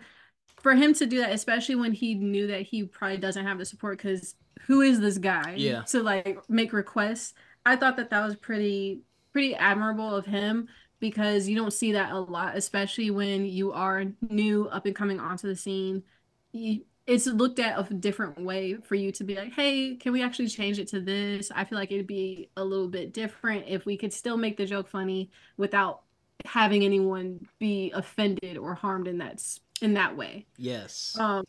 for 0.61 0.75
him 0.75 0.93
to 0.95 1.05
do 1.07 1.19
that, 1.19 1.31
especially 1.33 1.75
when 1.75 1.93
he 1.93 2.15
knew 2.15 2.47
that 2.47 2.61
he 2.63 2.83
probably 2.83 3.17
doesn't 3.17 3.45
have 3.45 3.57
the 3.57 3.65
support, 3.65 3.97
because 3.97 4.35
who 4.61 4.81
is 4.81 4.99
this 4.99 5.17
guy 5.17 5.55
Yeah. 5.57 5.81
to 5.83 6.03
like 6.03 6.39
make 6.49 6.73
requests? 6.73 7.33
I 7.65 7.75
thought 7.77 7.97
that 7.97 8.11
that 8.11 8.25
was 8.25 8.35
pretty 8.35 9.01
pretty 9.31 9.55
admirable 9.55 10.15
of 10.15 10.25
him 10.25 10.67
because 10.99 11.47
you 11.47 11.55
don't 11.55 11.73
see 11.73 11.93
that 11.93 12.11
a 12.11 12.19
lot, 12.19 12.55
especially 12.55 13.11
when 13.11 13.45
you 13.45 13.71
are 13.71 14.05
new 14.29 14.67
up 14.67 14.85
and 14.85 14.95
coming 14.95 15.19
onto 15.19 15.47
the 15.47 15.55
scene. 15.55 16.03
You, 16.51 16.81
it's 17.07 17.25
looked 17.25 17.57
at 17.57 17.79
a 17.79 17.93
different 17.93 18.39
way 18.39 18.75
for 18.75 18.93
you 18.93 19.11
to 19.13 19.23
be 19.23 19.33
like, 19.35 19.51
hey, 19.53 19.95
can 19.95 20.13
we 20.13 20.21
actually 20.21 20.47
change 20.47 20.77
it 20.77 20.87
to 20.89 21.01
this? 21.01 21.51
I 21.55 21.63
feel 21.65 21.77
like 21.79 21.91
it'd 21.91 22.05
be 22.05 22.49
a 22.55 22.63
little 22.63 22.87
bit 22.87 23.13
different 23.13 23.65
if 23.67 23.85
we 23.85 23.97
could 23.97 24.13
still 24.13 24.37
make 24.37 24.57
the 24.57 24.65
joke 24.65 24.87
funny 24.87 25.31
without 25.57 26.01
having 26.45 26.83
anyone 26.85 27.47
be 27.57 27.91
offended 27.95 28.57
or 28.57 28.75
harmed 28.75 29.07
in 29.07 29.17
that 29.17 29.43
in 29.81 29.95
that 29.95 30.15
way. 30.15 30.45
Yes. 30.57 31.17
Um, 31.19 31.43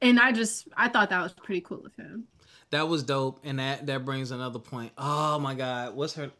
and 0.00 0.20
I 0.20 0.32
just 0.32 0.68
I 0.76 0.88
thought 0.88 1.10
that 1.10 1.22
was 1.22 1.32
pretty 1.32 1.62
cool 1.62 1.84
of 1.84 1.94
him. 1.96 2.28
That 2.70 2.88
was 2.88 3.02
dope, 3.02 3.40
and 3.44 3.58
that 3.58 3.86
that 3.86 4.04
brings 4.04 4.30
another 4.30 4.58
point. 4.58 4.92
Oh 4.96 5.38
my 5.38 5.54
God, 5.54 5.94
what's 5.94 6.14
her? 6.14 6.30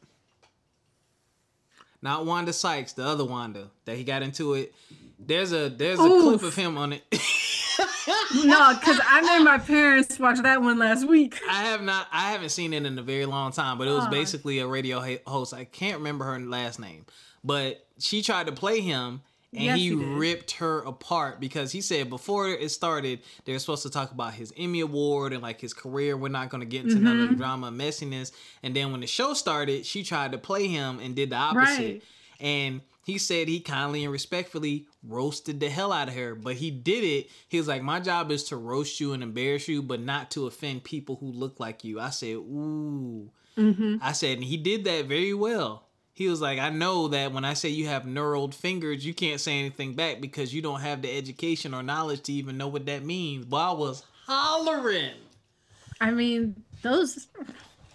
Not 2.05 2.27
Wanda 2.27 2.53
Sykes, 2.53 2.93
the 2.93 3.05
other 3.05 3.25
Wanda 3.25 3.71
that 3.87 3.97
he 3.97 4.05
got 4.05 4.23
into 4.23 4.53
it. 4.53 4.75
There's 5.19 5.53
a 5.53 5.71
there's 5.71 5.99
a 5.99 6.03
clip 6.03 6.43
of 6.43 6.55
him 6.55 6.79
on 6.79 6.93
it. 6.93 7.03
No, 8.45 8.75
because 8.79 9.01
I 9.05 9.23
made 9.23 9.45
my 9.45 9.59
parents 9.59 10.19
watch 10.19 10.39
that 10.43 10.61
one 10.61 10.79
last 10.79 11.09
week. 11.09 11.41
I 11.49 11.65
have 11.65 11.83
not. 11.83 12.07
I 12.13 12.33
haven't 12.33 12.51
seen 12.51 12.73
it 12.73 12.85
in 12.85 12.99
a 12.99 13.03
very 13.03 13.27
long 13.27 13.53
time, 13.53 13.79
but 13.79 13.89
it 13.89 13.93
was 13.93 14.05
Aw. 14.05 14.11
basically 14.11 14.59
a 14.59 14.67
radio 14.67 15.01
host. 15.27 15.55
I 15.55 15.65
can't 15.65 15.99
remember 15.99 16.25
her 16.25 16.39
last 16.39 16.79
name, 16.79 17.07
but 17.43 17.87
she 17.99 18.23
tried 18.23 18.47
to 18.47 18.53
play 18.53 18.81
him, 18.81 19.23
and 19.55 19.65
Yes, 19.65 19.79
he 19.79 19.91
did. 19.91 19.99
ripped 19.99 20.51
her 20.53 20.81
apart 20.81 21.41
because 21.41 21.73
he 21.73 21.81
said 21.81 22.11
before 22.11 22.49
it 22.49 22.71
started 22.71 23.21
they 23.45 23.53
were 23.53 23.59
supposed 23.59 23.83
to 23.85 23.91
talk 23.91 24.11
about 24.13 24.35
his 24.35 24.53
Emmy 24.57 24.81
award 24.81 25.33
and 25.33 25.43
like 25.43 25.61
his 25.61 25.73
career. 25.73 26.17
We're 26.17 26.29
not 26.29 26.51
going 26.51 26.61
to 26.61 26.67
get 26.67 26.83
into 26.83 26.99
none 26.99 27.21
of 27.21 27.29
the 27.29 27.35
Mhm. 27.35 27.39
drama 27.39 27.67
and 27.69 27.81
messiness. 27.81 28.33
And 28.63 28.75
then 28.75 28.91
when 28.91 29.01
the 29.01 29.07
show 29.07 29.35
started, 29.35 29.87
she 29.87 30.03
tried 30.03 30.33
to 30.33 30.39
play 30.39 30.67
him 30.69 30.99
and 31.01 31.15
did 31.15 31.31
the 31.31 31.37
opposite. 31.37 31.83
Right. 31.83 32.03
And 32.41 32.81
he 33.05 33.19
said 33.19 33.49
he 33.49 33.61
kindly 33.61 34.03
and 34.03 34.13
respectfully 34.13 34.87
roasted 35.07 35.61
the 35.61 35.69
hell 35.69 35.93
out 35.93 36.09
of 36.09 36.15
her, 36.15 36.35
but 36.35 36.57
he 36.57 36.71
did 36.71 37.05
it. 37.05 37.31
He 37.49 37.59
was 37.59 37.69
like, 37.69 37.83
"My 37.83 38.01
job 38.01 38.31
is 38.33 38.45
to 38.45 38.57
roast 38.57 38.99
you 38.99 39.13
and 39.13 39.23
embarrass 39.23 39.69
you, 39.69 39.83
but 39.83 40.01
not 40.01 40.31
to 40.33 40.47
offend 40.47 40.85
people 40.85 41.17
who 41.17 41.27
look 41.31 41.61
like 41.61 41.85
you." 41.85 42.01
I 42.01 42.11
said, 42.11 42.37
"Ooh." 42.37 43.31
hmm 43.57 43.97
I 44.01 44.11
said, 44.13 44.39
and 44.39 44.45
he 44.45 44.57
did 44.57 44.83
that 44.85 45.05
very 45.07 45.33
well. 45.33 45.84
He 46.17 46.29
was 46.29 46.41
like, 46.41 46.61
I 46.61 46.71
know 46.71 47.09
that 47.09 47.33
when 47.33 47.45
I 47.45 47.55
say 47.55 47.71
you 47.71 47.89
have 47.89 48.05
knurled 48.05 48.55
fingers, 48.55 49.05
you 49.05 49.13
can't 49.13 49.41
say 49.41 49.59
anything 49.59 49.95
back 49.95 50.21
because 50.21 50.55
you 50.55 50.63
don't 50.63 50.81
have 50.81 51.03
the 51.03 51.15
education 51.15 51.75
or 51.75 51.83
knowledge 51.83 52.23
to 52.23 52.33
even 52.33 52.57
know 52.57 52.69
what 52.69 52.87
that 52.87 53.05
means. 53.05 53.45
But 53.47 53.57
I 53.57 53.73
was 53.73 54.05
hollering. 54.25 55.17
I 56.01 56.13
mean, 56.13 56.63
those 56.83 57.27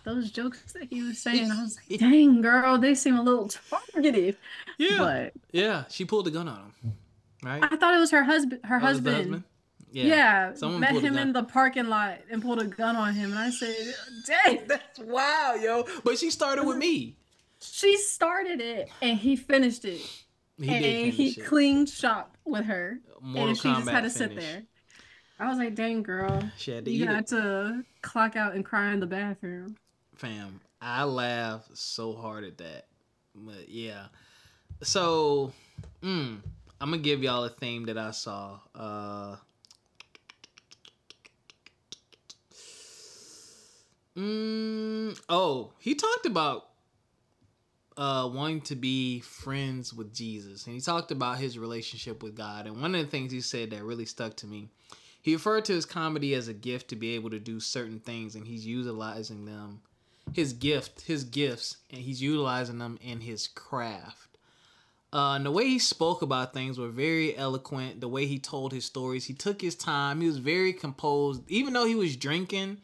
those 0.03 0.31
jokes 0.31 0.73
that 0.73 0.89
he 0.89 1.01
was 1.01 1.17
saying, 1.17 1.49
I 1.49 1.63
was 1.63 1.77
like, 1.89 1.99
dang 1.99 2.41
girl, 2.41 2.77
they 2.77 2.93
seem 2.93 3.15
a 3.15 3.23
little 3.23 3.49
targeted. 3.93 4.35
Yeah. 4.77 4.97
But 4.97 5.33
yeah. 5.53 5.83
She 5.89 6.03
pulled 6.03 6.27
a 6.27 6.31
gun 6.31 6.49
on 6.49 6.73
him. 6.81 6.93
Right? 7.41 7.63
I 7.63 7.77
thought 7.77 7.93
it 7.93 7.99
was 7.99 8.11
her 8.11 8.23
husband 8.23 8.65
her 8.65 8.81
oh, 8.81 8.85
was 8.85 9.01
the 9.01 9.13
husband. 9.13 9.43
Yeah. 9.91 10.03
Yeah, 10.03 10.53
Someone 10.53 10.81
met 10.81 10.95
him 11.01 11.17
in 11.17 11.33
the 11.33 11.43
parking 11.43 11.87
lot 11.87 12.19
and 12.29 12.43
pulled 12.43 12.61
a 12.61 12.65
gun 12.65 12.95
on 12.95 13.15
him, 13.15 13.31
and 13.31 13.39
I 13.39 13.49
said, 13.49 13.75
"Dang, 14.27 14.67
That's 14.67 14.99
wild, 14.99 15.63
yo. 15.63 15.87
But 16.03 16.19
she 16.19 16.29
started 16.29 16.65
with 16.67 16.77
me. 16.77 17.15
She 17.61 17.97
started 17.97 18.61
it 18.61 18.89
and 19.01 19.17
he 19.17 19.35
finished 19.35 19.85
it, 19.85 20.01
He 20.59 20.69
and 20.69 21.13
he 21.13 21.29
it. 21.29 21.45
cleaned 21.45 21.89
shop 21.89 22.37
with 22.45 22.65
her, 22.65 22.99
Mortal 23.21 23.49
and 23.49 23.57
she 23.57 23.69
just 23.69 23.89
had 23.89 24.01
to 24.03 24.09
sit 24.09 24.29
finish. 24.29 24.43
there." 24.43 24.63
I 25.39 25.47
was 25.49 25.57
like, 25.57 25.75
"Dang, 25.75 26.03
girl, 26.03 26.41
She 26.57 26.71
had 26.71 26.85
to 26.85 26.91
you 26.91 27.05
got 27.05 27.19
it. 27.23 27.27
to 27.27 27.83
clock 28.01 28.35
out 28.35 28.55
and 28.55 28.65
cry 28.65 28.91
in 28.91 28.99
the 28.99 29.07
bathroom." 29.07 29.75
Fam, 30.15 30.59
I 30.81 31.03
laughed 31.05 31.77
so 31.77 32.13
hard 32.13 32.43
at 32.43 32.57
that. 32.57 32.87
But 33.35 33.69
yeah. 33.69 34.07
So, 34.81 35.53
mm, 36.01 36.39
I'm 36.81 36.89
gonna 36.91 36.97
give 37.01 37.23
y'all 37.23 37.43
a 37.45 37.49
theme 37.49 37.85
that 37.85 37.97
I 37.97 38.11
saw. 38.11 38.59
Uh 38.75 39.35
mm, 44.17 45.19
oh, 45.29 45.71
he 45.79 45.95
talked 45.95 46.25
about 46.25 46.68
uh 47.99 48.27
wanting 48.33 48.61
to 48.61 48.75
be 48.75 49.19
friends 49.19 49.93
with 49.93 50.13
Jesus 50.13 50.65
and 50.65 50.73
he 50.73 50.81
talked 50.81 51.11
about 51.11 51.37
his 51.37 51.59
relationship 51.59 52.23
with 52.23 52.35
God 52.35 52.65
and 52.65 52.81
one 52.81 52.95
of 52.95 53.01
the 53.01 53.11
things 53.11 53.31
he 53.31 53.41
said 53.41 53.69
that 53.69 53.83
really 53.83 54.05
stuck 54.05 54.35
to 54.37 54.47
me 54.47 54.69
he 55.21 55.33
referred 55.33 55.65
to 55.65 55.73
his 55.73 55.85
comedy 55.85 56.33
as 56.33 56.47
a 56.47 56.53
gift 56.53 56.87
to 56.89 56.95
be 56.95 57.13
able 57.15 57.29
to 57.29 57.39
do 57.39 57.59
certain 57.59 57.99
things 57.99 58.33
and 58.33 58.47
he's 58.47 58.65
utilizing 58.65 59.45
them 59.45 59.81
his 60.33 60.53
gift, 60.53 61.01
his 61.01 61.23
gifts, 61.23 61.77
and 61.91 62.01
he's 62.01 62.21
utilizing 62.21 62.77
them 62.77 62.97
in 63.01 63.21
his 63.21 63.47
craft. 63.47 64.37
Uh, 65.11 65.33
and 65.33 65.45
the 65.45 65.51
way 65.51 65.65
he 65.65 65.79
spoke 65.79 66.21
about 66.21 66.53
things 66.53 66.77
were 66.77 66.89
very 66.89 67.35
eloquent. 67.35 67.99
The 67.99 68.07
way 68.07 68.27
he 68.27 68.37
told 68.37 68.71
his 68.71 68.85
stories, 68.85 69.25
he 69.25 69.33
took 69.33 69.61
his 69.61 69.75
time. 69.75 70.21
He 70.21 70.27
was 70.27 70.37
very 70.37 70.71
composed, 70.71 71.41
even 71.47 71.73
though 71.73 71.85
he 71.85 71.95
was 71.95 72.15
drinking. 72.15 72.77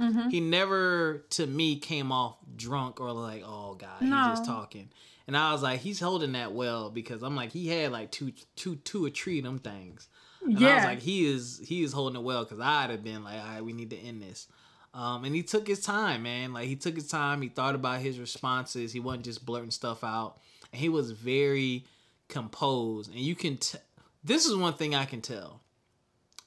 Mm-hmm. 0.00 0.28
He 0.30 0.40
never, 0.40 1.24
to 1.30 1.46
me, 1.46 1.76
came 1.76 2.10
off 2.10 2.36
drunk 2.56 3.00
or 3.00 3.12
like, 3.12 3.42
oh 3.44 3.74
god, 3.74 4.00
he's 4.00 4.10
just 4.10 4.44
talking. 4.46 4.88
And 5.26 5.36
I 5.36 5.52
was 5.52 5.62
like, 5.62 5.80
he's 5.80 6.00
holding 6.00 6.32
that 6.32 6.52
well 6.52 6.90
because 6.90 7.22
I'm 7.22 7.36
like, 7.36 7.52
he 7.52 7.68
had 7.68 7.92
like 7.92 8.10
two, 8.10 8.32
two, 8.56 8.76
two 8.76 9.04
or 9.06 9.10
three 9.10 9.38
of 9.38 9.44
them 9.44 9.58
things. 9.58 10.08
And 10.42 10.58
I 10.66 10.74
was 10.76 10.84
like, 10.84 11.00
he 11.00 11.26
is 11.26 11.60
he 11.62 11.82
is 11.82 11.92
holding 11.92 12.20
it 12.20 12.24
well 12.24 12.44
because 12.44 12.60
I'd 12.60 12.90
have 12.90 13.04
been 13.04 13.22
like, 13.22 13.38
all 13.40 13.46
right, 13.46 13.64
we 13.64 13.72
need 13.72 13.90
to 13.90 13.98
end 13.98 14.22
this. 14.22 14.48
Um, 14.92 15.24
and 15.24 15.34
he 15.34 15.42
took 15.42 15.68
his 15.68 15.80
time, 15.80 16.22
man. 16.24 16.52
Like 16.52 16.66
he 16.66 16.76
took 16.76 16.94
his 16.94 17.06
time. 17.08 17.42
He 17.42 17.48
thought 17.48 17.74
about 17.74 18.00
his 18.00 18.18
responses. 18.18 18.92
He 18.92 19.00
wasn't 19.00 19.24
just 19.24 19.44
blurting 19.44 19.70
stuff 19.70 20.02
out, 20.02 20.38
and 20.72 20.80
he 20.80 20.88
was 20.88 21.12
very 21.12 21.84
composed. 22.28 23.10
And 23.10 23.20
you 23.20 23.34
can. 23.34 23.58
T- 23.58 23.78
this 24.24 24.46
is 24.46 24.56
one 24.56 24.74
thing 24.74 24.94
I 24.94 25.04
can 25.04 25.20
tell. 25.20 25.60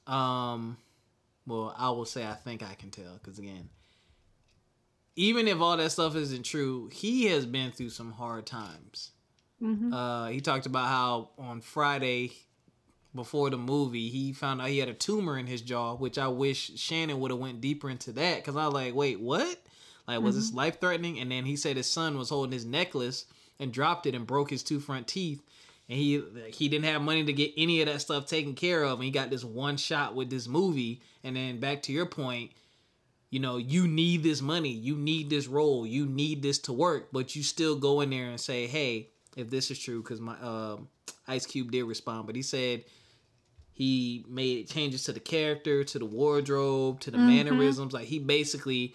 Um, 0.06 0.76
well, 1.46 1.74
I 1.76 1.90
will 1.90 2.04
say 2.04 2.26
I 2.26 2.34
think 2.34 2.62
I 2.62 2.74
can 2.74 2.90
tell 2.90 3.14
because 3.22 3.38
again, 3.38 3.68
even 5.16 5.46
if 5.46 5.60
all 5.60 5.76
that 5.76 5.90
stuff 5.92 6.16
isn't 6.16 6.44
true, 6.44 6.88
he 6.92 7.26
has 7.26 7.46
been 7.46 7.70
through 7.70 7.90
some 7.90 8.12
hard 8.12 8.46
times. 8.46 9.12
Mhm. 9.62 9.92
Uh, 9.92 10.28
he 10.30 10.40
talked 10.40 10.66
about 10.66 10.88
how 10.88 11.30
on 11.38 11.60
Friday 11.60 12.32
before 13.14 13.48
the 13.48 13.56
movie 13.58 14.08
he 14.08 14.32
found 14.32 14.60
out 14.60 14.68
he 14.68 14.78
had 14.78 14.88
a 14.88 14.94
tumor 14.94 15.38
in 15.38 15.46
his 15.46 15.62
jaw, 15.62 15.94
which 15.94 16.18
I 16.18 16.26
wish 16.28 16.72
Shannon 16.76 17.20
would 17.20 17.30
have 17.30 17.38
went 17.38 17.60
deeper 17.60 17.88
into 17.88 18.12
that 18.12 18.36
because 18.38 18.56
I 18.56 18.64
was 18.66 18.74
like, 18.74 18.94
wait, 18.94 19.20
what? 19.20 19.58
Like, 20.08 20.20
was 20.20 20.34
this 20.36 20.52
life 20.52 20.80
threatening? 20.80 21.18
And 21.20 21.30
then 21.30 21.44
he 21.46 21.56
said 21.56 21.76
his 21.76 21.90
son 21.90 22.18
was 22.18 22.28
holding 22.28 22.52
his 22.52 22.66
necklace 22.66 23.24
and 23.58 23.72
dropped 23.72 24.04
it 24.04 24.14
and 24.14 24.26
broke 24.26 24.50
his 24.50 24.62
two 24.62 24.80
front 24.80 25.06
teeth. 25.06 25.42
And 25.88 25.98
he 25.98 26.22
he 26.52 26.68
didn't 26.68 26.86
have 26.86 27.02
money 27.02 27.24
to 27.24 27.32
get 27.32 27.52
any 27.56 27.80
of 27.82 27.86
that 27.88 28.00
stuff 28.00 28.26
taken 28.26 28.54
care 28.54 28.82
of, 28.84 28.94
and 28.94 29.04
he 29.04 29.10
got 29.10 29.28
this 29.30 29.44
one 29.44 29.76
shot 29.76 30.14
with 30.14 30.30
this 30.30 30.48
movie. 30.48 31.02
And 31.22 31.36
then 31.36 31.60
back 31.60 31.82
to 31.82 31.92
your 31.92 32.06
point, 32.06 32.52
you 33.30 33.38
know, 33.40 33.56
you 33.58 33.86
need 33.86 34.22
this 34.22 34.40
money, 34.40 34.70
you 34.70 34.96
need 34.96 35.28
this 35.28 35.46
role, 35.46 35.86
you 35.86 36.06
need 36.06 36.40
this 36.40 36.58
to 36.60 36.72
work, 36.72 37.08
but 37.12 37.36
you 37.36 37.42
still 37.42 37.76
go 37.76 38.00
in 38.00 38.10
there 38.10 38.30
and 38.30 38.40
say, 38.40 38.66
hey, 38.66 39.10
if 39.36 39.50
this 39.50 39.70
is 39.70 39.78
true, 39.78 40.02
because 40.02 40.20
my 40.20 40.38
um, 40.40 40.88
Ice 41.28 41.44
Cube 41.44 41.70
did 41.70 41.82
respond, 41.84 42.26
but 42.26 42.36
he 42.36 42.42
said 42.42 42.84
he 43.72 44.24
made 44.28 44.68
changes 44.68 45.02
to 45.04 45.12
the 45.12 45.20
character, 45.20 45.82
to 45.84 45.98
the 45.98 46.04
wardrobe, 46.06 47.00
to 47.00 47.10
the 47.10 47.18
Mhm. 47.18 47.26
mannerisms. 47.26 47.92
Like 47.92 48.06
he 48.06 48.18
basically 48.20 48.94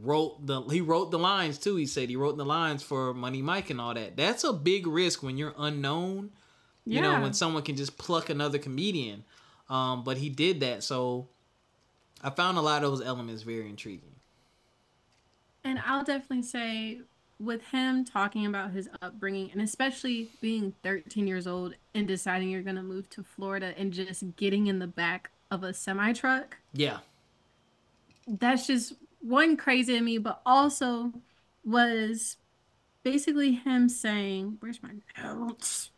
wrote 0.00 0.46
the 0.46 0.62
he 0.62 0.80
wrote 0.80 1.10
the 1.10 1.18
lines 1.18 1.58
too. 1.58 1.76
He 1.76 1.86
said 1.86 2.08
he 2.08 2.16
wrote 2.16 2.36
the 2.36 2.44
lines 2.44 2.82
for 2.82 3.12
Money 3.12 3.42
Mike 3.42 3.70
and 3.70 3.80
all 3.80 3.94
that. 3.94 4.16
That's 4.16 4.44
a 4.44 4.52
big 4.52 4.86
risk 4.86 5.22
when 5.22 5.36
you're 5.36 5.54
unknown. 5.58 6.30
You 6.84 7.00
know, 7.00 7.20
when 7.20 7.32
someone 7.32 7.62
can 7.62 7.76
just 7.76 7.96
pluck 7.96 8.28
another 8.28 8.58
comedian. 8.58 9.22
Um, 9.70 10.02
but 10.02 10.16
he 10.16 10.28
did 10.28 10.58
that, 10.60 10.82
so 10.82 11.28
I 12.22 12.30
found 12.30 12.58
a 12.58 12.60
lot 12.60 12.82
of 12.82 12.90
those 12.90 13.00
elements 13.00 13.42
very 13.42 13.68
intriguing. 13.68 14.16
And 15.62 15.78
I'll 15.86 16.02
definitely 16.02 16.42
say 16.42 17.02
with 17.38 17.62
him 17.68 18.04
talking 18.04 18.46
about 18.46 18.72
his 18.72 18.88
upbringing 19.00 19.50
and 19.52 19.60
especially 19.60 20.28
being 20.40 20.74
13 20.82 21.26
years 21.26 21.46
old 21.46 21.74
and 21.94 22.06
deciding 22.06 22.50
you're 22.50 22.62
going 22.62 22.76
to 22.76 22.82
move 22.82 23.08
to 23.10 23.22
Florida 23.22 23.72
and 23.76 23.92
just 23.92 24.24
getting 24.36 24.66
in 24.66 24.80
the 24.80 24.86
back 24.88 25.30
of 25.50 25.62
a 25.62 25.72
semi 25.72 26.12
truck, 26.12 26.56
Yeah. 26.72 26.98
that's 28.26 28.66
just 28.66 28.94
one 29.22 29.56
crazy 29.56 29.94
to 29.94 30.00
me, 30.00 30.18
but 30.18 30.42
also 30.44 31.12
was 31.64 32.36
basically 33.02 33.52
him 33.52 33.88
saying, 33.88 34.56
"Where's 34.60 34.82
my 34.82 34.90
notes?" 35.22 35.90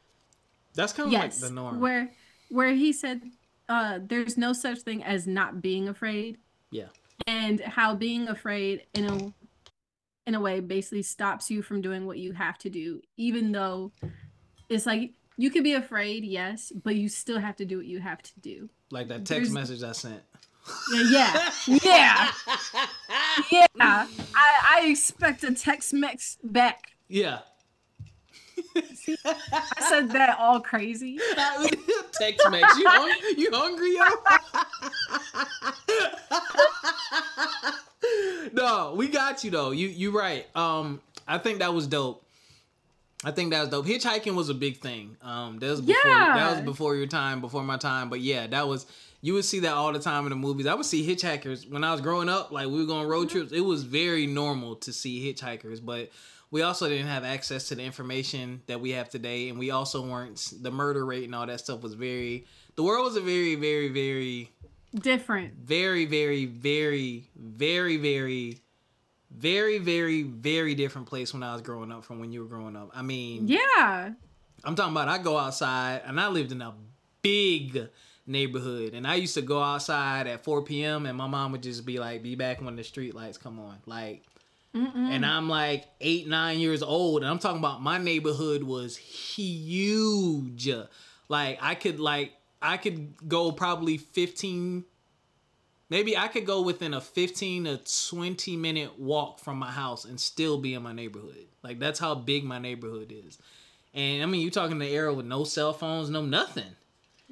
That's 0.75 0.93
kind 0.93 1.07
of 1.09 1.13
Yes, 1.13 1.41
like 1.41 1.49
the 1.51 1.55
norm. 1.55 1.81
where 1.81 2.13
where 2.51 2.73
he 2.75 2.93
said, 2.93 3.23
uh, 3.69 3.99
"There's 4.03 4.37
no 4.37 4.53
such 4.53 4.81
thing 4.81 5.03
as 5.03 5.27
not 5.27 5.61
being 5.63 5.89
afraid." 5.89 6.39
Yeah. 6.71 6.89
and 7.29 7.61
how 7.61 7.95
being 7.95 8.27
afraid 8.29 8.85
in 8.95 9.05
a 9.05 9.33
in 10.27 10.35
a 10.35 10.41
way 10.41 10.59
basically 10.61 11.03
stops 11.03 11.49
you 11.51 11.63
from 11.63 11.81
doing 11.81 12.07
what 12.07 12.19
you 12.19 12.33
have 12.33 12.59
to 12.59 12.69
do, 12.71 13.01
even 13.17 13.53
though 13.53 13.93
it's 14.69 14.85
like 14.85 15.13
you 15.37 15.51
can 15.51 15.63
be 15.63 15.75
afraid, 15.75 16.25
yes, 16.25 16.73
but 16.83 16.97
you 16.97 17.09
still 17.09 17.39
have 17.39 17.55
to 17.57 17.65
do 17.65 17.77
what 17.77 17.87
you 17.87 18.01
have 18.01 18.21
to 18.23 18.33
do. 18.41 18.69
like 18.91 19.07
that 19.09 19.19
text 19.25 19.29
there's- 19.29 19.51
message 19.51 19.83
I 19.83 19.93
sent. 19.93 20.23
Yeah, 20.93 21.51
yeah, 21.67 21.83
yeah. 21.85 22.31
yeah. 23.53 23.67
I, 23.81 24.07
I 24.35 24.87
expect 24.87 25.45
a 25.45 25.55
Tex 25.55 25.93
Mex 25.93 26.39
back. 26.43 26.93
yeah. 27.09 27.41
I 28.77 29.89
said 29.89 30.11
that 30.13 30.37
all 30.39 30.61
crazy. 30.61 31.19
Text 32.13 32.51
Mex. 32.51 32.79
You, 32.79 32.85
hung- 32.89 33.37
you 33.37 33.51
hungry, 33.53 33.95
yo? 33.95 34.05
no, 38.53 38.95
we 38.97 39.09
got 39.09 39.45
you 39.45 39.51
though. 39.51 39.71
You 39.71 39.89
you 39.89 40.17
right. 40.17 40.47
Um, 40.57 41.01
I 41.27 41.39
think 41.39 41.59
that 41.61 41.73
was 41.75 41.87
dope. 41.87 42.25
I 43.25 43.31
think 43.31 43.53
that 43.53 43.61
was 43.61 43.69
dope. 43.71 43.87
Hitchhiking 43.87 44.35
was 44.35 44.49
a 44.51 44.55
big 44.55 44.79
thing. 44.79 45.17
Um, 45.23 45.59
that 45.59 45.71
was 45.71 45.81
before 45.81 46.11
that 46.11 46.51
was 46.53 46.61
before 46.61 46.97
your 46.97 47.07
time, 47.07 47.41
before 47.41 47.63
my 47.63 47.77
time. 47.77 48.09
But 48.11 48.21
yeah, 48.21 48.47
that 48.49 48.69
was 48.69 48.87
you 49.25 49.33
would 49.33 49.47
see 49.47 49.61
that 49.61 49.73
all 49.73 49.91
the 49.91 49.99
time 49.99 50.27
in 50.27 50.31
the 50.31 50.37
movies. 50.37 50.67
I 50.67 50.75
would 50.75 50.85
see 50.85 51.03
hitchhikers 51.07 51.67
when 51.71 51.83
I 51.83 51.93
was 51.93 52.03
growing 52.03 52.29
up. 52.29 52.53
Like 52.53 52.67
we 52.67 52.77
were 52.77 52.85
going 52.85 53.09
road 53.09 53.29
mm-hmm. 53.29 53.39
trips. 53.39 53.53
It 53.53 53.63
was 53.63 53.83
very 53.83 54.27
normal 54.27 54.77
to 54.77 54.93
see 54.93 55.33
hitchhikers, 55.33 55.83
but 55.83 56.11
we 56.51 56.61
also 56.61 56.91
didn't 56.91 57.07
have 57.07 57.25
access 57.25 57.69
to 57.69 57.75
the 57.75 57.83
information 57.83 58.61
that 58.67 58.83
we 58.83 58.91
have 58.91 59.09
today, 59.09 59.49
and 59.49 59.59
we 59.59 59.71
also 59.71 60.07
weren't 60.07 60.53
the 60.61 60.71
murder 60.71 61.07
rate 61.07 61.25
and 61.25 61.35
all 61.35 61.47
that 61.47 61.61
stuff 61.61 61.81
was 61.81 61.95
very. 61.95 62.45
The 62.77 62.83
world 62.83 63.07
was 63.07 63.17
a 63.17 63.23
very, 63.23 63.55
very, 63.55 63.89
very 63.89 64.53
Different. 64.95 65.55
very, 65.55 66.05
very, 66.05 66.45
very, 66.45 67.25
very, 67.35 67.97
very, 68.05 68.61
very, 69.31 69.79
very, 69.79 70.23
very 70.23 70.75
different 70.75 71.07
place 71.07 71.33
when 71.33 71.43
I 71.43 71.55
was 71.55 71.63
growing 71.63 71.91
up 71.93 72.05
from 72.05 72.21
when 72.21 72.31
you 72.31 72.43
were 72.43 72.49
growing 72.49 72.77
up. 72.77 72.91
I 72.95 73.01
mean, 73.01 73.49
Yeah. 73.49 74.13
I'm 74.65 74.75
talking 74.75 74.93
about 74.93 75.09
I 75.09 75.17
go 75.17 75.39
outside 75.39 76.03
and 76.05 76.21
I 76.21 76.29
lived 76.29 76.53
in 76.53 76.61
a 76.61 76.75
big 77.23 77.89
neighborhood 78.27 78.95
and 78.95 79.07
I 79.07 79.17
used 79.17 79.35
to 79.35 79.43
go 79.43 79.61
outside 79.61 80.27
at 80.27 80.45
4 80.45 80.63
p.m. 80.63 81.07
and 81.07 81.17
my 81.17 81.27
mom 81.27 81.53
would 81.53 81.63
just 81.63 81.85
be 81.85 81.99
like, 81.99 82.23
be 82.23 82.35
back 82.35 82.63
when 82.63 82.77
the 82.77 82.85
street 82.85 83.15
lights 83.15 83.39
come 83.39 83.59
on. 83.61 83.77
Like, 83.87 84.23
Mm-mm. 84.75 84.95
and 84.97 85.25
I'm 85.25 85.49
like 85.49 85.85
eight, 86.01 86.27
nine 86.27 86.59
years 86.59 86.83
old, 86.83 87.23
and 87.23 87.31
I'm 87.31 87.39
talking 87.39 87.59
about 87.59 87.83
my 87.83 87.99
neighborhood 87.99 88.63
was 88.63 88.97
huge. 88.97 90.69
Like 91.29 91.59
I 91.61 91.75
could 91.75 92.01
like 92.01 92.33
I 92.61 92.77
could 92.77 93.29
go 93.29 93.53
probably 93.53 93.99
15 93.99 94.85
maybe 95.91 96.17
I 96.17 96.29
could 96.29 96.47
go 96.47 96.63
within 96.63 96.95
a 96.95 97.01
15 97.01 97.65
to 97.65 98.09
20 98.11 98.57
minute 98.57 98.99
walk 98.99 99.39
from 99.39 99.59
my 99.59 99.71
house 99.71 100.05
and 100.05 100.19
still 100.19 100.59
be 100.59 100.75
in 100.75 100.83
my 100.83 100.93
neighborhood. 100.93 101.47
Like 101.63 101.79
that's 101.79 102.01
how 102.01 102.15
big 102.15 102.45
my 102.45 102.59
neighborhood 102.59 103.13
is. 103.13 103.39
And 103.93 104.23
I 104.23 104.27
mean, 104.27 104.41
you 104.41 104.51
talking 104.51 104.79
the 104.79 104.89
era 104.89 105.15
with 105.15 105.27
no 105.27 105.45
cell 105.45 105.73
phones, 105.73 106.11
no 106.11 106.23
nothing. 106.25 106.75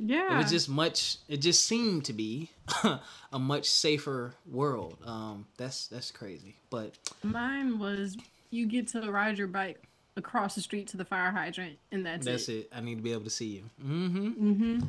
Yeah. 0.05 0.35
It 0.35 0.43
was 0.43 0.51
just 0.51 0.69
much. 0.69 1.19
It 1.29 1.39
just 1.39 1.65
seemed 1.65 2.05
to 2.07 2.13
be 2.13 2.51
a 3.33 3.39
much 3.39 3.69
safer 3.69 4.35
world. 4.51 4.99
Um, 5.05 5.47
that's 5.57 5.87
that's 5.87 6.11
crazy. 6.11 6.57
But 6.71 6.95
Mine 7.23 7.79
was 7.79 8.17
you 8.51 8.67
get 8.67 8.89
to 8.89 9.11
ride 9.11 9.39
your 9.39 9.47
bike 9.47 9.83
across 10.17 10.55
the 10.55 10.61
street 10.61 10.89
to 10.89 10.97
the 10.97 11.05
fire 11.05 11.31
hydrant, 11.31 11.79
and 11.91 12.05
that's, 12.05 12.27
That's 12.27 12.49
it. 12.49 12.53
it. 12.53 12.71
I 12.75 12.81
need 12.81 12.97
to 12.97 13.03
be 13.03 13.13
able 13.13 13.25
to 13.25 13.31
see 13.31 13.47
you. 13.47 13.63
Mm-hmm. 13.85 14.29
Mm-hmm. 14.29 14.81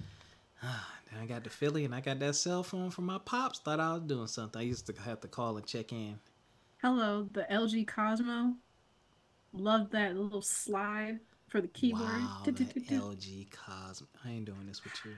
Then 1.11 1.21
I 1.21 1.25
got 1.27 1.43
the 1.43 1.51
Philly 1.51 1.85
and 1.85 1.93
I 1.93 1.99
got 2.01 2.17
that 2.21 2.33
cell 2.33 2.63
phone 2.63 2.89
from 2.89 3.05
my 3.05 3.19
pops. 3.19 3.59
Thought 3.59 3.79
I 3.79 3.93
was 3.93 4.01
doing 4.01 4.25
something. 4.25 4.59
I 4.59 4.65
used 4.65 4.87
to 4.87 4.93
have 5.03 5.21
to 5.21 5.27
call 5.27 5.57
and 5.57 5.65
check 5.67 5.91
in. 5.91 6.17
Hello, 6.81 7.29
the 7.33 7.45
LG 7.51 7.87
Cosmo. 7.87 8.55
Love 9.53 9.91
that 9.91 10.17
little 10.17 10.41
slide 10.41 11.19
for 11.53 11.61
the 11.61 11.67
keyboard. 11.67 12.09
Wow, 12.09 12.41
that 12.45 12.57
LG 12.57 13.47
Cosmo. 13.51 14.07
I 14.25 14.31
ain't 14.31 14.45
doing 14.45 14.65
this 14.65 14.83
with 14.83 14.93
you. 15.05 15.11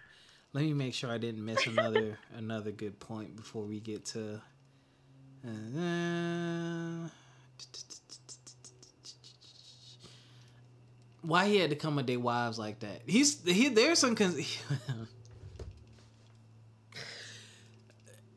Let 0.51 0.65
me 0.65 0.73
make 0.73 0.93
sure 0.93 1.09
I 1.09 1.17
didn't 1.17 1.45
miss 1.45 1.65
another 1.65 2.17
another 2.37 2.71
good 2.71 2.99
point 2.99 3.37
before 3.37 3.63
we 3.63 3.79
get 3.79 4.03
to. 4.07 4.41
Uh, 5.47 7.07
why 11.21 11.47
he 11.47 11.55
had 11.55 11.69
to 11.69 11.77
come 11.77 11.95
with 11.95 12.07
their 12.07 12.19
wives 12.19 12.59
like 12.59 12.81
that? 12.81 13.03
He's 13.05 13.41
he. 13.45 13.69
There's 13.69 13.99
some. 13.99 14.15
Cons- 14.15 14.35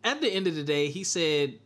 At 0.05 0.21
the 0.21 0.29
end 0.29 0.47
of 0.47 0.55
the 0.55 0.63
day, 0.63 0.87
he 0.89 1.03
said 1.03 1.59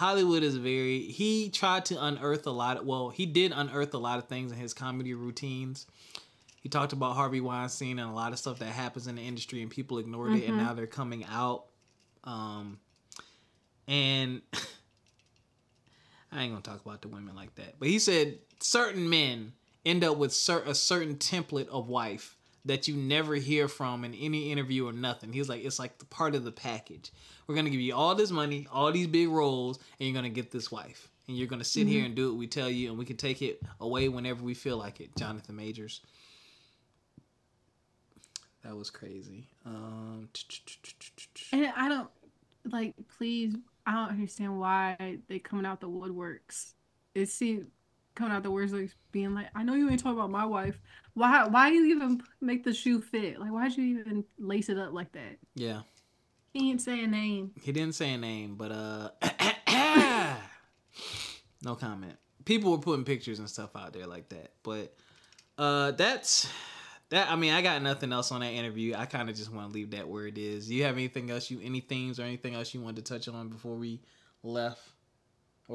Hollywood 0.00 0.42
is 0.42 0.56
very. 0.56 1.00
He 1.00 1.50
tried 1.50 1.84
to 1.86 2.02
unearth 2.02 2.46
a 2.46 2.50
lot. 2.50 2.78
Of, 2.78 2.86
well, 2.86 3.10
he 3.10 3.26
did 3.26 3.52
unearth 3.54 3.92
a 3.92 3.98
lot 3.98 4.18
of 4.18 4.28
things 4.28 4.50
in 4.50 4.56
his 4.56 4.72
comedy 4.72 5.12
routines. 5.12 5.86
He 6.62 6.70
talked 6.70 6.94
about 6.94 7.16
Harvey 7.16 7.42
Weinstein 7.42 7.98
and 7.98 8.10
a 8.10 8.14
lot 8.14 8.32
of 8.32 8.38
stuff 8.38 8.60
that 8.60 8.72
happens 8.72 9.06
in 9.08 9.16
the 9.16 9.22
industry, 9.22 9.60
and 9.60 9.70
people 9.70 9.98
ignored 9.98 10.36
it, 10.36 10.48
and 10.48 10.56
now 10.56 10.72
they're 10.72 10.86
coming 10.86 11.26
out. 11.30 11.66
Um, 12.24 12.78
and 13.86 14.40
I 16.32 16.44
ain't 16.44 16.52
gonna 16.52 16.62
talk 16.62 16.82
about 16.82 17.02
the 17.02 17.08
women 17.08 17.36
like 17.36 17.54
that, 17.56 17.74
but 17.78 17.88
he 17.88 17.98
said 17.98 18.38
certain 18.58 19.10
men 19.10 19.52
end 19.84 20.02
up 20.02 20.16
with 20.16 20.32
cer- 20.32 20.64
a 20.64 20.74
certain 20.74 21.16
template 21.16 21.68
of 21.68 21.88
wife 21.88 22.38
that 22.64 22.88
you 22.88 22.96
never 22.96 23.34
hear 23.34 23.68
from 23.68 24.04
in 24.04 24.14
any 24.14 24.52
interview 24.52 24.86
or 24.86 24.92
nothing. 24.92 25.32
He's 25.32 25.48
like, 25.48 25.64
it's 25.64 25.78
like 25.78 25.98
the 25.98 26.04
part 26.04 26.34
of 26.34 26.44
the 26.44 26.52
package. 26.52 27.10
We're 27.46 27.54
gonna 27.54 27.70
give 27.70 27.80
you 27.80 27.94
all 27.94 28.14
this 28.14 28.30
money, 28.30 28.66
all 28.70 28.92
these 28.92 29.06
big 29.06 29.28
roles, 29.28 29.78
and 29.98 30.08
you're 30.08 30.14
gonna 30.14 30.28
get 30.28 30.50
this 30.50 30.70
wife. 30.70 31.08
And 31.26 31.36
you're 31.36 31.46
gonna 31.46 31.64
sit 31.64 31.86
here 31.86 32.04
and 32.04 32.14
do 32.14 32.30
what 32.30 32.38
we 32.38 32.46
tell 32.46 32.68
you, 32.68 32.90
and 32.90 32.98
we 32.98 33.04
can 33.04 33.16
take 33.16 33.40
it 33.40 33.62
away 33.80 34.08
whenever 34.08 34.42
we 34.42 34.54
feel 34.54 34.76
like 34.76 35.00
it. 35.00 35.14
Jonathan 35.16 35.56
Majors. 35.56 36.00
That 38.64 38.76
was 38.76 38.90
crazy. 38.90 39.46
Um, 39.64 40.28
And 41.52 41.72
I 41.76 41.88
don't 41.88 42.10
like. 42.70 42.94
Please, 43.16 43.54
I 43.86 43.92
don't 43.92 44.10
understand 44.10 44.58
why 44.60 45.18
they 45.28 45.38
coming 45.38 45.64
out 45.64 45.80
the 45.80 45.88
woodworks. 45.88 46.74
It 47.14 47.30
seems 47.30 47.66
coming 48.20 48.34
out 48.34 48.42
the 48.42 48.50
words 48.50 48.72
like 48.72 48.90
being 49.12 49.34
like, 49.34 49.46
I 49.54 49.62
know 49.62 49.74
you 49.74 49.90
ain't 49.90 50.00
talking 50.00 50.18
about 50.18 50.30
my 50.30 50.44
wife. 50.44 50.80
Why? 51.14 51.46
Why 51.48 51.70
you 51.70 51.86
even 51.86 52.22
make 52.40 52.64
the 52.64 52.72
shoe 52.72 53.00
fit? 53.00 53.40
Like, 53.40 53.50
why'd 53.50 53.76
you 53.76 53.98
even 53.98 54.24
lace 54.38 54.68
it 54.68 54.78
up 54.78 54.92
like 54.92 55.12
that? 55.12 55.38
yeah. 55.54 55.82
He 56.52 56.68
didn't 56.68 56.82
say 56.82 57.04
a 57.04 57.06
name. 57.06 57.52
He 57.62 57.70
didn't 57.70 57.94
say 57.94 58.12
a 58.12 58.18
name, 58.18 58.56
but 58.56 58.72
uh 58.72 59.10
no 61.62 61.76
comment. 61.76 62.16
People 62.44 62.72
were 62.72 62.78
putting 62.78 63.04
pictures 63.04 63.38
and 63.38 63.48
stuff 63.48 63.76
out 63.76 63.92
there 63.92 64.08
like 64.08 64.28
that. 64.30 64.52
But 64.64 64.92
uh 65.56 65.92
that's 65.92 66.48
that 67.10 67.30
I 67.30 67.36
mean, 67.36 67.52
I 67.52 67.62
got 67.62 67.80
nothing 67.82 68.12
else 68.12 68.32
on 68.32 68.40
that 68.40 68.50
interview. 68.50 68.94
I 68.96 69.06
kind 69.06 69.30
of 69.30 69.36
just 69.36 69.52
want 69.52 69.68
to 69.68 69.74
leave 69.74 69.92
that 69.92 70.08
where 70.08 70.26
it 70.26 70.38
is. 70.38 70.66
Do 70.66 70.74
you 70.74 70.82
have 70.82 70.96
anything 70.96 71.30
else 71.30 71.50
you 71.52 71.60
any 71.62 71.80
themes 71.80 72.18
or 72.18 72.24
anything 72.24 72.56
else 72.56 72.74
you 72.74 72.80
wanted 72.80 73.04
to 73.06 73.12
touch 73.14 73.28
on 73.28 73.48
before 73.48 73.76
we 73.76 74.00
left? 74.42 74.82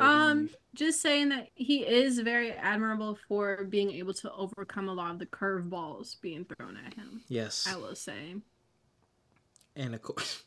Um, 0.02 0.50
just 0.74 1.02
saying 1.02 1.30
that 1.30 1.48
he 1.56 1.80
is 1.80 2.20
very 2.20 2.52
admirable 2.52 3.18
for 3.28 3.64
being 3.64 3.92
able 3.92 4.14
to 4.16 4.32
overcome 4.34 4.90
a 4.90 4.94
lot 4.94 5.12
of 5.12 5.20
the 5.20 5.26
curveballs 5.26 6.20
being 6.22 6.46
thrown 6.46 6.78
at 6.86 6.94
him. 6.94 7.22
yes. 7.28 7.68
I 7.70 7.78
will 7.78 7.96
say. 7.96 8.36
And 9.76 9.96
of 9.96 10.02
course 10.02 10.44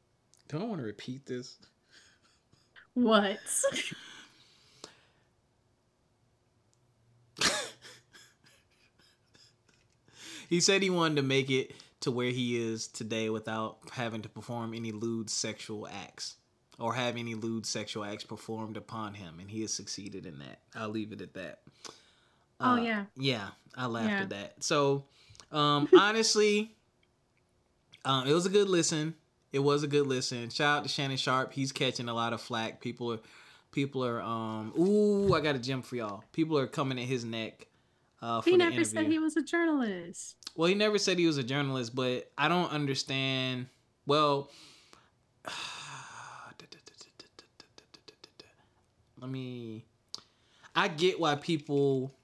Don't 0.48 0.62
I 0.62 0.64
want 0.64 0.80
to 0.80 0.86
repeat 0.86 1.26
this? 1.26 1.56
What? 2.94 3.38
He 10.48 10.60
said 10.60 10.82
he 10.82 10.88
wanted 10.90 11.16
to 11.16 11.22
make 11.22 11.50
it 11.50 11.72
to 12.00 12.10
where 12.10 12.30
he 12.30 12.56
is 12.56 12.88
today 12.88 13.28
without 13.28 13.78
having 13.92 14.22
to 14.22 14.28
perform 14.28 14.72
any 14.72 14.92
lewd 14.92 15.28
sexual 15.28 15.86
acts 15.86 16.36
or 16.78 16.94
have 16.94 17.16
any 17.16 17.34
lewd 17.34 17.66
sexual 17.66 18.04
acts 18.04 18.24
performed 18.24 18.76
upon 18.76 19.14
him, 19.14 19.38
and 19.40 19.50
he 19.50 19.62
has 19.62 19.72
succeeded 19.72 20.26
in 20.26 20.38
that. 20.38 20.60
I'll 20.74 20.88
leave 20.90 21.12
it 21.12 21.20
at 21.20 21.34
that. 21.34 21.60
Oh, 22.60 22.72
Uh, 22.72 22.76
yeah. 22.76 23.04
yeah. 23.16 23.48
I 23.76 23.86
laughed 23.86 24.08
Yeah. 24.08 24.22
at 24.22 24.30
that. 24.30 24.64
So, 24.64 25.04
um, 25.52 25.88
honestly, 25.96 26.74
um, 28.04 28.26
it 28.26 28.32
was 28.32 28.46
a 28.46 28.50
good 28.50 28.68
listen. 28.68 29.14
It 29.52 29.60
was 29.60 29.82
a 29.82 29.86
good 29.88 30.06
listen. 30.06 30.50
Shout 30.50 30.78
out 30.78 30.82
to 30.84 30.88
Shannon 30.88 31.16
Sharpe. 31.16 31.52
He's 31.52 31.72
catching 31.72 32.08
a 32.08 32.14
lot 32.14 32.32
of 32.32 32.40
flack. 32.40 32.80
People 32.80 33.12
are 33.12 33.20
People 33.70 34.02
are 34.04 34.20
um 34.22 34.72
ooh, 34.78 35.34
I 35.34 35.40
got 35.40 35.54
a 35.54 35.58
gem 35.58 35.82
for 35.82 35.94
y'all. 35.96 36.24
People 36.32 36.56
are 36.58 36.66
coming 36.66 36.98
at 36.98 37.04
his 37.04 37.22
neck. 37.24 37.66
Uh, 38.20 38.40
for 38.40 38.48
He 38.50 38.56
never 38.56 38.82
said 38.82 39.06
he 39.06 39.18
was 39.18 39.36
a 39.36 39.42
journalist. 39.42 40.36
Well, 40.56 40.68
he 40.68 40.74
never 40.74 40.98
said 40.98 41.18
he 41.18 41.26
was 41.26 41.36
a 41.36 41.42
journalist, 41.42 41.94
but 41.94 42.30
I 42.38 42.48
don't 42.48 42.72
understand. 42.72 43.66
Well, 44.06 44.50
let 49.20 49.30
me. 49.30 49.84
I 50.74 50.88
get 50.88 51.18
why 51.18 51.34
people. 51.36 52.14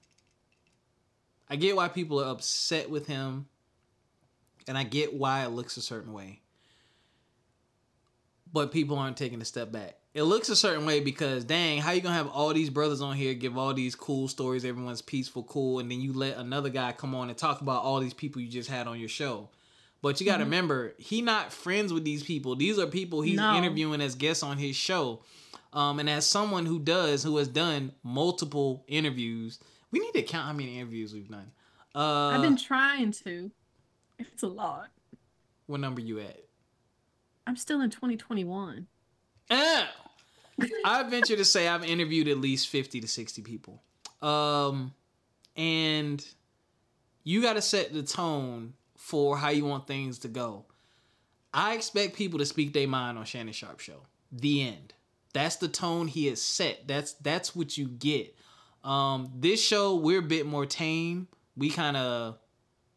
I 1.49 1.55
get 1.57 1.75
why 1.75 1.87
people 1.89 2.19
are 2.21 2.29
upset 2.31 2.89
with 2.89 3.05
him, 3.07 3.45
and 4.67 4.77
I 4.77 4.83
get 4.83 5.13
why 5.13 5.43
it 5.45 5.49
looks 5.49 5.77
a 5.77 5.81
certain 5.81 6.11
way. 6.13 6.41
But 8.51 8.71
people 8.71 8.97
aren't 8.97 9.17
taking 9.17 9.41
a 9.41 9.45
step 9.45 9.71
back. 9.71 9.97
It 10.13 10.23
looks 10.23 10.47
a 10.47 10.55
certain 10.55 10.85
way 10.85 11.01
because 11.01 11.43
dang, 11.43 11.79
how 11.81 11.91
you 11.91 11.99
gonna 12.01 12.15
have 12.15 12.29
all 12.29 12.53
these 12.53 12.69
brothers 12.69 13.01
on 13.01 13.15
here 13.17 13.33
give 13.33 13.57
all 13.57 13.73
these 13.73 13.95
cool 13.95 14.29
stories, 14.29 14.63
everyone's 14.63 15.01
peaceful, 15.01 15.43
cool, 15.43 15.79
and 15.79 15.91
then 15.91 15.99
you 15.99 16.13
let 16.13 16.37
another 16.37 16.69
guy 16.69 16.93
come 16.93 17.13
on 17.13 17.27
and 17.29 17.37
talk 17.37 17.59
about 17.61 17.83
all 17.83 17.99
these 17.99 18.13
people 18.13 18.41
you 18.41 18.47
just 18.47 18.69
had 18.69 18.87
on 18.87 18.97
your 18.97 19.09
show. 19.09 19.49
But 20.01 20.21
you 20.21 20.25
got 20.25 20.37
to 20.37 20.43
Mhm. 20.43 20.47
remember, 20.47 20.93
he 20.97 21.21
not 21.21 21.51
friends 21.51 21.91
with 21.91 22.05
these 22.05 22.23
people. 22.23 22.55
These 22.55 22.79
are 22.79 22.87
people 22.87 23.21
he's 23.23 23.37
No. 23.37 23.57
interviewing 23.57 23.99
as 24.01 24.15
guests 24.15 24.41
on 24.43 24.57
his 24.57 24.75
show. 24.75 25.21
Um, 25.75 25.99
and 25.99 26.09
as 26.09 26.25
someone 26.25 26.65
who 26.65 26.79
does, 26.79 27.21
who 27.21 27.35
has 27.37 27.49
done 27.49 27.91
multiple 28.01 28.85
interviews, 28.87 29.59
we 29.91 29.99
need 29.99 30.13
to 30.13 30.23
count 30.23 30.47
how 30.47 30.53
many 30.53 30.79
interviews 30.79 31.13
we've 31.13 31.29
done. 31.29 31.51
Uh, 31.93 32.29
I've 32.29 32.41
been 32.41 32.57
trying 32.57 33.11
to. 33.11 33.51
It's 34.17 34.43
a 34.43 34.47
lot. 34.47 34.87
what 35.67 35.81
number 35.81 35.99
you 35.99 36.19
at? 36.19 36.39
I'm 37.45 37.57
still 37.57 37.81
in 37.81 37.89
2021. 37.89 38.87
Eh. 39.49 39.85
I 40.85 41.03
venture 41.03 41.35
to 41.35 41.43
say 41.43 41.67
I've 41.67 41.83
interviewed 41.83 42.29
at 42.29 42.37
least 42.37 42.69
50 42.69 43.01
to 43.01 43.07
60 43.07 43.41
people. 43.41 43.83
Um, 44.21 44.93
and 45.57 46.25
you 47.25 47.41
got 47.41 47.53
to 47.53 47.61
set 47.61 47.93
the 47.93 48.03
tone 48.03 48.73
for 48.95 49.37
how 49.37 49.49
you 49.49 49.65
want 49.65 49.87
things 49.87 50.19
to 50.19 50.29
go. 50.29 50.65
I 51.53 51.75
expect 51.75 52.15
people 52.15 52.39
to 52.39 52.45
speak 52.45 52.71
their 52.73 52.87
mind 52.87 53.17
on 53.17 53.25
Shannon 53.25 53.53
Sharpe 53.53 53.81
show. 53.81 54.01
The 54.31 54.61
end. 54.63 54.93
That's 55.35 55.57
the 55.57 55.67
tone 55.67 56.07
he 56.07 56.27
has 56.27 56.41
set. 56.41 56.87
That's 56.87 57.11
that's 57.15 57.53
what 57.53 57.77
you 57.77 57.89
get. 57.89 58.33
Um, 58.85 59.33
this 59.35 59.61
show 59.61 59.97
we're 59.97 60.19
a 60.19 60.23
bit 60.23 60.45
more 60.45 60.65
tame. 60.65 61.27
We 61.57 61.69
kind 61.69 61.97
of 61.97 62.37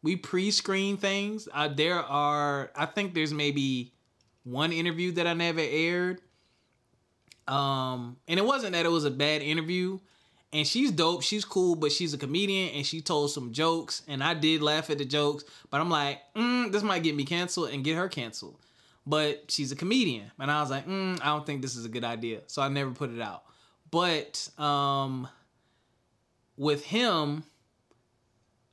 we 0.01 0.15
pre-screen 0.15 0.95
things. 0.95 1.49
Uh, 1.53 1.67
there 1.67 1.99
are 1.99 2.71
I 2.77 2.85
think 2.85 3.13
there's 3.13 3.33
maybe 3.33 3.91
one 4.45 4.71
interview 4.71 5.11
that 5.13 5.27
I 5.27 5.33
never 5.33 5.59
aired. 5.59 6.21
Um, 7.45 8.15
and 8.25 8.39
it 8.39 8.45
wasn't 8.45 8.71
that 8.71 8.85
it 8.85 8.91
was 8.91 9.03
a 9.03 9.11
bad 9.11 9.41
interview. 9.41 9.99
And 10.53 10.65
she's 10.65 10.91
dope, 10.91 11.23
she's 11.23 11.43
cool, 11.43 11.75
but 11.75 11.91
she's 11.91 12.13
a 12.13 12.17
comedian 12.17 12.69
and 12.69 12.85
she 12.85 13.01
told 13.01 13.31
some 13.31 13.51
jokes. 13.51 14.01
And 14.07 14.23
I 14.23 14.33
did 14.33 14.61
laugh 14.61 14.89
at 14.89 14.97
the 14.97 15.05
jokes, 15.05 15.43
but 15.69 15.81
I'm 15.81 15.89
like, 15.89 16.19
mm, 16.37 16.71
this 16.71 16.83
might 16.83 17.03
get 17.03 17.17
me 17.17 17.25
canceled 17.25 17.71
and 17.71 17.83
get 17.83 17.97
her 17.97 18.07
canceled. 18.07 18.59
But 19.09 19.49
she's 19.49 19.71
a 19.71 19.75
comedian. 19.75 20.31
And 20.39 20.51
I 20.51 20.61
was 20.61 20.69
like, 20.69 20.87
mm, 20.87 21.19
I 21.19 21.25
don't 21.25 21.43
think 21.43 21.63
this 21.63 21.75
is 21.75 21.83
a 21.83 21.89
good 21.89 22.03
idea. 22.03 22.41
So 22.45 22.61
I 22.61 22.69
never 22.69 22.91
put 22.91 23.11
it 23.11 23.19
out. 23.19 23.43
But 23.89 24.47
um 24.59 25.27
with 26.57 26.85
him, 26.85 27.43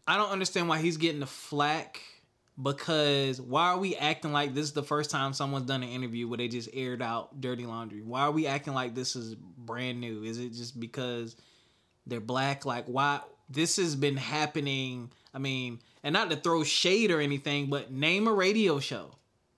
I 0.07 0.18
don't 0.18 0.30
understand 0.30 0.68
why 0.68 0.78
he's 0.78 0.99
getting 0.99 1.20
the 1.20 1.26
flack 1.26 2.03
because 2.62 3.41
why 3.41 3.68
are 3.68 3.78
we 3.78 3.97
acting 3.97 4.32
like 4.32 4.55
this 4.55 4.64
is 4.64 4.72
the 4.72 4.82
first 4.82 5.11
time 5.11 5.32
someone's 5.32 5.66
done 5.66 5.82
an 5.82 5.89
interview 5.89 6.28
where 6.28 6.37
they 6.37 6.49
just 6.49 6.68
aired 6.74 7.01
out 7.01 7.41
dirty 7.41 7.64
laundry? 7.64 8.03
Why 8.03 8.22
are 8.22 8.30
we 8.30 8.47
acting 8.47 8.74
like 8.74 8.95
this 8.95 9.16
is 9.16 9.34
brand 9.34 10.01
new? 10.01 10.22
Is 10.22 10.39
it 10.39 10.53
just 10.53 10.78
because 10.78 11.34
they're 12.07 12.20
black? 12.20 12.66
Like 12.66 12.84
why 12.87 13.20
this 13.49 13.76
has 13.76 13.97
been 13.97 14.18
happening? 14.18 15.11
I 15.32 15.39
mean, 15.39 15.80
and 16.03 16.12
not 16.12 16.28
to 16.28 16.37
throw 16.37 16.62
shade 16.62 17.11
or 17.11 17.20
anything, 17.20 17.70
but 17.70 17.91
name 17.91 18.26
a 18.26 18.32
radio 18.34 18.80
show. 18.80 19.16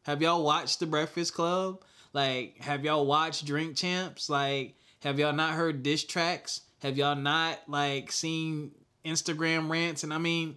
Have 0.09 0.23
y'all 0.23 0.43
watched 0.43 0.81
The 0.81 0.87
Breakfast 0.87 1.35
Club? 1.35 1.83
Like, 2.15 2.57
have 2.63 2.83
y'all 2.83 3.05
watched 3.05 3.45
Drink 3.45 3.77
Champs? 3.77 4.31
Like, 4.31 4.75
have 5.03 5.19
y'all 5.19 5.35
not 5.35 5.53
heard 5.53 5.83
diss 5.83 6.03
tracks? 6.03 6.63
Have 6.79 6.97
y'all 6.97 7.15
not 7.15 7.59
like 7.69 8.11
seen 8.11 8.71
Instagram 9.05 9.69
rants? 9.69 10.05
And 10.05 10.15
I 10.15 10.17
mean, 10.17 10.57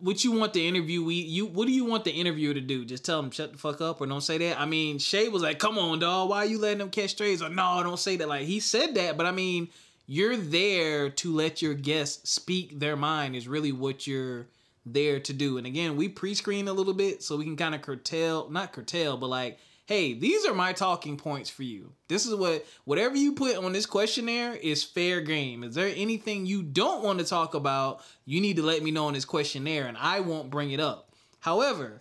what 0.00 0.22
you 0.22 0.32
want 0.32 0.52
the 0.52 0.68
interview 0.68 1.02
we 1.02 1.14
you 1.14 1.46
what 1.46 1.66
do 1.66 1.72
you 1.72 1.86
want 1.86 2.04
the 2.04 2.10
interviewer 2.10 2.52
to 2.52 2.60
do? 2.60 2.84
Just 2.84 3.06
tell 3.06 3.22
them 3.22 3.30
shut 3.30 3.52
the 3.52 3.58
fuck 3.58 3.80
up 3.80 4.02
or 4.02 4.06
don't 4.06 4.20
say 4.20 4.36
that. 4.36 4.60
I 4.60 4.66
mean, 4.66 4.98
Shay 4.98 5.30
was 5.30 5.40
like, 5.40 5.58
"Come 5.58 5.78
on, 5.78 5.98
dog, 5.98 6.28
why 6.28 6.40
are 6.40 6.44
you 6.44 6.58
letting 6.58 6.80
them 6.80 6.90
catch 6.90 7.12
strays?" 7.12 7.40
Or 7.40 7.48
no, 7.48 7.82
don't 7.82 7.98
say 7.98 8.16
that. 8.16 8.28
Like 8.28 8.44
he 8.44 8.60
said 8.60 8.94
that, 8.96 9.16
but 9.16 9.24
I 9.24 9.32
mean, 9.32 9.68
you're 10.06 10.36
there 10.36 11.08
to 11.08 11.32
let 11.32 11.62
your 11.62 11.72
guests 11.72 12.28
speak 12.28 12.78
their 12.78 12.96
mind. 12.96 13.34
Is 13.34 13.48
really 13.48 13.72
what 13.72 14.06
you're 14.06 14.46
there 14.86 15.20
to 15.20 15.32
do. 15.32 15.58
And 15.58 15.66
again, 15.66 15.96
we 15.96 16.08
pre-screen 16.08 16.68
a 16.68 16.72
little 16.72 16.94
bit 16.94 17.22
so 17.22 17.36
we 17.36 17.44
can 17.44 17.56
kind 17.56 17.74
of 17.74 17.82
curtail, 17.82 18.48
not 18.48 18.72
curtail, 18.72 19.16
but 19.16 19.26
like, 19.26 19.58
hey, 19.86 20.14
these 20.14 20.46
are 20.46 20.54
my 20.54 20.72
talking 20.72 21.16
points 21.16 21.50
for 21.50 21.64
you. 21.64 21.92
This 22.08 22.24
is 22.24 22.34
what 22.34 22.64
whatever 22.84 23.16
you 23.16 23.32
put 23.32 23.56
on 23.56 23.72
this 23.72 23.86
questionnaire 23.86 24.54
is 24.54 24.84
fair 24.84 25.20
game. 25.20 25.64
Is 25.64 25.74
there 25.74 25.92
anything 25.94 26.46
you 26.46 26.62
don't 26.62 27.04
want 27.04 27.18
to 27.18 27.24
talk 27.24 27.54
about? 27.54 28.00
You 28.24 28.40
need 28.40 28.56
to 28.56 28.62
let 28.62 28.82
me 28.82 28.90
know 28.90 29.06
on 29.06 29.14
this 29.14 29.24
questionnaire 29.24 29.86
and 29.86 29.96
I 29.96 30.20
won't 30.20 30.50
bring 30.50 30.70
it 30.70 30.80
up. 30.80 31.10
However, 31.40 32.00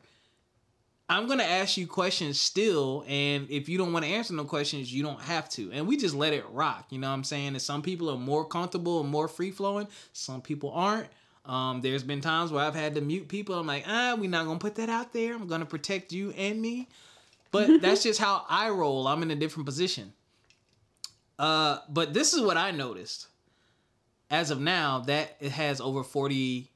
I'm 1.07 1.27
gonna 1.27 1.43
ask 1.43 1.77
you 1.77 1.85
questions 1.85 2.41
still, 2.41 3.05
and 3.07 3.47
if 3.51 3.69
you 3.69 3.77
don't 3.77 3.93
want 3.93 4.05
to 4.05 4.11
answer 4.11 4.33
no 4.33 4.43
questions, 4.43 4.91
you 4.91 5.03
don't 5.03 5.21
have 5.21 5.47
to. 5.49 5.71
And 5.71 5.87
we 5.87 5.97
just 5.97 6.15
let 6.15 6.33
it 6.33 6.45
rock. 6.49 6.87
You 6.89 6.97
know 6.97 7.09
what 7.09 7.13
I'm 7.13 7.23
saying? 7.23 7.49
And 7.49 7.61
some 7.61 7.83
people 7.83 8.09
are 8.09 8.17
more 8.17 8.43
comfortable 8.43 9.01
and 9.01 9.09
more 9.09 9.27
free 9.27 9.51
flowing. 9.51 9.87
Some 10.13 10.41
people 10.41 10.71
aren't. 10.71 11.09
Um, 11.45 11.81
there's 11.81 12.03
been 12.03 12.21
times 12.21 12.51
where 12.51 12.63
I've 12.63 12.75
had 12.75 12.95
to 12.95 13.01
mute 13.01 13.27
people. 13.27 13.55
I'm 13.55 13.67
like, 13.67 13.83
ah, 13.87 14.15
we're 14.17 14.29
not 14.29 14.45
gonna 14.45 14.59
put 14.59 14.75
that 14.75 14.89
out 14.89 15.13
there. 15.13 15.35
I'm 15.35 15.47
gonna 15.47 15.65
protect 15.65 16.11
you 16.11 16.31
and 16.31 16.61
me. 16.61 16.89
But 17.51 17.81
that's 17.81 18.03
just 18.03 18.19
how 18.19 18.45
I 18.49 18.69
roll. 18.69 19.07
I'm 19.07 19.21
in 19.21 19.31
a 19.31 19.35
different 19.35 19.65
position. 19.65 20.13
Uh, 21.37 21.79
but 21.89 22.13
this 22.13 22.33
is 22.33 22.41
what 22.41 22.57
I 22.57 22.71
noticed. 22.71 23.27
As 24.31 24.49
of 24.49 24.59
now, 24.59 24.99
that 25.01 25.37
it 25.39 25.51
has 25.51 25.79
over 25.79 26.03
40, 26.03 26.71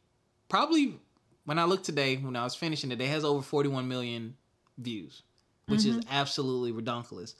probably 0.49 0.99
when 1.45 1.57
I 1.57 1.63
looked 1.63 1.85
today, 1.85 2.15
when 2.17 2.35
I 2.35 2.43
was 2.43 2.53
finishing 2.53 2.91
it, 2.91 3.01
it 3.01 3.07
has 3.07 3.25
over 3.25 3.41
41 3.41 3.87
million 3.87 4.35
views, 4.77 5.23
which 5.65 5.83
is 5.83 5.99
absolutely 6.11 6.71
redonkulous. 6.71 7.33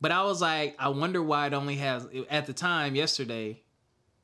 But 0.00 0.12
I 0.12 0.22
was 0.22 0.40
like, 0.40 0.76
I 0.78 0.90
wonder 0.90 1.20
why 1.20 1.48
it 1.48 1.52
only 1.52 1.76
has, 1.76 2.06
at 2.30 2.46
the 2.46 2.52
time, 2.52 2.94
yesterday, 2.94 3.60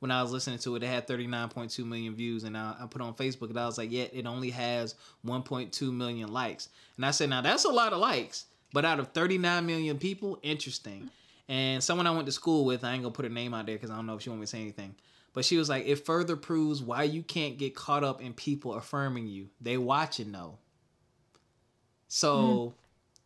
when 0.01 0.09
I 0.09 0.23
was 0.23 0.31
listening 0.31 0.57
to 0.59 0.75
it, 0.75 0.81
it 0.81 0.87
had 0.87 1.07
39.2 1.07 1.85
million 1.85 2.15
views. 2.15 2.43
And 2.43 2.57
I, 2.57 2.75
I 2.81 2.87
put 2.87 3.03
on 3.03 3.13
Facebook 3.13 3.49
and 3.49 3.59
I 3.59 3.67
was 3.67 3.77
like, 3.77 3.91
yeah, 3.91 4.05
it 4.11 4.25
only 4.25 4.49
has 4.49 4.95
1.2 5.23 5.93
million 5.93 6.33
likes. 6.33 6.69
And 6.97 7.05
I 7.05 7.11
said, 7.11 7.29
now 7.29 7.41
that's 7.41 7.65
a 7.65 7.69
lot 7.69 7.93
of 7.93 7.99
likes. 7.99 8.45
But 8.73 8.83
out 8.83 8.99
of 8.99 9.09
39 9.09 9.63
million 9.63 9.99
people, 9.99 10.39
interesting. 10.41 11.11
And 11.47 11.83
someone 11.83 12.07
I 12.07 12.11
went 12.11 12.25
to 12.25 12.31
school 12.31 12.65
with, 12.65 12.83
I 12.83 12.93
ain't 12.93 13.03
gonna 13.03 13.13
put 13.13 13.25
her 13.25 13.29
name 13.29 13.53
out 13.53 13.67
there 13.67 13.75
because 13.75 13.91
I 13.91 13.95
don't 13.95 14.07
know 14.07 14.15
if 14.15 14.23
she 14.23 14.29
want 14.29 14.39
me 14.39 14.45
to 14.45 14.49
say 14.49 14.61
anything. 14.61 14.95
But 15.33 15.45
she 15.45 15.57
was 15.57 15.69
like, 15.69 15.85
it 15.85 16.03
further 16.03 16.35
proves 16.35 16.81
why 16.81 17.03
you 17.03 17.21
can't 17.21 17.59
get 17.59 17.75
caught 17.75 18.03
up 18.03 18.23
in 18.23 18.33
people 18.33 18.73
affirming 18.73 19.27
you. 19.27 19.49
They 19.61 19.77
watching 19.77 20.31
though. 20.31 20.57
So 22.07 22.37
mm-hmm. 22.37 22.75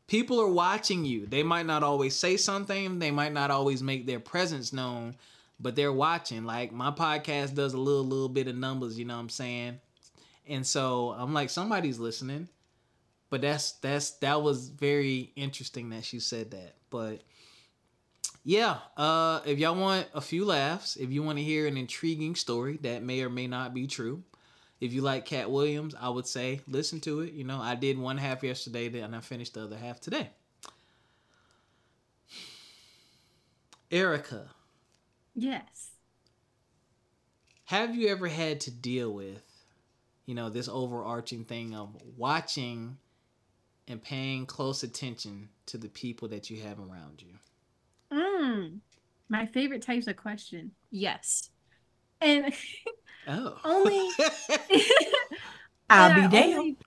people 0.08 0.42
are 0.42 0.50
watching 0.50 1.06
you. 1.06 1.26
They 1.26 1.42
might 1.42 1.68
not 1.68 1.84
always 1.84 2.18
say 2.18 2.36
something, 2.36 3.00
they 3.00 3.12
might 3.12 3.32
not 3.32 3.50
always 3.50 3.82
make 3.82 4.06
their 4.06 4.20
presence 4.20 4.74
known, 4.74 5.16
but 5.60 5.76
they're 5.76 5.94
watching. 5.94 6.46
Like 6.46 6.72
my 6.72 6.92
podcast 6.92 7.56
does 7.56 7.74
a 7.74 7.80
little 7.80 8.04
little 8.04 8.30
bit 8.30 8.48
of 8.48 8.56
numbers, 8.56 8.98
you 8.98 9.06
know 9.06 9.16
what 9.16 9.22
I'm 9.22 9.30
saying? 9.30 9.80
And 10.48 10.66
so 10.66 11.16
I'm 11.18 11.34
like, 11.34 11.50
somebody's 11.50 12.00
listening. 12.00 12.48
But 13.30 13.42
that's 13.42 13.74
that's 13.74 14.12
that 14.20 14.42
was 14.42 14.70
very 14.70 15.32
interesting 15.36 15.90
that 15.90 16.06
she 16.06 16.20
said 16.20 16.52
that. 16.52 16.76
But 16.90 17.22
yeah, 18.44 18.78
uh, 18.96 19.42
if 19.46 19.58
y'all 19.58 19.76
want 19.76 20.08
a 20.14 20.22
few 20.22 20.46
laughs, 20.46 20.96
if 20.98 21.12
you 21.12 21.24
want 21.24 21.40
to 21.40 21.44
hear 21.44 21.66
an 21.66 21.78
intriguing 21.78 22.36
story 22.36 22.78
that 22.84 23.02
may 23.02 23.22
or 23.22 23.30
may 23.30 23.48
not 23.48 23.74
be 23.74 23.88
true, 23.88 24.24
if 24.80 24.94
you 24.94 25.02
like 25.02 25.26
Katt 25.26 25.50
Williams, 25.50 25.96
I 26.00 26.10
would 26.10 26.28
say 26.28 26.62
listen 26.68 27.00
to 27.02 27.22
it. 27.22 27.34
You 27.34 27.44
know, 27.44 27.60
I 27.60 27.74
did 27.74 27.98
one 27.98 28.18
half 28.18 28.44
yesterday 28.44 29.00
and 29.00 29.16
I 29.16 29.20
finished 29.20 29.56
the 29.56 29.64
other 29.64 29.78
half 29.78 30.00
today. 30.00 30.30
Ericca, 33.92 34.50
Yes. 35.36 35.92
have 37.66 37.96
you 37.96 38.08
ever 38.10 38.28
had 38.28 38.62
to 38.62 38.72
deal 38.72 39.12
with, 39.12 39.44
you 40.26 40.36
know, 40.36 40.50
this 40.50 40.68
overarching 40.70 41.46
thing 41.46 41.76
of 41.76 41.96
watching 42.18 42.98
and 43.88 44.02
paying 44.04 44.46
close 44.48 44.84
attention 44.84 45.50
to 45.68 45.78
the 45.78 45.90
people 45.90 46.28
that 46.30 46.50
you 46.50 46.62
have 46.62 46.80
around 46.80 47.22
you? 47.22 47.36
Mm. 48.12 48.80
My 49.30 49.46
favorite 49.48 49.82
types 49.82 50.08
of 50.08 50.16
question. 50.16 50.72
Yes. 50.92 51.50
And 52.22 52.54
Oh. 53.28 53.58
only 53.64 54.16
I'll 55.90 56.14
be 56.14 56.28
I 56.28 56.28
damned. 56.28 56.78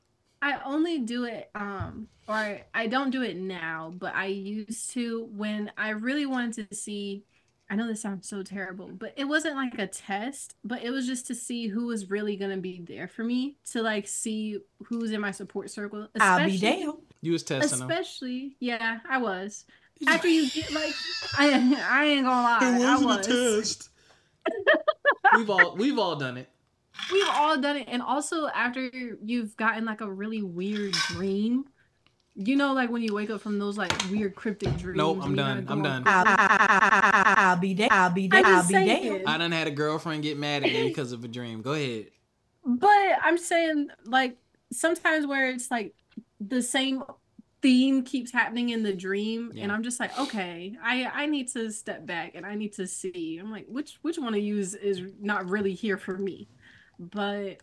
I 0.43 0.61
only 0.65 1.01
do 1.01 1.25
it 1.25 1.51
um 1.55 2.09
or 2.29 2.61
I 2.75 2.87
don't 2.89 3.11
do 3.11 3.23
it 3.23 3.37
now, 3.37 3.93
but 3.97 4.15
I 4.15 4.27
used 4.27 4.91
to 4.93 5.29
when 5.33 5.73
I 5.77 5.91
really 5.91 6.27
wanted 6.27 6.71
to 6.71 6.77
see 6.77 7.25
I 7.71 7.77
know 7.77 7.87
this 7.87 8.01
sounds 8.01 8.29
so 8.29 8.43
terrible, 8.43 8.89
but 8.89 9.13
it 9.17 9.25
wasn't 9.25 9.57
like 9.57 9.79
a 9.79 9.87
test, 9.87 10.55
but 10.65 10.83
it 10.83 10.91
was 10.91 11.07
just 11.07 11.27
to 11.27 11.35
see 11.35 11.69
who 11.69 11.87
was 11.87 12.09
really 12.09 12.37
going 12.37 12.51
to 12.51 12.57
be 12.57 12.81
there 12.81 13.09
for 13.09 13.23
me, 13.23 13.57
to 13.73 13.83
like 13.83 14.09
see 14.09 14.59
who's 14.87 15.11
in 15.13 15.21
my 15.21 15.33
support 15.33 15.71
circle. 15.71 16.09
I'll 16.19 16.39
be 16.39 16.55
especially- 16.55 16.59
damned. 16.59 16.95
You 17.21 17.33
was 17.33 17.43
testing 17.43 17.81
them. 17.81 17.91
Especially, 17.91 18.57
yeah, 18.61 19.01
I 19.09 19.19
was. 19.19 19.65
After 20.07 20.29
you 20.29 20.49
get 20.49 20.71
like, 20.73 20.93
I 21.39 21.49
I 21.91 22.05
ain't 22.07 22.25
gonna 22.25 22.43
lie, 22.43 22.59
I 22.63 23.03
wasn't 23.05 23.27
a 23.27 23.61
test. 23.61 23.91
we've 25.37 25.51
all 25.51 25.77
we've 25.77 25.99
all 25.99 26.17
done 26.17 26.37
it. 26.37 26.49
We've 27.13 27.29
all 27.29 27.61
done 27.61 27.77
it, 27.77 27.89
and 27.91 28.01
also 28.03 28.47
after 28.49 28.89
you've 29.23 29.57
gotten 29.57 29.85
like 29.85 30.01
a 30.01 30.11
really 30.11 30.43
weird 30.43 30.93
dream, 30.93 31.65
you 32.41 32.55
know, 32.57 32.73
like 32.73 32.89
when 32.91 33.03
you 33.03 33.13
wake 33.15 33.31
up 33.31 33.41
from 33.41 33.59
those 33.59 33.77
like 33.77 33.93
weird 34.11 34.35
cryptic 34.37 34.77
dreams. 34.77 34.97
Nope, 34.97 35.19
I'm 35.21 35.23
and 35.23 35.31
you 35.33 35.37
done. 35.37 35.65
gotta 35.65 35.73
I'm 35.73 35.83
go 35.83 35.89
done. 35.89 36.03
on- 36.07 36.07
I'll, 36.07 36.25
I'll, 36.29 37.35
I'll 37.51 37.57
be 37.57 37.75
damned. 37.75 37.93
I'll 37.93 38.11
be 38.11 38.29
I'm. 38.33 38.45
I'll 38.45 38.53
just 38.59 38.69
be 38.69 38.75
saying. 38.75 39.23
I 39.27 39.39
done 39.39 39.51
had 39.53 39.67
a 39.67 39.73
girlfriend 39.73 40.23
get 40.23 40.39
mad 40.39 40.63
at 40.65 40.73
me 40.73 40.87
because 40.89 41.11
of 41.13 41.25
a 41.25 41.29
dream. 41.29 41.63
Go 41.63 41.73
ahead. 41.73 42.07
But 42.65 43.13
I'm 43.23 43.39
saying 43.39 43.89
like 44.05 44.37
sometimes 44.73 45.27
where 45.27 45.51
it's 45.51 45.71
like 45.71 45.95
the 46.41 46.63
same 46.63 47.03
theme 47.61 48.05
keeps 48.05 48.31
happening 48.31 48.69
in 48.69 48.85
the 48.85 48.93
dream 48.93 49.51
Yeah. 49.53 49.65
and 49.65 49.73
I'm 49.73 49.83
just 49.83 49.99
like 49.99 50.17
okay 50.17 50.77
I 50.81 51.07
I 51.13 51.27
need 51.27 51.49
to 51.55 51.73
step 51.73 52.07
back 52.07 52.37
and 52.37 52.47
I 52.47 52.55
need 52.55 52.75
to 52.75 52.87
see 52.87 53.39
I'm 53.39 53.51
like 53.51 53.67
which 53.67 53.99
which 54.03 54.17
one 54.17 54.33
of 54.35 54.41
you 54.41 54.59
is, 54.59 54.75
is 54.77 55.03
not 55.21 55.49
really 55.51 55.75
here 55.75 55.97
for 55.99 56.17
me 56.17 56.47
but 57.01 57.57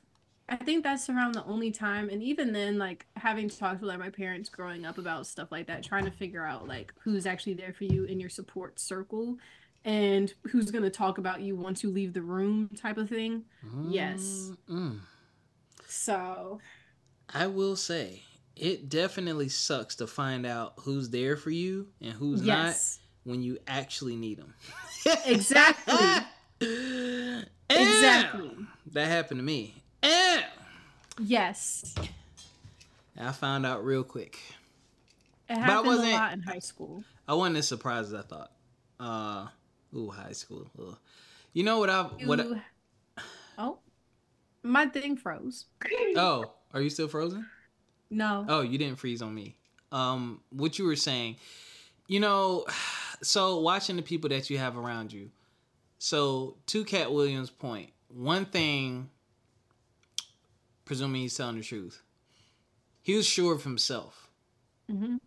I 0.48 0.56
think 0.58 0.84
that's 0.84 1.10
around 1.10 1.34
the 1.34 1.44
only 1.46 1.72
time 1.72 2.10
and 2.10 2.22
even 2.22 2.54
then 2.54 2.78
like 2.78 3.06
having 3.16 3.50
talked 3.50 3.82
with 3.82 3.90
like 3.90 3.98
my 4.00 4.10
parents 4.12 4.48
growing 4.48 4.86
up 4.86 4.98
about 5.00 5.26
stuff 5.26 5.52
like 5.52 5.66
that 5.68 5.84
trying 5.84 6.06
to 6.06 6.12
figure 6.12 6.46
out 6.46 6.68
like 6.68 6.94
who's 7.00 7.26
actually 7.26 7.56
there 7.56 7.74
for 7.74 7.86
you 7.86 8.04
in 8.04 8.20
your 8.20 8.30
support 8.30 8.80
circle 8.80 9.38
and 9.84 10.34
who's 10.44 10.70
going 10.70 10.84
to 10.84 10.90
talk 10.92 11.18
about 11.18 11.42
you 11.42 11.56
once 11.56 11.82
you 11.84 11.90
leave 11.90 12.14
the 12.14 12.22
room 12.22 12.70
type 12.78 12.98
of 12.98 13.10
thing 13.10 13.44
Yes. 13.90 14.52
Mm-mm. 14.70 15.00
so 15.88 16.60
I 17.34 17.48
will 17.48 17.76
say 17.76 18.22
it 18.56 18.88
definitely 18.88 19.50
sucks 19.50 19.96
to 19.96 20.06
find 20.08 20.46
out 20.46 20.74
who's 20.82 21.10
there 21.10 21.36
for 21.38 21.50
you 21.50 21.88
and 22.02 22.12
who's 22.14 22.44
yes 22.44 23.00
not 23.26 23.32
when 23.32 23.42
you 23.42 23.58
actually 23.68 24.16
need 24.16 24.38
them. 24.38 24.54
Exactly. 25.26 25.96
Exactly. 27.70 28.52
That 28.92 29.08
happened 29.08 29.40
to 29.40 29.44
me. 29.44 29.84
Eh. 30.06 30.42
Yes. 31.20 31.96
I 33.20 33.32
found 33.32 33.66
out 33.66 33.84
real 33.86 34.04
quick. 34.04 34.40
It 35.50 35.58
I 35.58 35.82
wasn't- 35.82 36.10
a 36.10 36.16
lot 36.16 36.34
in 36.34 36.42
high 36.42 36.60
school. 36.60 37.04
I 37.28 37.34
wasn't 37.34 37.58
as 37.58 37.68
surprised 37.68 38.14
as 38.14 38.20
I 38.20 38.28
thought. 38.28 38.52
Uh, 39.00 39.48
ooh, 39.96 40.10
high 40.10 40.34
school. 40.34 40.70
Ugh. 40.80 40.96
You 41.54 41.64
know 41.64 41.80
what 41.80 41.90
I 41.90 42.04
what? 42.04 42.40
I- 42.40 42.62
oh, 43.58 43.80
my 44.64 44.86
thing 44.88 45.18
froze. 45.18 45.66
oh, 46.16 46.52
are 46.74 46.82
you 46.82 46.90
still 46.90 47.08
frozen? 47.08 47.48
No. 48.10 48.46
Oh, 48.48 48.62
you 48.62 48.78
didn't 48.78 49.00
freeze 49.00 49.22
on 49.22 49.34
me. 49.34 49.56
Um, 49.92 50.42
what 50.52 50.78
you 50.78 50.86
were 50.86 50.96
saying, 50.96 51.38
you 52.08 52.20
know, 52.20 52.66
so 53.24 53.60
watching 53.60 53.96
the 53.96 54.02
people 54.02 54.30
that 54.30 54.50
you 54.50 54.58
have 54.58 54.78
around 54.78 55.12
you. 55.14 55.32
So 55.98 56.58
to 56.68 56.84
Katt 56.84 57.12
Williams' 57.12 57.50
point, 57.50 57.92
one 58.10 58.46
thing, 58.46 59.10
presuming 60.86 61.22
he's 61.22 61.36
telling 61.36 61.58
the 61.58 61.64
truth, 61.64 62.02
he 63.02 63.16
was 63.16 63.26
sure 63.28 63.54
of 63.54 63.64
himself. 63.64 64.30
hmm 64.90 65.18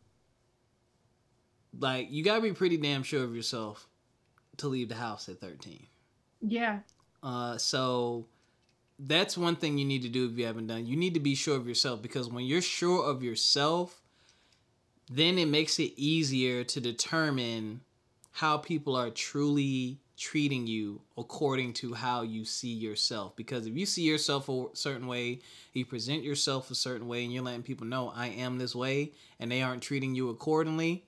Like 1.79 2.09
you 2.11 2.25
gotta 2.25 2.41
be 2.43 2.53
pretty 2.53 2.77
damn 2.77 3.03
sure 3.03 3.25
of 3.25 3.35
yourself 3.35 3.87
to 4.59 4.69
leave 4.69 4.89
the 4.89 4.95
house 4.97 5.29
at 5.29 5.41
thirteen. 5.41 5.87
Yeah. 6.41 6.81
Uh, 7.23 7.59
so 7.59 8.27
that's 8.99 9.37
one 9.37 9.57
thing 9.57 9.79
you 9.79 9.85
need 9.85 10.03
to 10.03 10.09
do 10.09 10.27
if 10.27 10.39
you 10.39 10.47
haven't 10.47 10.67
done. 10.69 10.87
You 10.87 10.97
need 10.97 11.15
to 11.15 11.21
be 11.21 11.35
sure 11.35 11.57
of 11.57 11.69
yourself 11.69 12.03
because 12.03 12.29
when 12.29 12.45
you're 12.45 12.63
sure 12.63 13.05
of 13.05 13.23
yourself, 13.23 14.01
then 15.11 15.39
it 15.39 15.47
makes 15.47 15.79
it 15.79 15.93
easier 15.97 16.65
to 16.65 16.81
determine 16.81 17.81
how 18.33 18.57
people 18.59 18.97
are 18.97 19.11
truly 19.11 19.99
treating 20.19 20.67
you 20.67 21.01
according 21.17 21.73
to 21.75 21.95
how 21.95 22.23
you 22.23 22.45
see 22.45 22.73
yourself. 22.73 23.37
Because 23.37 23.67
if 23.67 23.77
you 23.77 23.87
see 23.87 24.03
yourself 24.03 24.49
a 24.49 24.67
certain 24.75 25.07
way, 25.07 25.41
you 25.73 25.85
present 25.85 26.25
yourself 26.25 26.71
a 26.71 26.75
certain 26.75 27.07
way, 27.09 27.25
and 27.25 27.33
you're 27.33 27.43
letting 27.45 27.63
people 27.63 27.87
know 27.87 28.13
I 28.15 28.29
am 28.29 28.59
this 28.59 28.75
way, 28.75 29.13
and 29.39 29.51
they 29.51 29.63
aren't 29.63 29.83
treating 29.83 30.15
you 30.15 30.31
accordingly, 30.31 31.05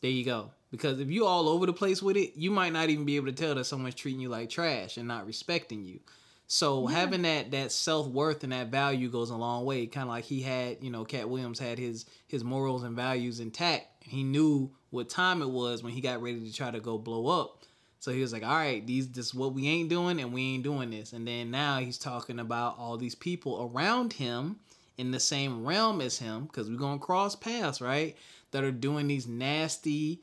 there 0.00 0.10
you 0.10 0.24
go. 0.24 0.50
Because 0.70 1.00
if 1.00 1.10
you're 1.10 1.28
all 1.28 1.48
over 1.48 1.66
the 1.66 1.72
place 1.72 2.02
with 2.02 2.16
it, 2.16 2.32
you 2.34 2.50
might 2.50 2.72
not 2.72 2.88
even 2.88 3.04
be 3.04 3.16
able 3.16 3.26
to 3.26 3.32
tell 3.32 3.54
that 3.54 3.64
someone's 3.64 3.94
treating 3.94 4.20
you 4.20 4.28
like 4.28 4.48
trash 4.50 4.96
and 4.96 5.06
not 5.06 5.26
respecting 5.26 5.84
you. 5.84 6.00
So 6.48 6.88
Yeah. 6.88 6.96
having 6.96 7.22
that 7.22 7.50
that 7.52 7.72
self 7.72 8.06
worth 8.08 8.42
and 8.42 8.52
that 8.52 8.68
value 8.68 9.08
goes 9.10 9.30
a 9.30 9.36
long 9.36 9.64
way. 9.64 9.86
Kind 9.86 10.04
of 10.04 10.08
like 10.10 10.24
he 10.24 10.42
had, 10.42 10.82
you 10.82 10.90
know, 10.90 11.04
Katt 11.04 11.28
Williams 11.28 11.58
had 11.58 11.78
his 11.78 12.04
his 12.26 12.42
morals 12.42 12.82
and 12.82 12.96
values 12.96 13.38
intact. 13.38 14.04
He 14.04 14.22
knew 14.24 14.70
what 14.92 15.08
time 15.08 15.42
it 15.42 15.48
was 15.48 15.82
when 15.82 15.92
he 15.92 16.00
got 16.00 16.22
ready 16.22 16.40
to 16.40 16.54
try 16.54 16.70
to 16.70 16.78
go 16.78 16.98
blow 16.98 17.26
up. 17.26 17.62
So 17.98 18.12
he 18.12 18.20
was 18.20 18.32
like, 18.32 18.42
"All 18.42 18.54
right, 18.54 18.86
these 18.86 19.08
this 19.08 19.26
is 19.26 19.34
what 19.34 19.54
we 19.54 19.66
ain't 19.68 19.88
doing, 19.88 20.20
and 20.20 20.32
we 20.32 20.42
ain't 20.54 20.64
doing 20.64 20.90
this." 20.90 21.12
And 21.12 21.26
then 21.26 21.50
now 21.50 21.78
he's 21.78 21.98
talking 21.98 22.38
about 22.38 22.78
all 22.78 22.96
these 22.96 23.14
people 23.14 23.70
around 23.72 24.14
him 24.14 24.56
in 24.98 25.10
the 25.10 25.20
same 25.20 25.64
realm 25.64 26.00
as 26.00 26.18
him, 26.18 26.44
because 26.44 26.68
we're 26.68 26.76
gonna 26.76 26.98
cross 26.98 27.34
paths, 27.34 27.80
right? 27.80 28.16
That 28.50 28.64
are 28.64 28.72
doing 28.72 29.08
these 29.08 29.26
nasty, 29.26 30.20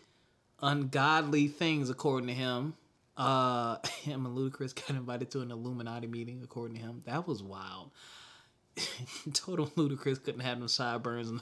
ungodly 0.61 1.47
things 1.47 1.89
according 1.89 2.27
to 2.27 2.33
him. 2.33 2.75
Uh, 3.17 3.77
him 4.03 4.25
and 4.25 4.37
Ludacris 4.37 4.75
got 4.87 4.95
invited 4.95 5.31
to 5.31 5.41
an 5.41 5.51
Illuminati 5.51 6.07
meeting 6.07 6.41
according 6.43 6.77
to 6.77 6.83
him. 6.83 7.01
That 7.05 7.27
was 7.27 7.41
wild. 7.41 7.91
Total 9.33 9.67
Ludacris 9.67 10.23
couldn't 10.23 10.41
have 10.41 10.59
no 10.59 10.67
sideburns. 10.67 11.41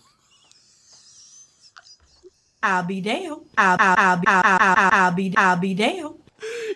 I'll 2.64 2.84
be 2.84 3.02
down. 3.02 3.42
I'll, 3.58 3.78
I'll, 3.80 3.96
I'll, 3.98 4.18
be- 4.18 4.28
I'll, 4.28 4.90
I'll, 4.92 5.12
be 5.12 5.34
I'll 5.38 5.58
be 5.58 5.74
damned. 5.74 6.16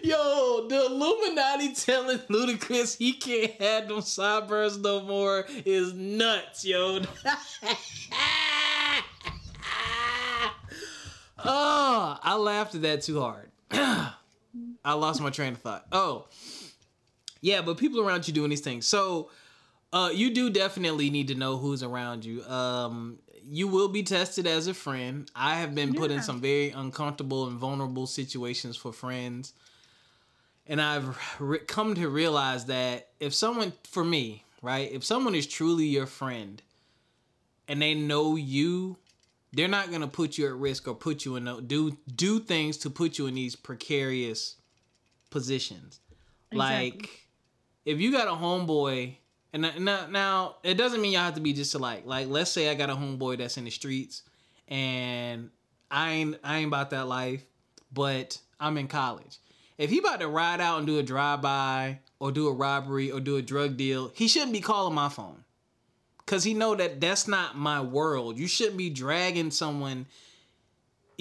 Yo, 0.04 0.66
the 0.68 0.86
Illuminati 0.88 1.74
telling 1.76 2.18
Ludacris 2.20 2.98
he 2.98 3.14
can't 3.14 3.62
have 3.62 3.88
them 3.88 4.02
sideburns 4.02 4.78
no 4.80 5.02
more 5.02 5.46
is 5.66 5.94
nuts, 5.94 6.66
yo. 6.66 7.02
oh, 11.40 12.20
I 12.24 12.36
laughed 12.38 12.74
at 12.76 12.82
that 12.82 13.02
too 13.04 13.20
hard. 13.22 13.52
I 13.72 14.14
lost 14.94 15.22
my 15.22 15.30
train 15.30 15.54
of 15.54 15.60
thought. 15.60 15.86
Oh, 15.92 16.26
yeah, 17.42 17.62
but 17.62 17.78
people 17.78 18.02
around 18.02 18.28
you 18.28 18.34
doing 18.34 18.50
these 18.50 18.62
things. 18.62 18.88
So, 18.88 19.30
uh, 19.94 20.10
you 20.14 20.34
do 20.34 20.50
definitely 20.50 21.10
need 21.10 21.28
to 21.28 21.36
know 21.36 21.58
who's 21.58 21.84
around 21.84 22.26
you. 22.26 22.44
Um, 22.46 23.20
you 23.44 23.68
will 23.68 23.88
be 23.88 24.04
tested 24.04 24.48
as 24.48 24.68
a 24.68 24.74
friend. 24.74 25.30
I 25.36 25.56
have 25.56 25.74
been 25.76 25.94
put 25.94 26.12
in 26.12 26.22
some 26.22 26.42
very 26.42 26.70
uncomfortable 26.70 27.48
and 27.48 27.58
vulnerable 27.58 28.08
situations 28.08 28.78
for 28.78 28.94
friends. 28.94 29.54
And 30.68 30.82
I've 30.82 31.18
re- 31.40 31.60
come 31.60 31.96
to 31.96 32.08
realize 32.08 32.66
that 32.66 33.10
if 33.20 33.34
someone, 33.34 33.74
for 33.84 34.04
me, 34.04 34.46
right, 34.62 34.92
if 34.92 35.04
someone 35.04 35.36
is 35.36 35.48
truly 35.48 35.86
your 35.86 36.06
friend 36.06 36.62
and 37.68 37.82
they 37.82 37.94
know 37.94 38.36
you, 38.36 38.98
they're 39.54 39.68
not 39.68 39.90
going 39.90 40.02
to 40.02 40.08
put 40.08 40.38
you 40.38 40.48
at 40.48 40.54
risk 40.54 40.88
or 40.88 40.96
put 40.96 41.26
you 41.26 41.36
in, 41.36 41.48
a, 41.48 41.60
do, 41.62 41.98
do 42.16 42.40
things 42.40 42.78
to 42.78 42.90
put 42.90 43.18
you 43.18 43.28
in 43.28 43.36
these 43.36 43.56
precarious 43.56 44.56
positions. 45.30 46.00
Like, 46.54 47.28
if 47.86 48.00
you 48.00 48.12
got 48.12 48.28
a 48.28 48.32
homeboy, 48.32 49.16
and 49.54 49.86
now, 49.86 50.08
now 50.08 50.56
it 50.64 50.76
doesn't 50.76 51.02
mean 51.02 51.14
y'all 51.14 51.24
have 51.24 51.36
to 51.36 51.42
be 51.42 51.54
just 51.54 51.76
alike. 51.76 52.04
Like, 52.06 52.28
let's 52.28 52.52
say 52.52 52.70
I 52.70 52.74
got 52.74 52.90
a 52.90 52.94
homeboy 52.94 53.38
that's 53.38 53.58
in 53.58 53.66
the 53.66 53.72
streets, 53.72 54.24
and 54.68 55.50
I 55.90 56.12
ain't 56.12 56.38
I 56.44 56.58
ain't 56.58 56.68
about 56.68 56.92
that 56.92 57.08
life, 57.08 57.44
but 57.92 58.38
I'm 58.60 58.78
in 58.78 58.88
college. 58.88 59.38
If 59.78 59.90
he 59.90 60.00
about 60.00 60.20
to 60.20 60.28
ride 60.28 60.62
out 60.62 60.78
and 60.78 60.88
do 60.88 61.00
a 61.00 61.04
drive 61.04 61.42
by 61.42 62.00
or 62.20 62.32
do 62.32 62.48
a 62.48 62.54
robbery 62.54 63.12
or 63.12 63.20
do 63.20 63.38
a 63.38 63.42
drug 63.42 63.78
deal, 63.78 64.12
he 64.14 64.28
shouldn't 64.28 64.54
be 64.54 64.62
calling 64.62 64.94
my 64.94 65.10
phone, 65.10 65.44
cause 66.26 66.44
he 66.44 66.54
know 66.54 66.76
that 66.76 67.02
that's 67.02 67.28
not 67.28 67.58
my 67.58 67.82
world. 67.82 68.38
You 68.38 68.48
shouldn't 68.48 68.78
be 68.78 68.90
dragging 68.90 69.52
someone 69.52 70.06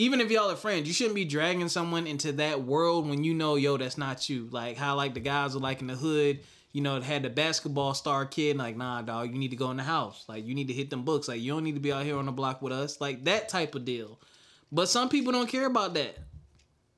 even 0.01 0.23
if 0.23 0.31
y'all 0.31 0.51
are 0.51 0.57
friends, 0.57 0.89
you 0.89 0.95
shouldn't 0.95 1.15
be 1.15 1.27
dragging 1.27 1.69
someone 1.69 2.07
into 2.07 2.33
that 2.33 2.63
world 2.63 3.07
when 3.07 3.23
you 3.23 3.35
know, 3.35 3.57
yo, 3.57 3.77
that's 3.77 3.99
not 3.99 4.31
you. 4.31 4.49
Like 4.51 4.79
how 4.79 4.95
like 4.97 5.13
the 5.13 5.21
guys 5.21 5.55
are 5.55 5.59
like 5.59 5.83
in 5.83 5.89
the 5.89 5.95
hood, 5.95 6.41
you 6.73 6.81
know, 6.83 7.01
had 7.01 7.23
the 7.23 7.31
basketball 7.31 7.95
star 7.95 8.27
kid, 8.27 8.57
like, 8.57 8.77
nah, 8.77 9.03
dog, 9.03 9.33
you 9.33 9.39
need 9.39 9.51
to 9.51 9.57
go 9.57 9.71
in 9.71 9.77
the 9.77 9.83
house. 9.83 10.25
Like 10.29 10.47
you 10.47 10.55
need 10.55 10.69
to 10.69 10.75
hit 10.75 10.91
them 10.91 11.05
books. 11.05 11.29
Like 11.29 11.41
you 11.41 11.53
don't 11.53 11.65
need 11.65 11.75
to 11.75 11.81
be 11.81 11.93
out 11.93 12.05
here 12.05 12.17
on 12.17 12.27
the 12.27 12.33
block 12.33 12.63
with 12.63 12.73
us. 12.73 13.01
Like 13.01 13.25
that 13.25 13.49
type 13.49 13.75
of 13.75 13.85
deal. 13.85 14.19
But 14.73 14.89
some 14.89 15.09
people 15.09 15.33
don't 15.33 15.49
care 15.49 15.67
about 15.67 15.95
that. 15.95 16.17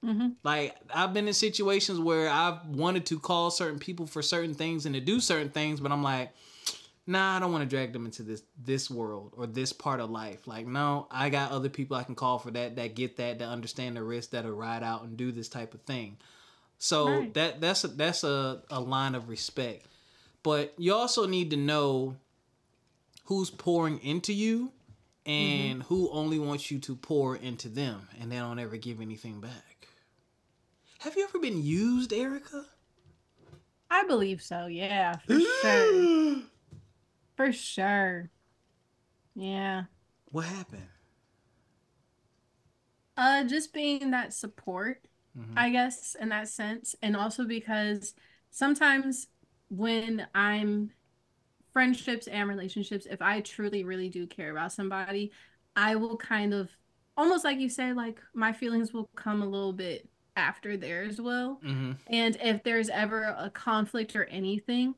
hmm 0.05 0.29
Like 0.43 0.77
I've 0.93 1.15
been 1.15 1.29
in 1.29 1.35
situations 1.35 1.99
where 1.99 2.29
I've 2.29 2.67
wanted 2.67 3.07
to 3.07 3.19
call 3.19 3.51
certain 3.51 3.79
people 3.79 4.07
for 4.07 4.23
certain 4.23 4.55
things 4.55 4.85
and 4.87 4.95
to 4.95 5.01
do 5.01 5.21
certain 5.21 5.51
things, 5.51 5.81
but 5.81 5.93
I'm 5.93 6.03
like, 6.03 6.33
nah, 7.07 7.37
I 7.37 7.41
don't 7.41 7.53
want 7.53 7.63
to 7.63 7.69
drag 7.71 7.93
them 7.93 8.05
into 8.05 8.23
this 8.23 8.43
this 8.63 8.91
world 8.91 9.35
or 9.37 9.47
this 9.47 9.73
part 9.73 10.01
of 10.01 10.11
life. 10.11 10.47
Like, 10.47 10.67
no, 10.67 11.07
I 11.11 11.31
got 11.31 11.53
other 11.53 11.69
people 11.69 11.97
I 11.97 12.05
can 12.05 12.15
call 12.15 12.39
for 12.39 12.51
that 12.53 12.77
that 12.77 12.95
get 12.95 13.17
that 13.19 13.39
that 13.39 13.49
understand 13.49 13.97
the 13.97 14.03
risk 14.03 14.31
that'll 14.31 14.53
ride 14.53 14.83
out 14.83 15.05
and 15.05 15.17
do 15.17 15.33
this 15.33 15.49
type 15.49 15.75
of 15.75 15.83
thing. 15.83 16.19
So 16.83 17.21
Right. 17.21 17.35
that 17.35 17.61
that's 17.61 17.85
a, 17.85 17.89
that's 17.89 18.25
a, 18.25 18.61
a 18.69 18.81
line 18.81 19.15
of 19.15 19.29
respect. 19.29 19.87
But 20.43 20.75
you 20.77 20.93
also 20.93 21.29
need 21.29 21.51
to 21.51 21.57
know 21.57 22.17
who's 23.27 23.51
pouring 23.51 24.01
into 24.01 24.33
you 24.33 24.73
and 25.25 25.85
who 25.85 26.11
only 26.11 26.41
wants 26.41 26.73
you 26.73 26.81
to 26.81 26.97
pour 26.97 27.37
into 27.37 27.69
them 27.69 28.09
and 28.21 28.33
they 28.33 28.37
don't 28.39 28.59
ever 28.59 28.77
give 28.77 29.01
anything 29.01 29.41
back. 29.41 29.87
Have 30.99 31.17
you 31.17 31.23
ever 31.23 31.39
been 31.39 31.63
used, 31.63 32.11
Ericca? 32.11 32.65
I 33.89 34.03
believe 34.03 34.43
so. 34.43 34.67
Yeah, 34.67 35.19
for 35.19 35.39
sure. 35.39 36.43
For 37.37 37.53
sure. 37.53 38.29
Yeah. 39.37 39.85
What 40.33 40.47
happened? 40.47 40.89
Uh, 43.17 43.45
just 43.45 43.73
being 43.73 44.11
that 44.11 44.35
support, 44.35 45.07
Mhm. 45.37 45.53
I 45.57 45.71
guess, 45.71 46.15
in 46.21 46.29
that 46.31 46.49
sense, 46.49 46.95
and 47.03 47.17
also 47.17 47.45
because 47.45 48.15
sometimes 48.51 49.29
when 49.69 50.27
I'm 50.35 50.91
friendships 51.73 52.27
and 52.27 52.49
relationships, 52.49 53.07
if 53.07 53.23
I 53.23 53.41
truly, 53.41 53.85
really 53.85 54.09
do 54.09 54.27
care 54.27 54.51
about 54.51 54.73
somebody, 54.73 55.33
I 55.75 55.97
will 55.97 56.17
kind 56.17 56.53
of 56.53 56.71
almost 57.17 57.45
like 57.45 57.59
you 57.59 57.69
say, 57.69 57.93
like 57.93 58.21
my 58.35 58.53
feelings 58.53 58.93
will 58.93 59.09
come 59.17 59.43
a 59.43 59.47
little 59.47 59.73
bit 59.73 60.09
after 60.37 60.77
theirs 60.77 61.21
will. 61.21 61.61
Mm-hmm. 61.65 61.93
And 62.09 62.37
if 62.43 62.63
there's 62.63 62.89
ever 62.89 63.35
a 63.39 63.51
conflict 63.51 64.17
or 64.17 64.25
anything, 64.25 64.95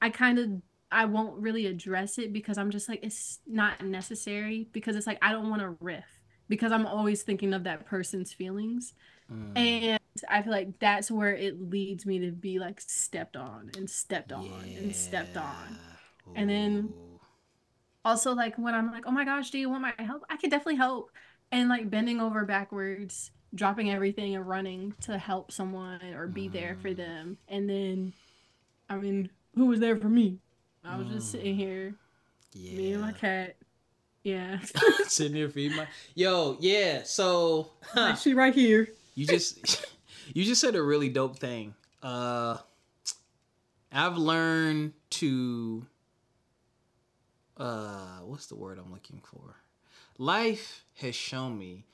I 0.00 0.10
kind 0.10 0.38
of 0.38 0.50
I 0.90 1.04
won't 1.04 1.40
really 1.40 1.66
address 1.66 2.18
it 2.18 2.32
because 2.32 2.56
I'm 2.56 2.70
just 2.70 2.88
like 2.88 3.00
it's 3.02 3.40
not 3.46 3.84
necessary 3.84 4.68
because 4.72 4.96
it's 4.96 5.06
like 5.06 5.18
I 5.22 5.32
don't 5.32 5.50
want 5.50 5.62
to 5.62 5.76
riff 5.80 6.22
because 6.48 6.72
I'm 6.72 6.86
always 6.86 7.22
thinking 7.22 7.52
of 7.52 7.64
that 7.64 7.86
person's 7.86 8.32
feelings. 8.32 8.94
Mm. 9.32 9.56
And 9.58 10.00
I 10.28 10.42
feel 10.42 10.52
like 10.52 10.78
that's 10.78 11.10
where 11.10 11.34
it 11.34 11.60
leads 11.70 12.06
me 12.06 12.18
to 12.20 12.32
be 12.32 12.58
like 12.58 12.80
stepped 12.80 13.36
on 13.36 13.70
and 13.76 13.88
stepped 13.88 14.32
on 14.32 14.46
and 14.76 14.94
stepped 14.94 15.36
on. 15.36 15.78
And 16.34 16.48
then- 16.50 16.92
Also 18.04 18.32
like 18.34 18.56
when 18.56 18.74
I'm 18.74 18.90
like, 18.90 19.04
"Oh 19.06 19.10
my 19.10 19.24
gosh, 19.24 19.50
do 19.50 19.58
you 19.58 19.68
want 19.68 19.82
my 19.82 19.92
help?" 19.98 20.24
I 20.30 20.36
could 20.38 20.50
definitely 20.50 20.76
help. 20.76 21.10
And 21.52 21.68
like 21.68 21.90
bending 21.90 22.20
over 22.20 22.44
backwards, 22.44 23.30
dropping 23.54 23.90
everything 23.90 24.34
and 24.34 24.46
running 24.48 24.94
to 25.02 25.18
help 25.18 25.52
someone 25.52 26.02
or 26.14 26.26
be 26.26 26.48
there 26.48 26.76
for 26.80 26.94
them. 26.94 27.36
And 27.48 27.68
then 27.68 28.12
I 28.88 28.96
mean, 28.96 29.30
who 29.54 29.66
was 29.66 29.80
there 29.80 29.96
for 29.96 30.08
me? 30.08 30.38
I 30.84 30.96
was 30.96 31.08
just 31.08 31.30
sitting 31.32 31.56
here, 31.56 31.94
me 32.54 32.92
and 32.92 33.02
my 33.02 33.12
cat. 33.12 33.56
Yeah. 34.22 34.58
Sitting 35.06 35.36
here 35.36 35.48
feeding 35.50 35.76
my 35.76 35.86
yo, 36.14 36.56
yeah. 36.60 37.02
So 37.04 37.72
huh, 37.82 38.14
she 38.14 38.32
right 38.34 38.54
here. 38.54 38.88
You 39.18 39.26
just 39.26 39.84
you 40.34 40.44
just 40.44 40.60
said 40.60 40.74
a 40.74 40.82
really 40.82 41.08
dope 41.08 41.38
thing. 41.38 41.74
Uh, 42.02 42.56
I've 43.92 44.16
learned 44.16 44.92
to 45.10 45.86
uh, 47.56 48.18
what's 48.24 48.46
the 48.46 48.54
word 48.56 48.78
I'm 48.78 48.92
looking 48.92 49.20
for? 49.24 49.56
Life 50.18 50.84
has 50.96 51.14
shown 51.14 51.58
me 51.58 51.84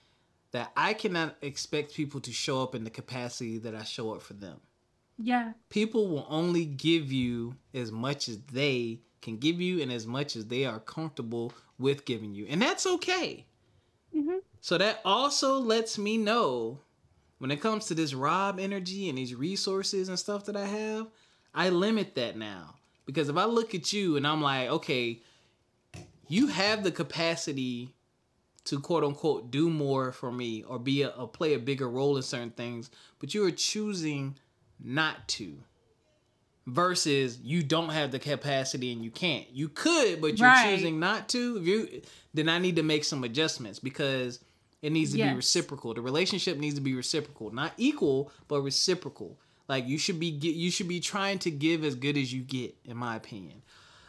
that 0.52 0.70
I 0.76 0.94
cannot 0.94 1.36
expect 1.42 1.94
people 1.94 2.20
to 2.20 2.32
show 2.32 2.62
up 2.62 2.74
in 2.74 2.84
the 2.84 2.90
capacity 2.90 3.58
that 3.58 3.74
I 3.74 3.82
show 3.84 4.14
up 4.14 4.22
for 4.22 4.34
them. 4.34 4.60
Yeah. 5.16 5.52
people 5.68 6.08
will 6.08 6.26
only 6.28 6.64
give 6.64 7.12
you 7.12 7.54
as 7.72 7.92
much 7.92 8.28
as 8.28 8.38
they 8.52 8.98
can 9.22 9.36
give 9.36 9.60
you 9.60 9.80
and 9.80 9.92
as 9.92 10.08
much 10.08 10.34
as 10.34 10.46
they 10.46 10.64
are 10.64 10.80
comfortable 10.80 11.52
with 11.78 12.04
giving 12.04 12.34
you 12.34 12.46
and 12.48 12.60
that's 12.60 12.84
okay 12.84 13.46
Mhm. 14.12 14.40
so 14.60 14.76
that 14.76 15.00
also 15.04 15.56
lets 15.60 15.98
me 15.98 16.18
know 16.18 16.80
when 17.38 17.50
it 17.50 17.60
comes 17.60 17.86
to 17.86 17.94
this 17.94 18.14
rob 18.14 18.58
energy 18.58 19.08
and 19.08 19.18
these 19.18 19.34
resources 19.34 20.08
and 20.08 20.18
stuff 20.18 20.44
that 20.46 20.56
i 20.56 20.66
have 20.66 21.06
i 21.54 21.68
limit 21.68 22.14
that 22.14 22.36
now. 22.36 22.74
Because 23.06 23.28
if 23.28 23.36
i 23.36 23.44
look 23.44 23.74
at 23.74 23.92
you 23.92 24.16
and 24.16 24.26
i'm 24.26 24.40
like 24.42 24.68
okay 24.68 25.20
you 26.28 26.46
have 26.46 26.82
the 26.82 26.90
capacity 26.90 27.94
to 28.64 28.80
quote 28.80 29.04
unquote 29.04 29.50
do 29.50 29.68
more 29.68 30.10
for 30.10 30.32
me 30.32 30.62
or 30.62 30.78
be 30.78 31.02
a, 31.02 31.08
or 31.08 31.28
play 31.28 31.52
a 31.54 31.58
bigger 31.58 31.88
role 31.88 32.16
in 32.16 32.22
certain 32.22 32.50
things 32.50 32.90
but 33.18 33.34
you 33.34 33.44
are 33.44 33.50
choosing 33.50 34.36
not 34.82 35.28
to 35.28 35.58
versus 36.66 37.38
you 37.42 37.62
don't 37.62 37.90
have 37.90 38.10
the 38.10 38.18
capacity 38.18 38.90
and 38.90 39.04
you 39.04 39.10
can't. 39.10 39.46
You 39.50 39.68
could 39.68 40.20
but 40.20 40.38
you're 40.38 40.48
Right. 40.48 40.74
choosing 40.74 40.98
not 40.98 41.28
to. 41.30 41.58
If 41.58 41.66
you 41.66 42.02
then 42.32 42.48
i 42.48 42.58
need 42.58 42.76
to 42.76 42.82
make 42.82 43.04
some 43.04 43.22
adjustments 43.22 43.78
because 43.78 44.40
it 44.84 44.92
needs 44.92 45.12
to 45.12 45.18
be 45.18 45.34
reciprocal 45.34 45.94
the 45.94 46.00
relationship 46.00 46.58
needs 46.58 46.74
to 46.74 46.80
be 46.80 46.94
reciprocal 46.94 47.50
not 47.50 47.72
equal 47.76 48.30
but 48.48 48.60
reciprocal 48.60 49.38
like 49.68 49.86
you 49.86 49.98
should 49.98 50.20
be 50.20 50.26
you 50.26 50.70
should 50.70 50.88
be 50.88 51.00
trying 51.00 51.38
to 51.38 51.50
give 51.50 51.84
as 51.84 51.94
good 51.94 52.16
as 52.16 52.32
you 52.32 52.42
get 52.42 52.74
in 52.84 52.96
my 52.96 53.16
opinion 53.16 53.62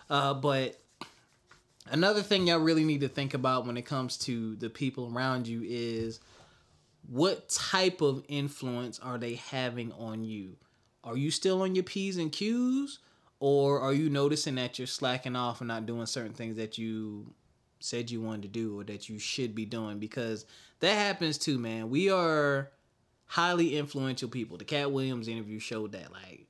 uh, 0.09 0.33
but 0.33 0.79
another 1.89 2.21
thing 2.21 2.47
y'all 2.47 2.59
really 2.59 2.83
need 2.83 3.01
to 3.01 3.07
think 3.07 3.33
about 3.33 3.65
when 3.65 3.77
it 3.77 3.85
comes 3.85 4.17
to 4.17 4.55
the 4.55 4.69
people 4.69 5.11
around 5.13 5.47
you 5.47 5.61
is 5.65 6.19
what 7.09 7.49
type 7.49 8.01
of 8.01 8.23
influence 8.27 8.99
are 8.99 9.17
they 9.17 9.35
having 9.35 9.91
on 9.93 10.23
you? 10.23 10.55
Are 11.03 11.17
you 11.17 11.31
still 11.31 11.61
on 11.61 11.75
your 11.75 11.83
P's 11.83 12.17
and 12.17 12.31
Q's? 12.31 12.99
Or 13.39 13.79
are 13.81 13.93
you 13.93 14.09
noticing 14.09 14.55
that 14.55 14.79
you're 14.79 14.87
slacking 14.87 15.35
off 15.35 15.61
and 15.61 15.67
not 15.67 15.85
doing 15.85 16.05
certain 16.05 16.33
things 16.33 16.55
that 16.55 16.77
you 16.77 17.33
said 17.79 18.09
you 18.09 18.21
wanted 18.21 18.43
to 18.43 18.47
do 18.47 18.79
or 18.79 18.83
that 18.85 19.09
you 19.09 19.19
should 19.19 19.53
be 19.53 19.65
doing? 19.65 19.99
Because 19.99 20.45
that 20.79 20.93
happens 20.93 21.37
too, 21.37 21.57
man. 21.57 21.89
We 21.89 22.09
are 22.09 22.71
highly 23.25 23.77
influential 23.77 24.29
people. 24.29 24.57
The 24.57 24.65
Katt 24.65 24.91
Williams 24.91 25.27
interview 25.27 25.59
showed 25.59 25.91
that. 25.93 26.11
Like, 26.11 26.45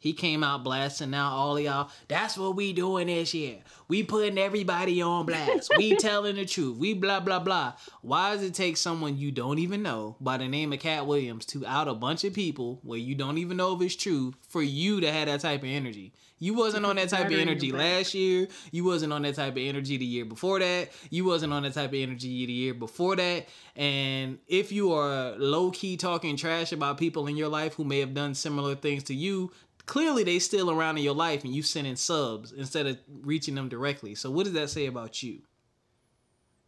he 0.00 0.14
came 0.14 0.42
out 0.42 0.64
blasting 0.64 1.12
out 1.12 1.32
all 1.32 1.58
of 1.58 1.62
y'all. 1.62 1.90
That's 2.08 2.38
what 2.38 2.56
we 2.56 2.72
doing 2.72 3.08
this 3.08 3.34
year. 3.34 3.58
We 3.86 4.02
putting 4.02 4.38
everybody 4.38 5.02
on 5.02 5.26
blast. 5.26 5.70
we 5.76 5.94
telling 5.98 6.36
the 6.36 6.46
truth. 6.46 6.78
We 6.78 6.94
blah 6.94 7.20
blah 7.20 7.38
blah. 7.38 7.74
Why 8.00 8.34
does 8.34 8.42
it 8.42 8.54
take 8.54 8.78
someone 8.78 9.18
you 9.18 9.30
don't 9.30 9.58
even 9.58 9.82
know 9.82 10.16
by 10.18 10.38
the 10.38 10.48
name 10.48 10.72
of 10.72 10.80
Katt 10.80 11.06
Williams 11.06 11.44
to 11.46 11.66
out 11.66 11.86
a 11.86 11.94
bunch 11.94 12.24
of 12.24 12.32
people 12.32 12.80
where 12.82 12.98
you 12.98 13.14
don't 13.14 13.36
even 13.36 13.58
know 13.58 13.76
if 13.76 13.82
it's 13.82 13.94
true 13.94 14.32
for 14.48 14.62
you 14.62 15.00
to 15.02 15.12
have 15.12 15.28
that 15.28 15.40
type 15.40 15.62
of 15.62 15.68
energy? 15.68 16.14
You 16.40 16.54
wasn't 16.54 16.86
on 16.86 16.96
that 16.96 17.10
type 17.10 17.20
of 17.20 17.24
Battery 17.26 17.42
in 17.42 17.48
your 17.48 17.50
energy 17.50 17.70
last 17.70 18.14
year. 18.14 18.48
You 18.72 18.82
wasn't 18.82 19.12
on 19.12 19.22
that 19.22 19.34
type 19.34 19.52
of 19.52 19.58
energy 19.58 19.98
the 19.98 20.06
year 20.06 20.24
before 20.24 20.58
that. 20.58 20.88
You 21.10 21.26
wasn't 21.26 21.52
on 21.52 21.64
that 21.64 21.74
type 21.74 21.90
of 21.90 21.94
energy 21.94 22.46
the 22.46 22.52
year 22.52 22.72
before 22.72 23.14
that. 23.16 23.46
And 23.76 24.38
if 24.48 24.72
you 24.72 24.92
are 24.94 25.32
low 25.36 25.70
key 25.70 25.98
talking 25.98 26.38
trash 26.38 26.72
about 26.72 26.96
people 26.96 27.26
in 27.26 27.36
your 27.36 27.48
life 27.48 27.74
who 27.74 27.84
may 27.84 28.00
have 28.00 28.14
done 28.14 28.34
similar 28.34 28.74
things 28.74 29.04
to 29.04 29.14
you, 29.14 29.52
clearly 29.84 30.24
they 30.24 30.38
still 30.38 30.70
around 30.70 30.96
in 30.96 31.04
your 31.04 31.14
life 31.14 31.44
and 31.44 31.54
you 31.54 31.62
sending 31.62 31.96
subs 31.96 32.52
instead 32.52 32.86
of 32.86 32.98
reaching 33.22 33.54
them 33.54 33.68
directly. 33.68 34.14
So 34.14 34.30
what 34.30 34.44
does 34.44 34.54
that 34.54 34.70
say 34.70 34.86
about 34.86 35.22
you? 35.22 35.42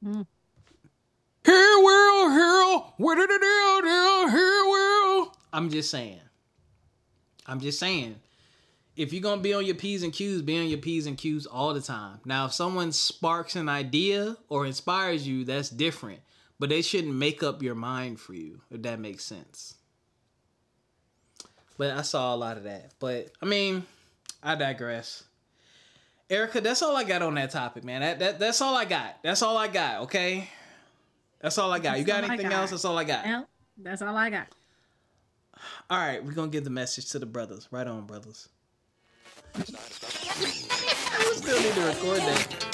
Mm. 0.05 0.27
Here 1.47 1.83
world, 1.83 2.33
here, 2.33 2.93
what 2.99 3.15
did 3.15 3.31
it 3.31 3.43
here 3.43 4.71
world? 4.71 5.37
I'm 5.51 5.71
just 5.71 5.91
saying. 5.91 6.21
I'm 7.47 7.61
just 7.61 7.79
saying. 7.79 8.17
If 8.95 9.13
you're 9.13 9.23
gonna 9.23 9.41
be 9.41 9.55
on 9.55 9.65
your 9.65 9.75
P's 9.75 10.03
and 10.03 10.13
Q's, 10.13 10.43
be 10.43 10.59
on 10.59 10.69
your 10.69 10.79
P's 10.79 11.07
and 11.07 11.17
Q's 11.17 11.47
all 11.47 11.73
the 11.73 11.81
time. 11.81 12.21
Now, 12.25 12.47
if 12.47 12.53
someone 12.53 12.93
sparks 12.93 13.57
an 13.57 13.69
idea 13.69 14.37
or 14.49 14.67
inspires 14.67 15.27
you, 15.27 15.45
that's 15.45 15.71
different. 15.71 16.21
But 16.59 16.69
they 16.69 16.83
shouldn't 16.83 17.15
make 17.15 17.43
up 17.43 17.63
your 17.63 17.75
mind 17.75 18.21
for 18.21 18.35
you, 18.35 18.61
if 18.71 18.83
that 18.83 19.01
makes 19.01 19.25
sense. 19.25 19.75
But 21.79 21.97
I 21.97 22.03
saw 22.03 22.35
a 22.35 22.37
lot 22.37 22.57
of 22.57 22.65
that. 22.65 22.93
But 23.01 23.33
I 23.41 23.47
mean, 23.47 23.85
I 24.43 24.55
digress. 24.55 25.25
Ericca, 26.31 26.63
that's 26.63 26.83
all 26.83 26.97
I 26.97 27.05
got 27.05 27.21
on 27.23 27.35
that 27.35 27.51
topic, 27.51 27.85
man. 27.85 28.01
That, 28.01 28.19
that 28.21 28.39
that's 28.39 28.61
all 28.61 28.77
I 28.77 28.85
got. 28.85 29.17
That's 29.23 29.43
all 29.43 29.57
I 29.57 29.69
got, 29.69 30.03
okay? 30.03 30.49
That's 31.41 31.59
all 31.59 31.73
I 31.73 31.79
got. 31.79 31.99
You 31.99 32.05
got 32.05 32.25
anything 32.25 32.49
got. 32.49 32.61
else? 32.61 32.71
That's 32.71 32.85
all 32.85 32.97
I 32.97 33.05
got. 33.05 33.25
Well, 33.25 33.49
that's 33.79 34.03
all 34.03 34.17
I 34.17 34.31
got. 34.31 34.47
All 35.91 35.99
right, 35.99 36.25
we're 36.25 36.33
gonna 36.33 36.51
give 36.51 36.65
the 36.65 36.71
message 36.71 37.11
to 37.11 37.19
the 37.19 37.27
brothers. 37.27 37.69
Right 37.71 37.87
on, 37.87 38.07
brothers. 38.07 38.49
I 39.55 39.63
still 41.35 41.61
need 41.61 41.75
to 41.75 41.81
record 41.83 42.21
that. 42.21 42.72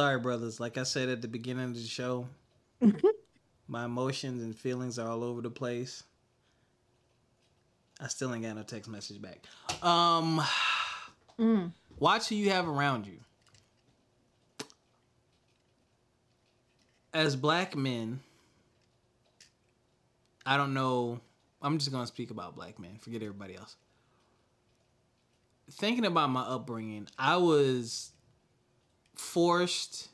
Sorry, 0.00 0.18
brothers. 0.18 0.58
Like 0.58 0.78
I 0.78 0.84
said 0.84 1.10
at 1.10 1.20
the 1.20 1.28
beginning 1.28 1.62
of 1.66 1.74
the 1.74 1.82
show, 1.82 2.26
my 3.68 3.84
emotions 3.84 4.42
and 4.42 4.56
feelings 4.56 4.98
are 4.98 5.06
all 5.06 5.22
over 5.22 5.42
the 5.42 5.50
place. 5.50 6.04
I 8.00 8.08
still 8.08 8.32
ain't 8.32 8.42
got 8.42 8.56
no 8.56 8.62
text 8.62 8.88
message 8.90 9.20
back. 9.20 9.40
Um, 9.84 10.40
Mm. 11.38 11.72
watch 11.98 12.30
who 12.30 12.34
you 12.34 12.48
have 12.48 12.66
around 12.66 13.06
you. 13.06 13.18
As 17.12 17.36
black 17.36 17.76
men, 17.76 18.20
I 20.46 20.56
don't 20.56 20.72
know. 20.72 21.20
I'm 21.60 21.76
just 21.76 21.92
gonna 21.92 22.06
speak 22.06 22.30
about 22.30 22.56
black 22.56 22.78
men. 22.78 22.96
Forget 23.00 23.20
everybody 23.20 23.54
else. 23.54 23.76
Thinking 25.70 26.06
about 26.06 26.30
my 26.30 26.40
upbringing, 26.40 27.06
I 27.18 27.36
was 27.36 28.12
forced, 29.20 30.08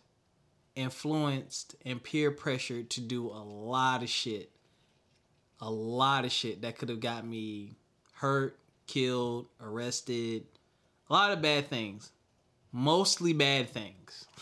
influenced, 0.75 1.77
and 1.85 2.03
peer 2.03 2.31
pressured 2.31 2.91
to 2.91 3.01
do 3.01 3.29
a 3.29 3.41
lot 3.41 4.03
of 4.03 4.09
shit. 4.09 4.51
A 5.61 5.71
lot 5.71 6.25
of 6.25 6.33
shit 6.33 6.63
that 6.63 6.77
could 6.77 6.91
have 6.91 7.01
got 7.01 7.27
me 7.27 7.77
hurt, 8.13 8.59
killed, 8.87 9.47
arrested, 9.61 10.45
a 11.09 11.13
lot 11.13 11.33
of 11.33 11.41
bad 11.41 11.69
things. 11.69 12.11
Mostly 12.73 13.33
bad 13.33 13.71
things. 13.71 14.27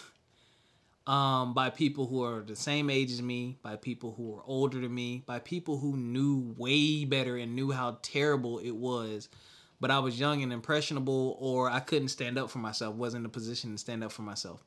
Um, 1.07 1.53
by 1.53 1.69
people 1.69 2.07
who 2.07 2.25
are 2.25 2.41
the 2.41 2.57
same 2.57 2.89
age 2.89 3.13
as 3.13 3.21
me, 3.21 3.59
by 3.63 3.77
people 3.77 4.15
who 4.17 4.37
are 4.37 4.43
older 4.47 4.81
than 4.81 4.95
me, 4.95 5.23
by 5.27 5.39
people 5.39 5.77
who 5.77 5.99
knew 5.99 6.55
way 6.57 7.05
better 7.05 7.37
and 7.37 7.55
knew 7.55 7.73
how 7.73 7.99
terrible 8.01 8.59
it 8.59 8.71
was. 8.71 9.29
But 9.85 9.91
I 9.91 9.99
was 9.99 10.19
young 10.19 10.43
and 10.43 10.51
impressionable, 10.51 11.37
or 11.39 11.69
I 11.69 11.79
couldn't 11.79 12.09
stand 12.09 12.39
up 12.39 12.49
for 12.49 12.57
myself, 12.57 12.95
wasn't 12.95 13.21
in 13.21 13.27
a 13.27 13.29
position 13.29 13.73
to 13.73 13.77
stand 13.77 14.03
up 14.03 14.13
for 14.13 14.23
myself. 14.23 14.65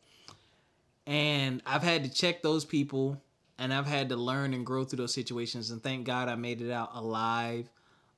And 1.07 1.59
I've 1.65 1.81
had 1.81 2.03
to 2.03 2.13
check 2.13 2.43
those 2.43 2.65
people 2.65 3.19
and 3.57 3.73
I've 3.73 3.87
had 3.87 4.09
to 4.09 4.15
learn 4.15 4.53
and 4.53 4.63
grow 4.63 4.83
through 4.83 4.97
those 4.97 5.15
situations. 5.15 5.71
And 5.71 5.81
thank 5.81 6.05
God 6.05 6.29
I 6.29 6.35
made 6.35 6.61
it 6.61 6.71
out 6.71 6.91
alive 6.93 7.67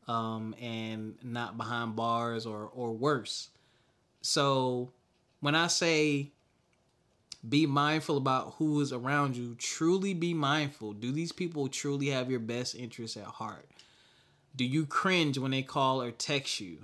um, 0.09 0.53
and 0.61 1.15
not 1.23 1.55
behind 1.55 1.95
bars 1.95 2.45
or, 2.45 2.69
or 2.75 2.91
worse. 2.91 3.47
So 4.19 4.91
when 5.39 5.55
I 5.55 5.67
say 5.67 6.33
be 7.47 7.65
mindful 7.65 8.17
about 8.17 8.55
who 8.57 8.81
is 8.81 8.91
around 8.91 9.37
you, 9.37 9.55
truly 9.57 10.13
be 10.13 10.33
mindful. 10.33 10.91
Do 10.91 11.13
these 11.13 11.31
people 11.31 11.69
truly 11.69 12.07
have 12.07 12.29
your 12.29 12.41
best 12.41 12.75
interests 12.75 13.15
at 13.15 13.23
heart? 13.23 13.69
Do 14.53 14.65
you 14.65 14.85
cringe 14.85 15.37
when 15.37 15.51
they 15.51 15.61
call 15.61 16.01
or 16.01 16.11
text 16.11 16.59
you? 16.59 16.79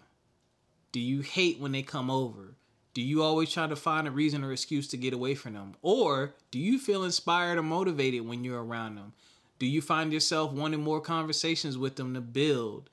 Do 0.96 1.02
you 1.02 1.20
hate 1.20 1.60
when 1.60 1.74
they 1.74 1.84
come 1.84 2.10
over? 2.10 2.56
Do 2.94 3.02
you 3.02 3.22
always 3.22 3.52
try 3.52 3.68
to 3.68 3.76
find 3.76 4.08
a 4.08 4.12
reason 4.12 4.46
or 4.46 4.54
excuse 4.54 4.88
to 4.88 4.98
get 4.98 5.14
away 5.14 5.36
from 5.36 5.52
them? 5.52 5.76
Or 5.82 6.36
do 6.52 6.58
you 6.58 6.80
feel 6.80 7.04
inspired 7.04 7.58
or 7.58 7.64
motivated 7.64 8.26
when 8.26 8.46
you're 8.46 8.64
around 8.64 8.96
them? 8.96 9.12
Do 9.60 9.66
you 9.66 9.82
find 9.82 10.14
yourself 10.14 10.54
wanting 10.54 10.82
more 10.82 11.02
conversations 11.02 11.78
with 11.78 11.98
them 11.98 12.14
to 12.14 12.22
build? 12.22 12.90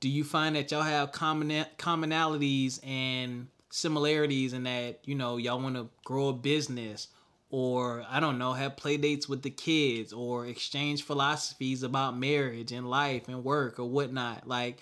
Do 0.00 0.08
you 0.08 0.24
find 0.24 0.56
that 0.56 0.70
y'all 0.70 0.80
have 0.80 1.12
common 1.12 1.66
commonalities 1.76 2.80
and 2.82 3.48
similarities 3.68 4.54
and 4.54 4.64
that, 4.64 5.00
you 5.04 5.14
know, 5.14 5.36
y'all 5.36 5.60
want 5.60 5.76
to 5.76 5.90
grow 6.06 6.28
a 6.28 6.32
business 6.32 7.08
or 7.50 8.02
I 8.08 8.18
don't 8.18 8.38
know, 8.38 8.54
have 8.54 8.78
play 8.78 8.96
dates 8.96 9.28
with 9.28 9.42
the 9.42 9.50
kids 9.50 10.10
or 10.14 10.46
exchange 10.46 11.02
philosophies 11.02 11.82
about 11.82 12.16
marriage 12.16 12.72
and 12.72 12.88
life 12.88 13.28
and 13.28 13.44
work 13.44 13.78
or 13.78 13.84
whatnot. 13.84 14.48
Like, 14.48 14.80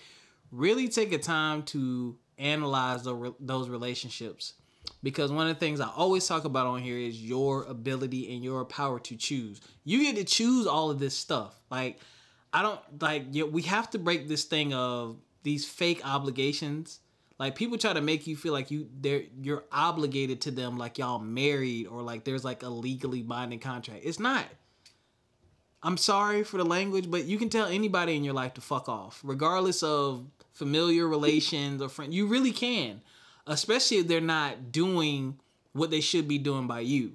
really 0.53 0.87
take 0.87 1.13
a 1.13 1.19
time 1.19 1.65
to 1.65 2.17
analyze 2.39 3.07
those 3.41 3.69
relationships 3.69 4.55
because 5.03 5.33
one 5.33 5.49
of 5.49 5.55
the 5.55 5.61
things 5.61 5.81
I 5.81 5.89
always 5.95 6.27
talk 6.27 6.45
about 6.45 6.67
on 6.67 6.81
here 6.81 6.99
is 6.99 7.23
your 7.23 7.65
ability 7.65 8.35
and 8.35 8.43
your 8.43 8.65
power 8.65 8.99
to 9.01 9.17
choose. 9.17 9.61
You 9.85 10.01
get 10.03 10.17
to 10.17 10.25
choose 10.25 10.67
all 10.67 10.91
of 10.91 10.99
this 10.99 11.17
stuff. 11.17 11.55
Like, 11.71 12.01
I 12.53 12.63
don't 12.63 12.81
like, 13.01 13.27
we 13.51 13.63
have 13.63 13.91
to 13.91 13.99
break 13.99 14.29
this 14.29 14.45
thing 14.45 14.73
of 14.75 15.17
these 15.43 15.67
fake 15.67 16.01
obligations. 16.05 17.01
Like 17.39 17.57
people 17.57 17.79
try 17.79 17.93
to 17.93 18.01
make 18.01 18.27
you 18.27 18.37
feel 18.37 18.53
like 18.53 18.71
you 18.71 18.89
they're 19.01 19.25
you're 19.43 19.65
obligated 19.73 20.41
to 20.43 20.53
them 20.53 20.79
like 20.79 20.99
y'all 20.99 21.19
married 21.19 21.89
or 21.89 22.01
like 22.01 22.25
there's 22.25 22.45
like 22.45 22.63
a 22.63 22.69
legally 22.69 23.23
binding 23.23 23.59
contract. 23.59 24.03
It's 24.05 24.21
not. 24.21 24.47
I'm 25.85 25.99
sorry 25.99 26.45
for 26.45 26.57
the 26.57 26.65
language, 26.65 27.11
but 27.11 27.27
you 27.27 27.37
can 27.37 27.51
tell 27.51 27.67
anybody 27.67 28.17
in 28.17 28.25
your 28.25 28.33
life 28.33 28.55
to 28.55 28.63
fuck 28.63 28.89
off, 28.89 29.21
regardless 29.23 29.83
of 29.83 30.25
familiar 30.55 31.07
relations 31.07 31.83
or 31.83 31.91
friend. 31.91 32.15
You 32.15 32.27
really 32.27 32.53
can, 32.53 33.03
especially 33.47 33.99
if 33.99 34.09
they're 34.09 34.23
not 34.23 34.73
doing 34.73 35.39
what 35.75 35.91
they 35.91 36.01
should 36.01 36.27
be 36.27 36.39
doing 36.39 36.67
by 36.67 36.81
you. 36.81 37.13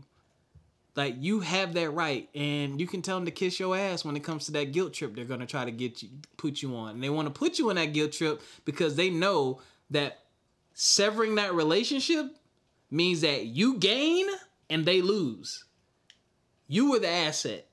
Like 0.95 1.15
you 1.17 1.39
have 1.39 1.73
that 1.73 1.89
right, 1.89 2.29
and 2.35 2.79
you 2.79 2.85
can 2.85 3.01
tell 3.01 3.17
them 3.17 3.25
to 3.25 3.31
kiss 3.31 3.59
your 3.59 3.75
ass 3.75 4.05
when 4.05 4.15
it 4.15 4.23
comes 4.23 4.45
to 4.45 4.51
that 4.51 4.71
guilt 4.71 4.93
trip. 4.93 5.15
They're 5.15 5.25
gonna 5.25 5.47
try 5.47 5.65
to 5.65 5.71
get 5.71 6.03
you, 6.03 6.09
put 6.37 6.61
you 6.61 6.75
on, 6.75 6.91
and 6.91 7.03
they 7.03 7.09
want 7.09 7.27
to 7.27 7.33
put 7.33 7.57
you 7.57 7.71
on 7.71 7.75
that 7.77 7.93
guilt 7.93 8.11
trip 8.11 8.39
because 8.65 8.95
they 8.95 9.09
know 9.09 9.61
that 9.89 10.19
severing 10.75 11.35
that 11.35 11.55
relationship 11.55 12.35
means 12.91 13.21
that 13.21 13.45
you 13.45 13.77
gain 13.77 14.27
and 14.69 14.85
they 14.85 15.01
lose. 15.01 15.63
You 16.67 16.91
were 16.91 16.99
the 16.99 17.09
asset. 17.09 17.68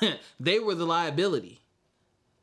they 0.40 0.58
were 0.58 0.74
the 0.74 0.86
liability. 0.86 1.60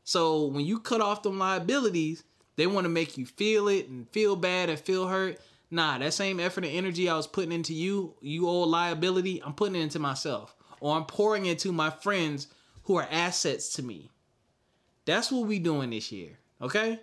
So 0.04 0.46
when 0.48 0.66
you 0.66 0.80
cut 0.80 1.02
off 1.02 1.24
them 1.24 1.40
liabilities, 1.40 2.24
they 2.56 2.68
want 2.68 2.86
to 2.86 2.90
make 2.90 3.18
you 3.18 3.26
feel 3.26 3.68
it 3.68 3.88
and 3.88 4.10
feel 4.10 4.36
bad 4.36 4.70
and 4.70 4.80
feel 4.80 5.08
hurt. 5.08 5.40
Nah, 5.72 5.98
that 5.98 6.14
same 6.14 6.40
effort 6.40 6.66
and 6.66 6.74
energy 6.74 7.10
I 7.10 7.16
was 7.16 7.26
putting 7.26 7.52
into 7.52 7.74
you, 7.74 8.14
you 8.22 8.48
old 8.48 8.70
liability, 8.70 9.42
I'm 9.44 9.54
putting 9.54 9.76
it 9.76 9.82
into 9.82 10.00
myself. 10.00 10.56
Or 10.80 10.96
I'm 10.96 11.06
pouring 11.06 11.46
into 11.46 11.72
my 11.72 11.90
friends 11.90 12.48
who 12.84 12.98
are 12.98 13.08
assets 13.10 13.74
to 13.74 13.84
me. 13.84 14.12
That's 15.06 15.32
what 15.32 15.48
we 15.48 15.60
doing 15.60 15.90
this 15.90 16.12
year. 16.12 16.38
Okay? 16.62 17.00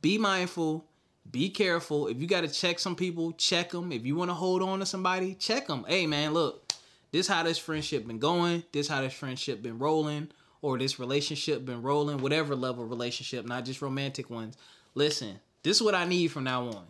Be 0.00 0.16
mindful. 0.18 0.86
Be 1.30 1.50
careful. 1.50 2.08
If 2.08 2.20
you 2.20 2.26
got 2.26 2.40
to 2.42 2.48
check 2.48 2.78
some 2.78 2.96
people, 2.96 3.32
check 3.32 3.70
them. 3.70 3.92
If 3.92 4.04
you 4.06 4.16
want 4.16 4.30
to 4.30 4.34
hold 4.34 4.62
on 4.62 4.78
to 4.80 4.86
somebody, 4.86 5.34
check 5.34 5.66
them. 5.66 5.84
Hey 5.86 6.06
man, 6.06 6.32
look, 6.32 6.69
this 7.12 7.26
how 7.26 7.42
this 7.42 7.58
friendship 7.58 8.06
been 8.06 8.18
going. 8.18 8.64
This 8.72 8.88
how 8.88 9.00
this 9.00 9.14
friendship 9.14 9.62
been 9.62 9.78
rolling, 9.78 10.30
or 10.62 10.78
this 10.78 10.98
relationship 10.98 11.64
been 11.64 11.82
rolling. 11.82 12.18
Whatever 12.18 12.54
level 12.54 12.84
relationship, 12.84 13.46
not 13.46 13.64
just 13.64 13.82
romantic 13.82 14.30
ones. 14.30 14.56
Listen, 14.94 15.40
this 15.62 15.76
is 15.76 15.82
what 15.82 15.94
I 15.94 16.04
need 16.04 16.28
from 16.28 16.44
now 16.44 16.68
on. 16.68 16.86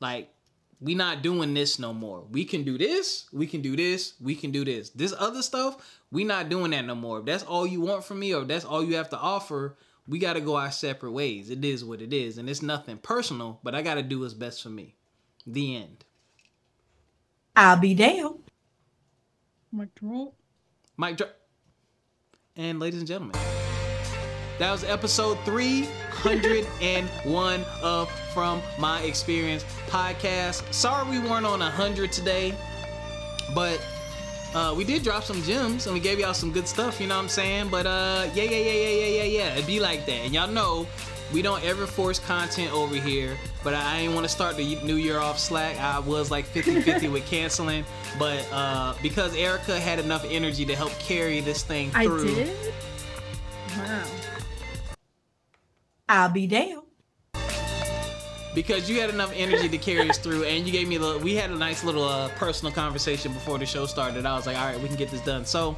Like, 0.00 0.30
we 0.80 0.94
not 0.94 1.22
doing 1.22 1.54
this 1.54 1.78
no 1.78 1.94
more. 1.94 2.24
We 2.30 2.44
can 2.44 2.62
do 2.62 2.76
this. 2.76 3.26
We 3.32 3.46
can 3.46 3.62
do 3.62 3.74
this. 3.74 4.14
We 4.20 4.34
can 4.34 4.50
do 4.50 4.64
this. 4.64 4.90
This 4.90 5.14
other 5.18 5.40
stuff, 5.40 6.00
we 6.10 6.24
not 6.24 6.48
doing 6.48 6.72
that 6.72 6.84
no 6.84 6.94
more. 6.94 7.20
If 7.20 7.24
that's 7.24 7.44
all 7.44 7.66
you 7.66 7.80
want 7.80 8.04
from 8.04 8.18
me, 8.18 8.34
or 8.34 8.44
that's 8.44 8.64
all 8.64 8.84
you 8.84 8.96
have 8.96 9.08
to 9.10 9.18
offer, 9.18 9.76
we 10.06 10.18
got 10.18 10.34
to 10.34 10.40
go 10.40 10.56
our 10.56 10.70
separate 10.70 11.12
ways. 11.12 11.48
It 11.48 11.64
is 11.64 11.84
what 11.84 12.02
it 12.02 12.12
is, 12.12 12.36
and 12.36 12.50
it's 12.50 12.60
nothing 12.60 12.98
personal. 12.98 13.60
But 13.62 13.74
I 13.74 13.80
got 13.82 13.94
to 13.94 14.02
do 14.02 14.20
what's 14.20 14.34
best 14.34 14.62
for 14.62 14.68
me. 14.68 14.94
The 15.46 15.76
end. 15.76 16.04
I'll 17.56 17.80
be 17.80 17.94
damned. 17.94 18.43
Mic 19.74 19.94
drop. 19.96 20.32
Mic 20.96 21.16
drop. 21.16 21.34
And 22.56 22.78
ladies 22.78 23.00
and 23.00 23.08
gentlemen, 23.08 23.34
that 24.60 24.70
was 24.70 24.84
episode 24.84 25.36
301 25.40 27.64
of 27.82 28.08
From 28.32 28.62
My 28.78 29.02
Experience 29.02 29.64
podcast. 29.88 30.72
Sorry 30.72 31.10
we 31.10 31.18
weren't 31.18 31.44
on 31.44 31.58
100 31.58 32.12
today, 32.12 32.54
but 33.52 33.84
uh, 34.54 34.72
we 34.76 34.84
did 34.84 35.02
drop 35.02 35.24
some 35.24 35.42
gems 35.42 35.86
and 35.86 35.94
we 35.94 35.98
gave 35.98 36.20
y'all 36.20 36.34
some 36.34 36.52
good 36.52 36.68
stuff, 36.68 37.00
you 37.00 37.08
know 37.08 37.16
what 37.16 37.22
I'm 37.22 37.28
saying? 37.28 37.68
But 37.68 37.86
uh, 37.86 38.28
yeah, 38.32 38.44
yeah, 38.44 38.56
yeah, 38.56 38.70
yeah, 38.70 38.88
yeah, 38.88 39.06
yeah, 39.06 39.24
yeah. 39.24 39.54
It'd 39.54 39.66
be 39.66 39.80
like 39.80 40.06
that. 40.06 40.24
And 40.24 40.32
y'all 40.32 40.46
know 40.46 40.86
we 41.34 41.42
don't 41.42 41.62
ever 41.64 41.84
force 41.86 42.20
content 42.20 42.72
over 42.72 42.94
here. 42.94 43.36
But 43.64 43.74
I 43.74 43.98
ain't 43.98 44.14
want 44.14 44.24
to 44.24 44.28
start 44.28 44.56
the 44.56 44.76
new 44.84 44.94
year 44.94 45.18
off 45.18 45.38
slack. 45.38 45.76
I 45.80 45.98
was 45.98 46.30
like 46.30 46.44
50 46.46 46.80
50 46.80 47.08
with 47.08 47.26
canceling. 47.26 47.84
But 48.18 48.46
uh, 48.52 48.94
because 49.02 49.34
Ericca 49.36 49.78
had 49.80 49.98
enough 49.98 50.24
energy 50.30 50.64
to 50.64 50.76
help 50.76 50.92
carry 51.00 51.40
this 51.40 51.64
thing 51.64 51.90
through. 51.90 52.22
I 52.22 52.34
did. 52.34 52.74
Wow. 53.76 54.04
I'll 56.08 56.28
be 56.30 56.46
damned. 56.46 56.82
because 58.54 58.88
you 58.88 59.00
had 59.00 59.10
enough 59.10 59.32
energy 59.34 59.68
to 59.68 59.78
carry 59.78 60.08
us 60.08 60.18
through 60.18 60.44
and 60.44 60.64
you 60.64 60.72
gave 60.72 60.86
me 60.86 60.94
a 60.94 61.00
little 61.00 61.20
we 61.20 61.34
had 61.34 61.50
a 61.50 61.56
nice 61.56 61.82
little 61.82 62.04
uh, 62.04 62.28
personal 62.36 62.72
conversation 62.72 63.32
before 63.32 63.58
the 63.58 63.66
show 63.66 63.84
started 63.84 64.24
i 64.24 64.36
was 64.36 64.46
like 64.46 64.56
all 64.56 64.66
right 64.66 64.78
we 64.78 64.86
can 64.86 64.96
get 64.96 65.10
this 65.10 65.20
done 65.22 65.44
so 65.44 65.76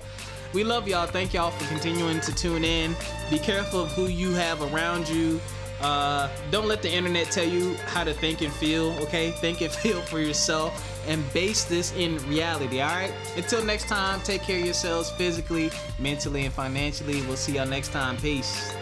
we 0.56 0.64
love 0.64 0.88
y'all. 0.88 1.06
Thank 1.06 1.34
y'all 1.34 1.50
for 1.50 1.68
continuing 1.68 2.18
to 2.20 2.34
tune 2.34 2.64
in. 2.64 2.96
Be 3.28 3.38
careful 3.38 3.82
of 3.82 3.92
who 3.92 4.06
you 4.06 4.32
have 4.32 4.62
around 4.72 5.06
you. 5.06 5.38
Uh, 5.82 6.30
don't 6.50 6.66
let 6.66 6.80
the 6.80 6.90
internet 6.90 7.30
tell 7.30 7.46
you 7.46 7.74
how 7.88 8.04
to 8.04 8.14
think 8.14 8.40
and 8.40 8.50
feel 8.50 8.92
okay? 9.02 9.30
Think 9.42 9.60
and 9.60 9.70
feel 9.70 10.00
for 10.00 10.18
yourself 10.18 11.04
and 11.06 11.22
base 11.34 11.64
this 11.64 11.94
in 11.96 12.16
reality 12.26 12.80
all 12.80 12.88
right? 12.88 13.12
Until 13.36 13.62
next 13.62 13.86
time 13.86 14.18
take 14.22 14.40
care 14.40 14.58
of 14.58 14.64
yourselves 14.64 15.10
physically 15.10 15.70
mentally 15.98 16.46
and 16.46 16.54
financially. 16.54 17.20
We'll 17.26 17.36
see 17.36 17.56
y'all 17.56 17.66
next 17.66 17.92
time. 17.92 18.16
Peace 18.16 18.74